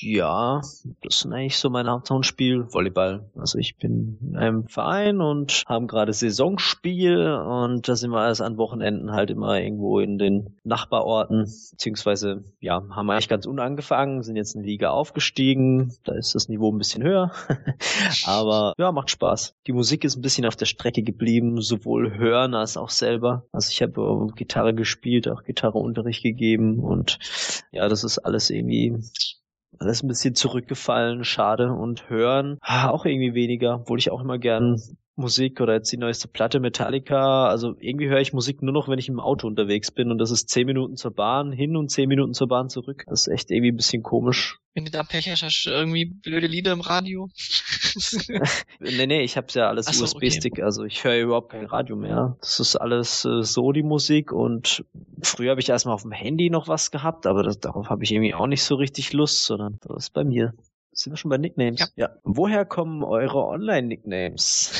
Ja, 0.00 0.60
das 1.02 1.20
sind 1.20 1.32
eigentlich 1.32 1.58
so 1.58 1.68
mein 1.68 1.88
Hauptspiel, 1.88 2.66
Volleyball. 2.72 3.28
Also 3.36 3.58
ich 3.58 3.76
bin 3.76 4.18
in 4.20 4.36
einem 4.36 4.68
Verein 4.68 5.20
und 5.20 5.64
haben 5.66 5.88
gerade 5.88 6.12
Saisonspiel 6.12 7.26
und 7.26 7.88
da 7.88 7.96
sind 7.96 8.10
wir 8.10 8.20
alles 8.20 8.40
an 8.40 8.56
Wochenenden 8.56 9.12
halt 9.12 9.30
immer 9.30 9.60
irgendwo 9.60 9.98
in 9.98 10.18
den 10.18 10.56
Nachbarorten, 10.62 11.50
beziehungsweise 11.72 12.44
ja, 12.60 12.84
haben 12.90 13.10
eigentlich 13.10 13.28
ganz 13.28 13.46
unangefangen, 13.46 14.22
sind 14.22 14.36
jetzt 14.36 14.54
in 14.54 14.62
die 14.62 14.70
Liga 14.70 14.90
aufgestiegen, 14.90 15.94
da 16.04 16.14
ist 16.14 16.36
das 16.36 16.48
Niveau 16.48 16.70
ein 16.70 16.78
bisschen 16.78 17.02
höher, 17.02 17.32
aber 18.26 18.74
ja, 18.78 18.92
macht 18.92 19.10
Spaß. 19.10 19.56
Die 19.66 19.72
Musik 19.72 20.04
ist 20.04 20.16
ein 20.16 20.22
bisschen 20.22 20.46
auf 20.46 20.56
der 20.56 20.66
Strecke 20.66 21.02
geblieben, 21.02 21.60
sowohl 21.60 22.16
hören 22.16 22.54
als 22.54 22.76
auch 22.76 22.90
selber. 22.90 23.44
Also 23.50 23.70
ich 23.72 23.82
habe 23.82 24.28
Gitarre 24.36 24.74
gespielt, 24.74 25.28
auch 25.28 25.42
Gitarreunterricht 25.42 26.22
gegeben 26.22 26.47
und 26.56 27.18
ja, 27.72 27.88
das 27.88 28.04
ist 28.04 28.18
alles 28.18 28.50
irgendwie 28.50 28.96
alles 29.78 30.02
ein 30.02 30.08
bisschen 30.08 30.34
zurückgefallen, 30.34 31.24
schade 31.24 31.72
und 31.72 32.08
hören. 32.08 32.58
Auch 32.62 33.04
irgendwie 33.04 33.34
weniger, 33.34 33.74
obwohl 33.76 33.98
ich 33.98 34.10
auch 34.10 34.20
immer 34.20 34.38
gern 34.38 34.80
Musik 35.18 35.60
oder 35.60 35.74
jetzt 35.74 35.92
die 35.92 35.96
neueste 35.96 36.28
Platte 36.28 36.60
Metallica. 36.60 37.48
Also 37.48 37.76
irgendwie 37.80 38.08
höre 38.08 38.20
ich 38.20 38.32
Musik 38.32 38.62
nur 38.62 38.72
noch, 38.72 38.88
wenn 38.88 38.98
ich 38.98 39.08
im 39.08 39.20
Auto 39.20 39.46
unterwegs 39.46 39.90
bin 39.90 40.10
und 40.10 40.18
das 40.18 40.30
ist 40.30 40.48
zehn 40.48 40.66
Minuten 40.66 40.96
zur 40.96 41.12
Bahn 41.12 41.52
hin 41.52 41.76
und 41.76 41.90
zehn 41.90 42.08
Minuten 42.08 42.34
zur 42.34 42.48
Bahn 42.48 42.68
zurück. 42.68 43.04
Das 43.08 43.26
ist 43.26 43.32
echt 43.32 43.50
irgendwie 43.50 43.72
ein 43.72 43.76
bisschen 43.76 44.02
komisch. 44.02 44.58
Wenn 44.74 44.84
du 44.84 44.90
da 44.92 45.02
Pech 45.02 45.28
hast, 45.28 45.42
hast 45.42 45.64
du 45.64 45.70
irgendwie 45.70 46.04
blöde 46.04 46.46
Lieder 46.46 46.72
im 46.72 46.80
Radio? 46.80 47.28
nee, 48.78 49.06
nee, 49.06 49.22
ich 49.22 49.36
hab's 49.36 49.54
ja 49.54 49.68
alles 49.68 49.86
so, 49.86 50.04
USB-Stick, 50.04 50.52
okay. 50.52 50.62
also 50.62 50.84
ich 50.84 51.02
höre 51.02 51.18
überhaupt 51.18 51.50
kein 51.50 51.66
Radio 51.66 51.96
mehr. 51.96 52.36
Das 52.40 52.60
ist 52.60 52.76
alles 52.76 53.24
äh, 53.24 53.42
so 53.42 53.72
die 53.72 53.82
Musik 53.82 54.30
und 54.30 54.84
früher 55.20 55.50
habe 55.50 55.60
ich 55.60 55.68
erstmal 55.68 55.94
auf 55.94 56.02
dem 56.02 56.12
Handy 56.12 56.48
noch 56.48 56.68
was 56.68 56.92
gehabt, 56.92 57.26
aber 57.26 57.42
das, 57.42 57.58
darauf 57.58 57.88
habe 57.90 58.04
ich 58.04 58.12
irgendwie 58.12 58.34
auch 58.34 58.46
nicht 58.46 58.62
so 58.62 58.76
richtig 58.76 59.12
Lust, 59.12 59.44
sondern 59.44 59.78
das 59.82 60.04
ist 60.04 60.10
bei 60.10 60.22
mir. 60.22 60.54
Sind 60.92 61.12
wir 61.12 61.16
schon 61.16 61.28
bei 61.28 61.38
Nicknames? 61.38 61.78
Ja. 61.78 61.86
ja. 61.94 62.10
Woher 62.24 62.64
kommen 62.64 63.04
eure 63.04 63.46
Online-Nicknames? 63.46 64.72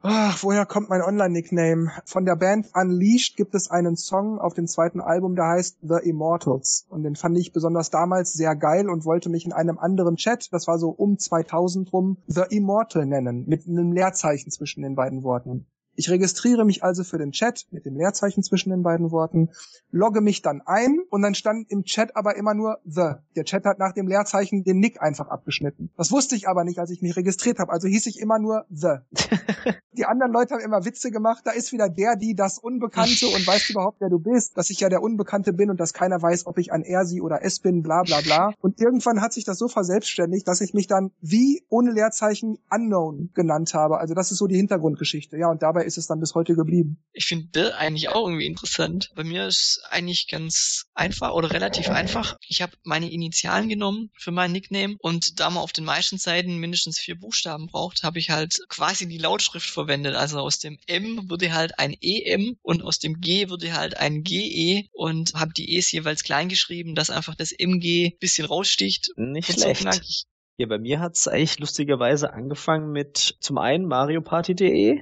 Ach, 0.00 0.42
woher 0.42 0.64
kommt 0.64 0.88
mein 0.88 1.02
Online-Nickname? 1.02 1.90
Von 2.04 2.24
der 2.24 2.36
Band 2.36 2.68
Unleashed 2.74 3.36
gibt 3.36 3.54
es 3.54 3.70
einen 3.70 3.96
Song 3.96 4.38
auf 4.38 4.54
dem 4.54 4.66
zweiten 4.66 5.00
Album, 5.00 5.34
der 5.34 5.46
heißt 5.48 5.78
The 5.82 6.08
Immortals. 6.08 6.86
Und 6.88 7.02
den 7.02 7.16
fand 7.16 7.36
ich 7.36 7.52
besonders 7.52 7.90
damals 7.90 8.32
sehr 8.32 8.54
geil 8.54 8.88
und 8.88 9.04
wollte 9.04 9.28
mich 9.28 9.44
in 9.44 9.52
einem 9.52 9.78
anderen 9.78 10.16
Chat, 10.16 10.52
das 10.52 10.68
war 10.68 10.78
so 10.78 10.90
um 10.90 11.18
2000 11.18 11.92
rum, 11.92 12.18
The 12.26 12.44
Immortal 12.50 13.06
nennen, 13.06 13.44
mit 13.46 13.66
einem 13.66 13.92
Leerzeichen 13.92 14.50
zwischen 14.50 14.82
den 14.82 14.94
beiden 14.94 15.24
Worten. 15.24 15.66
Ich 15.98 16.08
registriere 16.10 16.64
mich 16.64 16.84
also 16.84 17.02
für 17.02 17.18
den 17.18 17.32
Chat 17.32 17.66
mit 17.72 17.84
dem 17.84 17.96
Leerzeichen 17.96 18.44
zwischen 18.44 18.70
den 18.70 18.84
beiden 18.84 19.10
Worten, 19.10 19.50
logge 19.90 20.20
mich 20.20 20.42
dann 20.42 20.62
ein 20.64 21.00
und 21.10 21.22
dann 21.22 21.34
stand 21.34 21.68
im 21.72 21.82
Chat 21.82 22.14
aber 22.14 22.36
immer 22.36 22.54
nur 22.54 22.78
The. 22.84 23.14
Der 23.34 23.44
Chat 23.44 23.64
hat 23.64 23.80
nach 23.80 23.94
dem 23.94 24.06
Leerzeichen 24.06 24.62
den 24.62 24.78
Nick 24.78 25.02
einfach 25.02 25.26
abgeschnitten. 25.26 25.90
Das 25.96 26.12
wusste 26.12 26.36
ich 26.36 26.46
aber 26.46 26.62
nicht, 26.62 26.78
als 26.78 26.92
ich 26.92 27.02
mich 27.02 27.16
registriert 27.16 27.58
habe. 27.58 27.72
Also 27.72 27.88
hieß 27.88 28.06
ich 28.06 28.20
immer 28.20 28.38
nur 28.38 28.64
The. 28.70 28.98
die 29.98 30.04
anderen 30.04 30.32
Leute 30.32 30.54
haben 30.54 30.60
immer 30.60 30.84
Witze 30.84 31.10
gemacht. 31.10 31.42
Da 31.44 31.50
ist 31.50 31.72
wieder 31.72 31.88
der, 31.88 32.14
die, 32.14 32.36
das 32.36 32.58
Unbekannte 32.58 33.26
und 33.26 33.44
weißt 33.44 33.70
überhaupt, 33.70 34.00
wer 34.00 34.08
du 34.08 34.20
bist, 34.20 34.56
dass 34.56 34.70
ich 34.70 34.78
ja 34.78 34.88
der 34.88 35.02
Unbekannte 35.02 35.52
bin 35.52 35.68
und 35.68 35.80
dass 35.80 35.92
keiner 35.92 36.22
weiß, 36.22 36.46
ob 36.46 36.58
ich 36.58 36.72
ein 36.72 36.82
er, 36.82 37.06
sie 37.06 37.20
oder 37.20 37.40
es 37.42 37.58
bin, 37.58 37.82
bla 37.82 38.02
bla 38.02 38.20
bla. 38.20 38.52
Und 38.60 38.80
irgendwann 38.80 39.20
hat 39.20 39.32
sich 39.32 39.44
das 39.44 39.58
so 39.58 39.66
verselbstständigt, 39.66 40.46
dass 40.46 40.60
ich 40.60 40.74
mich 40.74 40.86
dann 40.86 41.10
wie 41.20 41.64
ohne 41.68 41.90
Leerzeichen 41.90 42.58
Unknown 42.70 43.30
genannt 43.34 43.74
habe. 43.74 43.98
Also 43.98 44.14
das 44.14 44.30
ist 44.30 44.38
so 44.38 44.46
die 44.46 44.56
Hintergrundgeschichte. 44.56 45.36
Ja, 45.36 45.50
und 45.50 45.62
dabei 45.62 45.87
ist 45.88 45.98
es 45.98 46.06
dann 46.06 46.20
bis 46.20 46.34
heute 46.34 46.54
geblieben. 46.54 47.02
Ich 47.12 47.26
finde 47.26 47.76
eigentlich 47.76 48.10
auch 48.10 48.26
irgendwie 48.28 48.46
interessant. 48.46 49.10
Bei 49.14 49.24
mir 49.24 49.46
ist 49.46 49.80
eigentlich 49.90 50.28
ganz 50.28 50.86
einfach 50.94 51.32
oder 51.32 51.50
relativ 51.50 51.88
einfach. 51.88 52.36
Ich 52.46 52.62
habe 52.62 52.72
meine 52.84 53.10
Initialen 53.10 53.68
genommen 53.68 54.10
für 54.14 54.30
mein 54.30 54.52
Nickname 54.52 54.96
und 55.00 55.40
da 55.40 55.50
man 55.50 55.62
auf 55.62 55.72
den 55.72 55.84
meisten 55.84 56.18
Seiten 56.18 56.58
mindestens 56.58 56.98
vier 56.98 57.18
Buchstaben 57.18 57.66
braucht, 57.66 58.04
habe 58.04 58.18
ich 58.18 58.30
halt 58.30 58.60
quasi 58.68 59.08
die 59.08 59.18
Lautschrift 59.18 59.68
verwendet. 59.68 60.14
Also 60.14 60.38
aus 60.38 60.58
dem 60.58 60.78
M 60.86 61.28
würde 61.28 61.52
halt 61.52 61.78
ein 61.78 61.96
EM 62.00 62.56
und 62.62 62.82
aus 62.82 62.98
dem 62.98 63.20
G 63.20 63.48
würde 63.48 63.74
halt 63.74 63.96
ein 63.96 64.22
GE 64.22 64.84
und 64.92 65.34
habe 65.34 65.52
die 65.52 65.74
E's 65.76 65.90
jeweils 65.90 66.22
klein 66.22 66.48
geschrieben, 66.48 66.94
dass 66.94 67.10
einfach 67.10 67.34
das 67.34 67.52
MG 67.52 68.12
bisschen 68.20 68.46
raussticht. 68.46 69.10
Nicht 69.16 69.52
schlecht. 69.52 69.82
So 69.82 70.24
ja, 70.60 70.66
bei 70.66 70.78
mir 70.78 70.98
hat's 70.98 71.28
eigentlich 71.28 71.60
lustigerweise 71.60 72.32
angefangen 72.32 72.90
mit 72.90 73.36
zum 73.38 73.58
einen 73.58 73.86
marioparty.de 73.86 75.00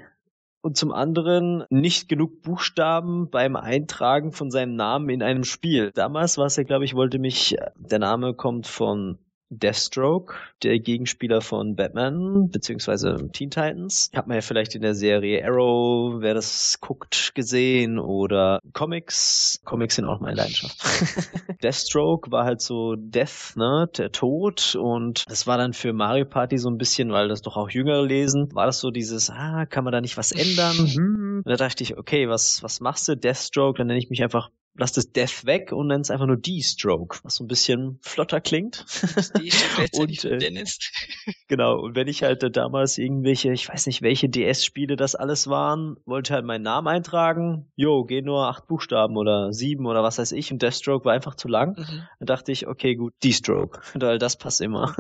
und 0.67 0.77
zum 0.77 0.93
anderen 0.93 1.63
nicht 1.71 2.09
genug 2.09 2.43
Buchstaben 2.43 3.31
beim 3.31 3.55
Eintragen 3.55 4.33
von 4.33 4.51
seinem 4.51 4.75
Namen 4.75 5.11
in 5.11 5.23
einem 5.23 5.45
Spiel. 5.45 5.93
Damals 5.95 6.39
war 6.39 6.47
es 6.47 6.57
ja, 6.57 6.65
glaube 6.65 6.85
ich, 6.85 6.97
wollte 6.97 7.21
mich, 7.21 7.57
der 7.77 8.01
Name 8.01 8.35
kommt 8.35 8.67
von 8.67 9.17
Deathstroke, 9.51 10.35
der 10.63 10.79
Gegenspieler 10.81 11.41
von 11.41 11.77
Batman 11.77 12.49
beziehungsweise 12.51 13.17
Teen 13.33 13.51
Titans. 13.51 14.11
Hat 14.15 14.27
man 14.27 14.37
ja 14.37 14.41
vielleicht 14.41 14.75
in 14.75 14.83
der 14.83 14.95
Serie 14.95 15.45
Arrow, 15.45 16.21
wer 16.21 16.35
das 16.35 16.79
guckt, 16.81 17.33
gesehen 17.35 17.99
oder 17.99 18.61
Comics. 18.73 19.61
Comics 19.65 19.97
sind 19.97 20.07
auch 20.07 20.21
meine 20.21 20.37
Leidenschaft. 20.37 20.83
Deathstroke 21.63 22.31
war 22.31 22.45
halt 22.45 22.61
so 22.61 22.97
Death, 22.97 23.55
ne, 23.57 23.89
der 23.97 24.11
Tod 24.11 24.77
und 24.81 25.25
das 25.29 25.47
war 25.47 25.59
dann 25.59 25.73
für 25.73 25.93
Mario 25.93 26.25
Party 26.25 26.59
so 26.59 26.69
ein 26.69 26.79
bisschen, 26.79 27.13
weil 27.13 27.29
das 27.29 27.43
doch 27.43 27.57
auch 27.57 27.71
Jüngere 27.71 28.05
lesen, 28.05 28.49
war 28.53 28.67
das 28.67 28.81
so 28.81 28.91
dieses, 28.91 29.31
ah, 29.31 29.67
kann 29.67 29.85
man 29.85 29.93
da 29.93 30.01
nicht 30.01 30.17
was 30.17 30.33
ändern? 30.33 30.77
Hm. 30.77 31.43
Und 31.45 31.51
da 31.51 31.57
dachte 31.57 31.83
ich, 31.85 31.97
okay, 31.97 32.29
was, 32.29 32.63
was 32.63 32.81
machst 32.81 33.09
du? 33.09 33.17
Deathstroke, 33.17 33.79
dann 33.79 33.87
nenne 33.87 33.99
ich 33.99 34.11
mich 34.11 34.23
einfach 34.23 34.51
lass 34.79 34.93
das 34.93 35.13
Death 35.13 35.45
weg 35.45 35.73
und 35.73 35.89
nenn 35.89 36.01
es 36.01 36.11
einfach 36.11 36.27
nur 36.27 36.37
D-Stroke, 36.37 37.19
was 37.23 37.37
so 37.37 37.45
ein 37.45 37.49
bisschen 37.49 37.99
flotter 38.03 38.41
klingt. 38.41 38.85
und 39.93 40.25
äh, 40.25 40.39
Dennis. 40.39 40.79
genau, 41.49 41.81
und 41.81 41.97
wenn 41.97 42.09
ich 42.09 42.23
halt 42.23 42.43
äh, 42.43 42.51
damals 42.51 42.99
irgendwelche, 42.99 43.53
ich 43.53 43.69
weiß 43.69 43.87
nicht, 43.87 44.03
welche 44.03 44.29
DS-Spiele 44.29 44.97
das 44.97 45.15
alles 45.15 45.49
waren, 45.49 45.97
wollte 46.05 46.35
halt 46.35 46.45
meinen 46.45 46.63
Namen 46.63 46.89
eintragen, 46.89 47.71
jo, 47.75 48.05
geh 48.05 48.23
nur 48.23 48.49
acht 48.49 48.67
Buchstaben 48.67 49.17
oder 49.17 49.53
sieben 49.53 49.87
oder 49.87 50.03
was 50.03 50.19
weiß 50.19 50.33
ich, 50.33 50.53
und 50.53 50.63
Deathstroke 50.63 51.05
war 51.05 51.13
einfach 51.13 51.35
zu 51.35 51.49
lang. 51.49 51.77
Mhm. 51.79 52.03
Dann 52.19 52.27
dachte 52.27 52.53
ich, 52.53 52.67
okay, 52.67 52.95
gut, 52.95 53.15
D-Stroke, 53.25 53.81
weil 53.95 54.19
das 54.19 54.37
passt 54.37 54.61
immer. 54.61 54.95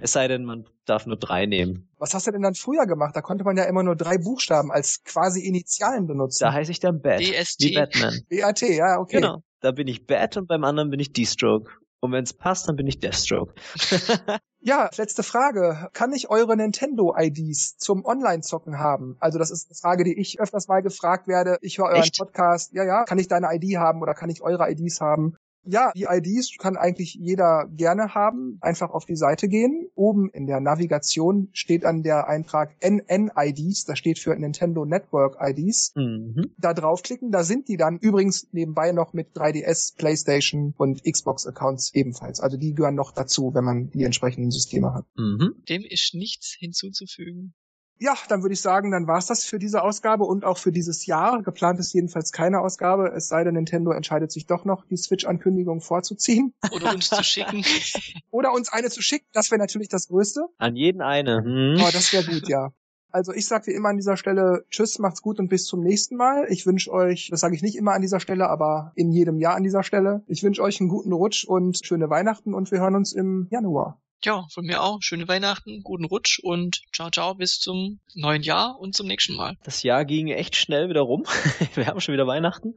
es 0.00 0.12
sei 0.12 0.28
denn, 0.28 0.44
man 0.44 0.66
darf 0.84 1.06
nur 1.06 1.16
drei 1.16 1.46
nehmen. 1.46 1.88
Was 1.98 2.14
hast 2.14 2.26
du 2.26 2.30
denn 2.32 2.42
dann 2.42 2.54
früher 2.54 2.86
gemacht? 2.86 3.14
Da 3.14 3.20
konnte 3.20 3.44
man 3.44 3.56
ja 3.56 3.64
immer 3.64 3.82
nur 3.82 3.94
drei 3.94 4.18
Buchstaben 4.18 4.70
als 4.70 5.04
quasi 5.04 5.40
Initialen 5.40 6.06
benutzen. 6.06 6.44
Da 6.44 6.52
heiße 6.52 6.70
ich 6.70 6.80
dann 6.80 7.00
Bat, 7.00 7.20
DST. 7.20 7.62
wie 7.62 7.74
Batman. 7.74 8.20
BAT, 8.28 8.60
ja, 8.62 8.89
okay. 8.98 9.20
Genau. 9.20 9.42
Da 9.60 9.72
bin 9.72 9.88
ich 9.88 10.06
Bat 10.06 10.38
und 10.38 10.48
beim 10.48 10.64
anderen 10.64 10.90
bin 10.90 11.00
ich 11.00 11.12
D-Stroke. 11.12 11.70
Und 12.00 12.12
wenn 12.12 12.24
es 12.24 12.32
passt, 12.32 12.66
dann 12.66 12.76
bin 12.76 12.86
ich 12.86 12.98
Deathstroke. 12.98 13.54
ja, 14.60 14.88
letzte 14.96 15.22
Frage. 15.22 15.90
Kann 15.92 16.12
ich 16.14 16.30
eure 16.30 16.56
Nintendo-IDs 16.56 17.76
zum 17.76 18.06
Online-Zocken 18.06 18.78
haben? 18.78 19.16
Also 19.20 19.38
das 19.38 19.50
ist 19.50 19.68
eine 19.68 19.76
Frage, 19.76 20.04
die 20.04 20.18
ich 20.18 20.40
öfters 20.40 20.66
mal 20.66 20.80
gefragt 20.80 21.28
werde. 21.28 21.58
Ich 21.60 21.78
höre 21.78 21.86
euren 21.86 22.02
Echt? 22.02 22.18
Podcast. 22.18 22.72
Ja, 22.72 22.84
ja. 22.84 23.04
Kann 23.04 23.18
ich 23.18 23.28
deine 23.28 23.54
ID 23.54 23.76
haben 23.76 24.00
oder 24.00 24.14
kann 24.14 24.30
ich 24.30 24.40
eure 24.40 24.70
IDs 24.70 25.02
haben? 25.02 25.36
Ja, 25.64 25.92
die 25.94 26.06
IDs 26.08 26.56
kann 26.58 26.76
eigentlich 26.76 27.14
jeder 27.14 27.68
gerne 27.70 28.14
haben. 28.14 28.58
Einfach 28.60 28.90
auf 28.90 29.04
die 29.04 29.16
Seite 29.16 29.48
gehen. 29.48 29.88
Oben 29.94 30.30
in 30.30 30.46
der 30.46 30.60
Navigation 30.60 31.48
steht 31.52 31.84
an 31.84 32.02
der 32.02 32.28
Eintrag 32.28 32.74
NN-IDs. 32.80 33.84
Das 33.84 33.98
steht 33.98 34.18
für 34.18 34.34
Nintendo 34.34 34.84
Network 34.84 35.36
IDs. 35.40 35.92
Mhm. 35.94 36.50
Da 36.58 36.72
draufklicken, 36.72 37.30
da 37.30 37.44
sind 37.44 37.68
die 37.68 37.76
dann 37.76 37.98
übrigens 37.98 38.48
nebenbei 38.52 38.92
noch 38.92 39.12
mit 39.12 39.36
3DS, 39.36 39.96
PlayStation 39.96 40.74
und 40.76 41.02
Xbox 41.04 41.46
Accounts 41.46 41.94
ebenfalls. 41.94 42.40
Also 42.40 42.56
die 42.56 42.74
gehören 42.74 42.94
noch 42.94 43.12
dazu, 43.12 43.52
wenn 43.54 43.64
man 43.64 43.90
die 43.90 44.04
entsprechenden 44.04 44.50
Systeme 44.50 44.94
hat. 44.94 45.06
Mhm. 45.16 45.54
Dem 45.68 45.82
ist 45.82 46.14
nichts 46.14 46.56
hinzuzufügen 46.58 47.54
ja, 48.00 48.14
dann 48.28 48.42
würde 48.42 48.54
ich 48.54 48.62
sagen, 48.62 48.90
dann 48.90 49.06
war's 49.06 49.26
das 49.26 49.44
für 49.44 49.58
diese 49.58 49.82
Ausgabe 49.82 50.24
und 50.24 50.44
auch 50.44 50.56
für 50.56 50.72
dieses 50.72 51.04
Jahr. 51.04 51.42
Geplant 51.42 51.78
ist 51.78 51.92
jedenfalls 51.92 52.32
keine 52.32 52.60
Ausgabe, 52.60 53.12
es 53.14 53.28
sei 53.28 53.44
denn, 53.44 53.54
Nintendo 53.54 53.92
entscheidet 53.92 54.32
sich 54.32 54.46
doch 54.46 54.64
noch, 54.64 54.86
die 54.86 54.96
Switch-Ankündigung 54.96 55.82
vorzuziehen. 55.82 56.54
Oder 56.72 56.94
uns 56.94 57.10
zu 57.10 57.22
schicken. 57.22 57.62
Oder 58.30 58.52
uns 58.52 58.72
eine 58.72 58.88
zu 58.88 59.02
schicken, 59.02 59.26
das 59.32 59.50
wäre 59.50 59.58
natürlich 59.58 59.88
das 59.88 60.08
Größte. 60.08 60.46
An 60.56 60.76
jeden 60.76 61.02
eine. 61.02 61.44
Hm. 61.44 61.76
Oh, 61.78 61.90
das 61.92 62.10
wäre 62.14 62.24
gut, 62.24 62.48
ja. 62.48 62.72
Also 63.12 63.32
ich 63.32 63.46
sage 63.46 63.66
wie 63.66 63.72
immer 63.72 63.90
an 63.90 63.96
dieser 63.96 64.16
Stelle 64.16 64.64
Tschüss, 64.70 64.98
macht's 64.98 65.20
gut 65.20 65.38
und 65.38 65.48
bis 65.48 65.64
zum 65.64 65.82
nächsten 65.82 66.16
Mal. 66.16 66.46
Ich 66.48 66.64
wünsche 66.64 66.92
euch, 66.92 67.28
das 67.30 67.40
sage 67.40 67.54
ich 67.54 67.62
nicht 67.62 67.76
immer 67.76 67.92
an 67.92 68.02
dieser 68.02 68.20
Stelle, 68.20 68.48
aber 68.48 68.92
in 68.94 69.10
jedem 69.10 69.38
Jahr 69.40 69.56
an 69.56 69.64
dieser 69.64 69.82
Stelle. 69.82 70.22
Ich 70.26 70.42
wünsche 70.42 70.62
euch 70.62 70.80
einen 70.80 70.88
guten 70.88 71.12
Rutsch 71.12 71.44
und 71.44 71.84
schöne 71.84 72.08
Weihnachten 72.08 72.54
und 72.54 72.70
wir 72.70 72.80
hören 72.80 72.94
uns 72.94 73.12
im 73.12 73.48
Januar. 73.50 74.00
Ja, 74.22 74.46
von 74.52 74.66
mir 74.66 74.82
auch. 74.82 74.98
Schöne 75.00 75.28
Weihnachten, 75.28 75.82
guten 75.82 76.04
Rutsch 76.04 76.40
und 76.42 76.82
ciao, 76.92 77.10
ciao, 77.10 77.34
bis 77.34 77.58
zum 77.58 78.00
neuen 78.14 78.42
Jahr 78.42 78.78
und 78.78 78.94
zum 78.94 79.06
nächsten 79.06 79.34
Mal. 79.34 79.56
Das 79.64 79.82
Jahr 79.82 80.04
ging 80.04 80.28
echt 80.28 80.56
schnell 80.56 80.90
wieder 80.90 81.00
rum. 81.00 81.24
Wir 81.74 81.86
haben 81.86 82.00
schon 82.00 82.12
wieder 82.12 82.26
Weihnachten. 82.26 82.74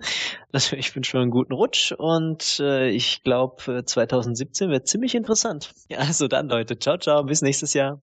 Also 0.53 0.77
ich 0.77 0.95
wünsche 0.95 1.19
einen 1.19 1.31
guten 1.31 1.53
Rutsch 1.53 1.91
und 1.91 2.59
äh, 2.61 2.89
ich 2.89 3.23
glaube 3.23 3.83
2017 3.85 4.69
wird 4.69 4.87
ziemlich 4.87 5.15
interessant. 5.15 5.73
Ja, 5.89 5.99
also 5.99 6.29
dann 6.29 6.47
Leute, 6.47 6.79
ciao, 6.79 6.97
ciao, 6.97 7.23
bis 7.23 7.41
nächstes 7.41 7.73
Jahr. 7.73 8.01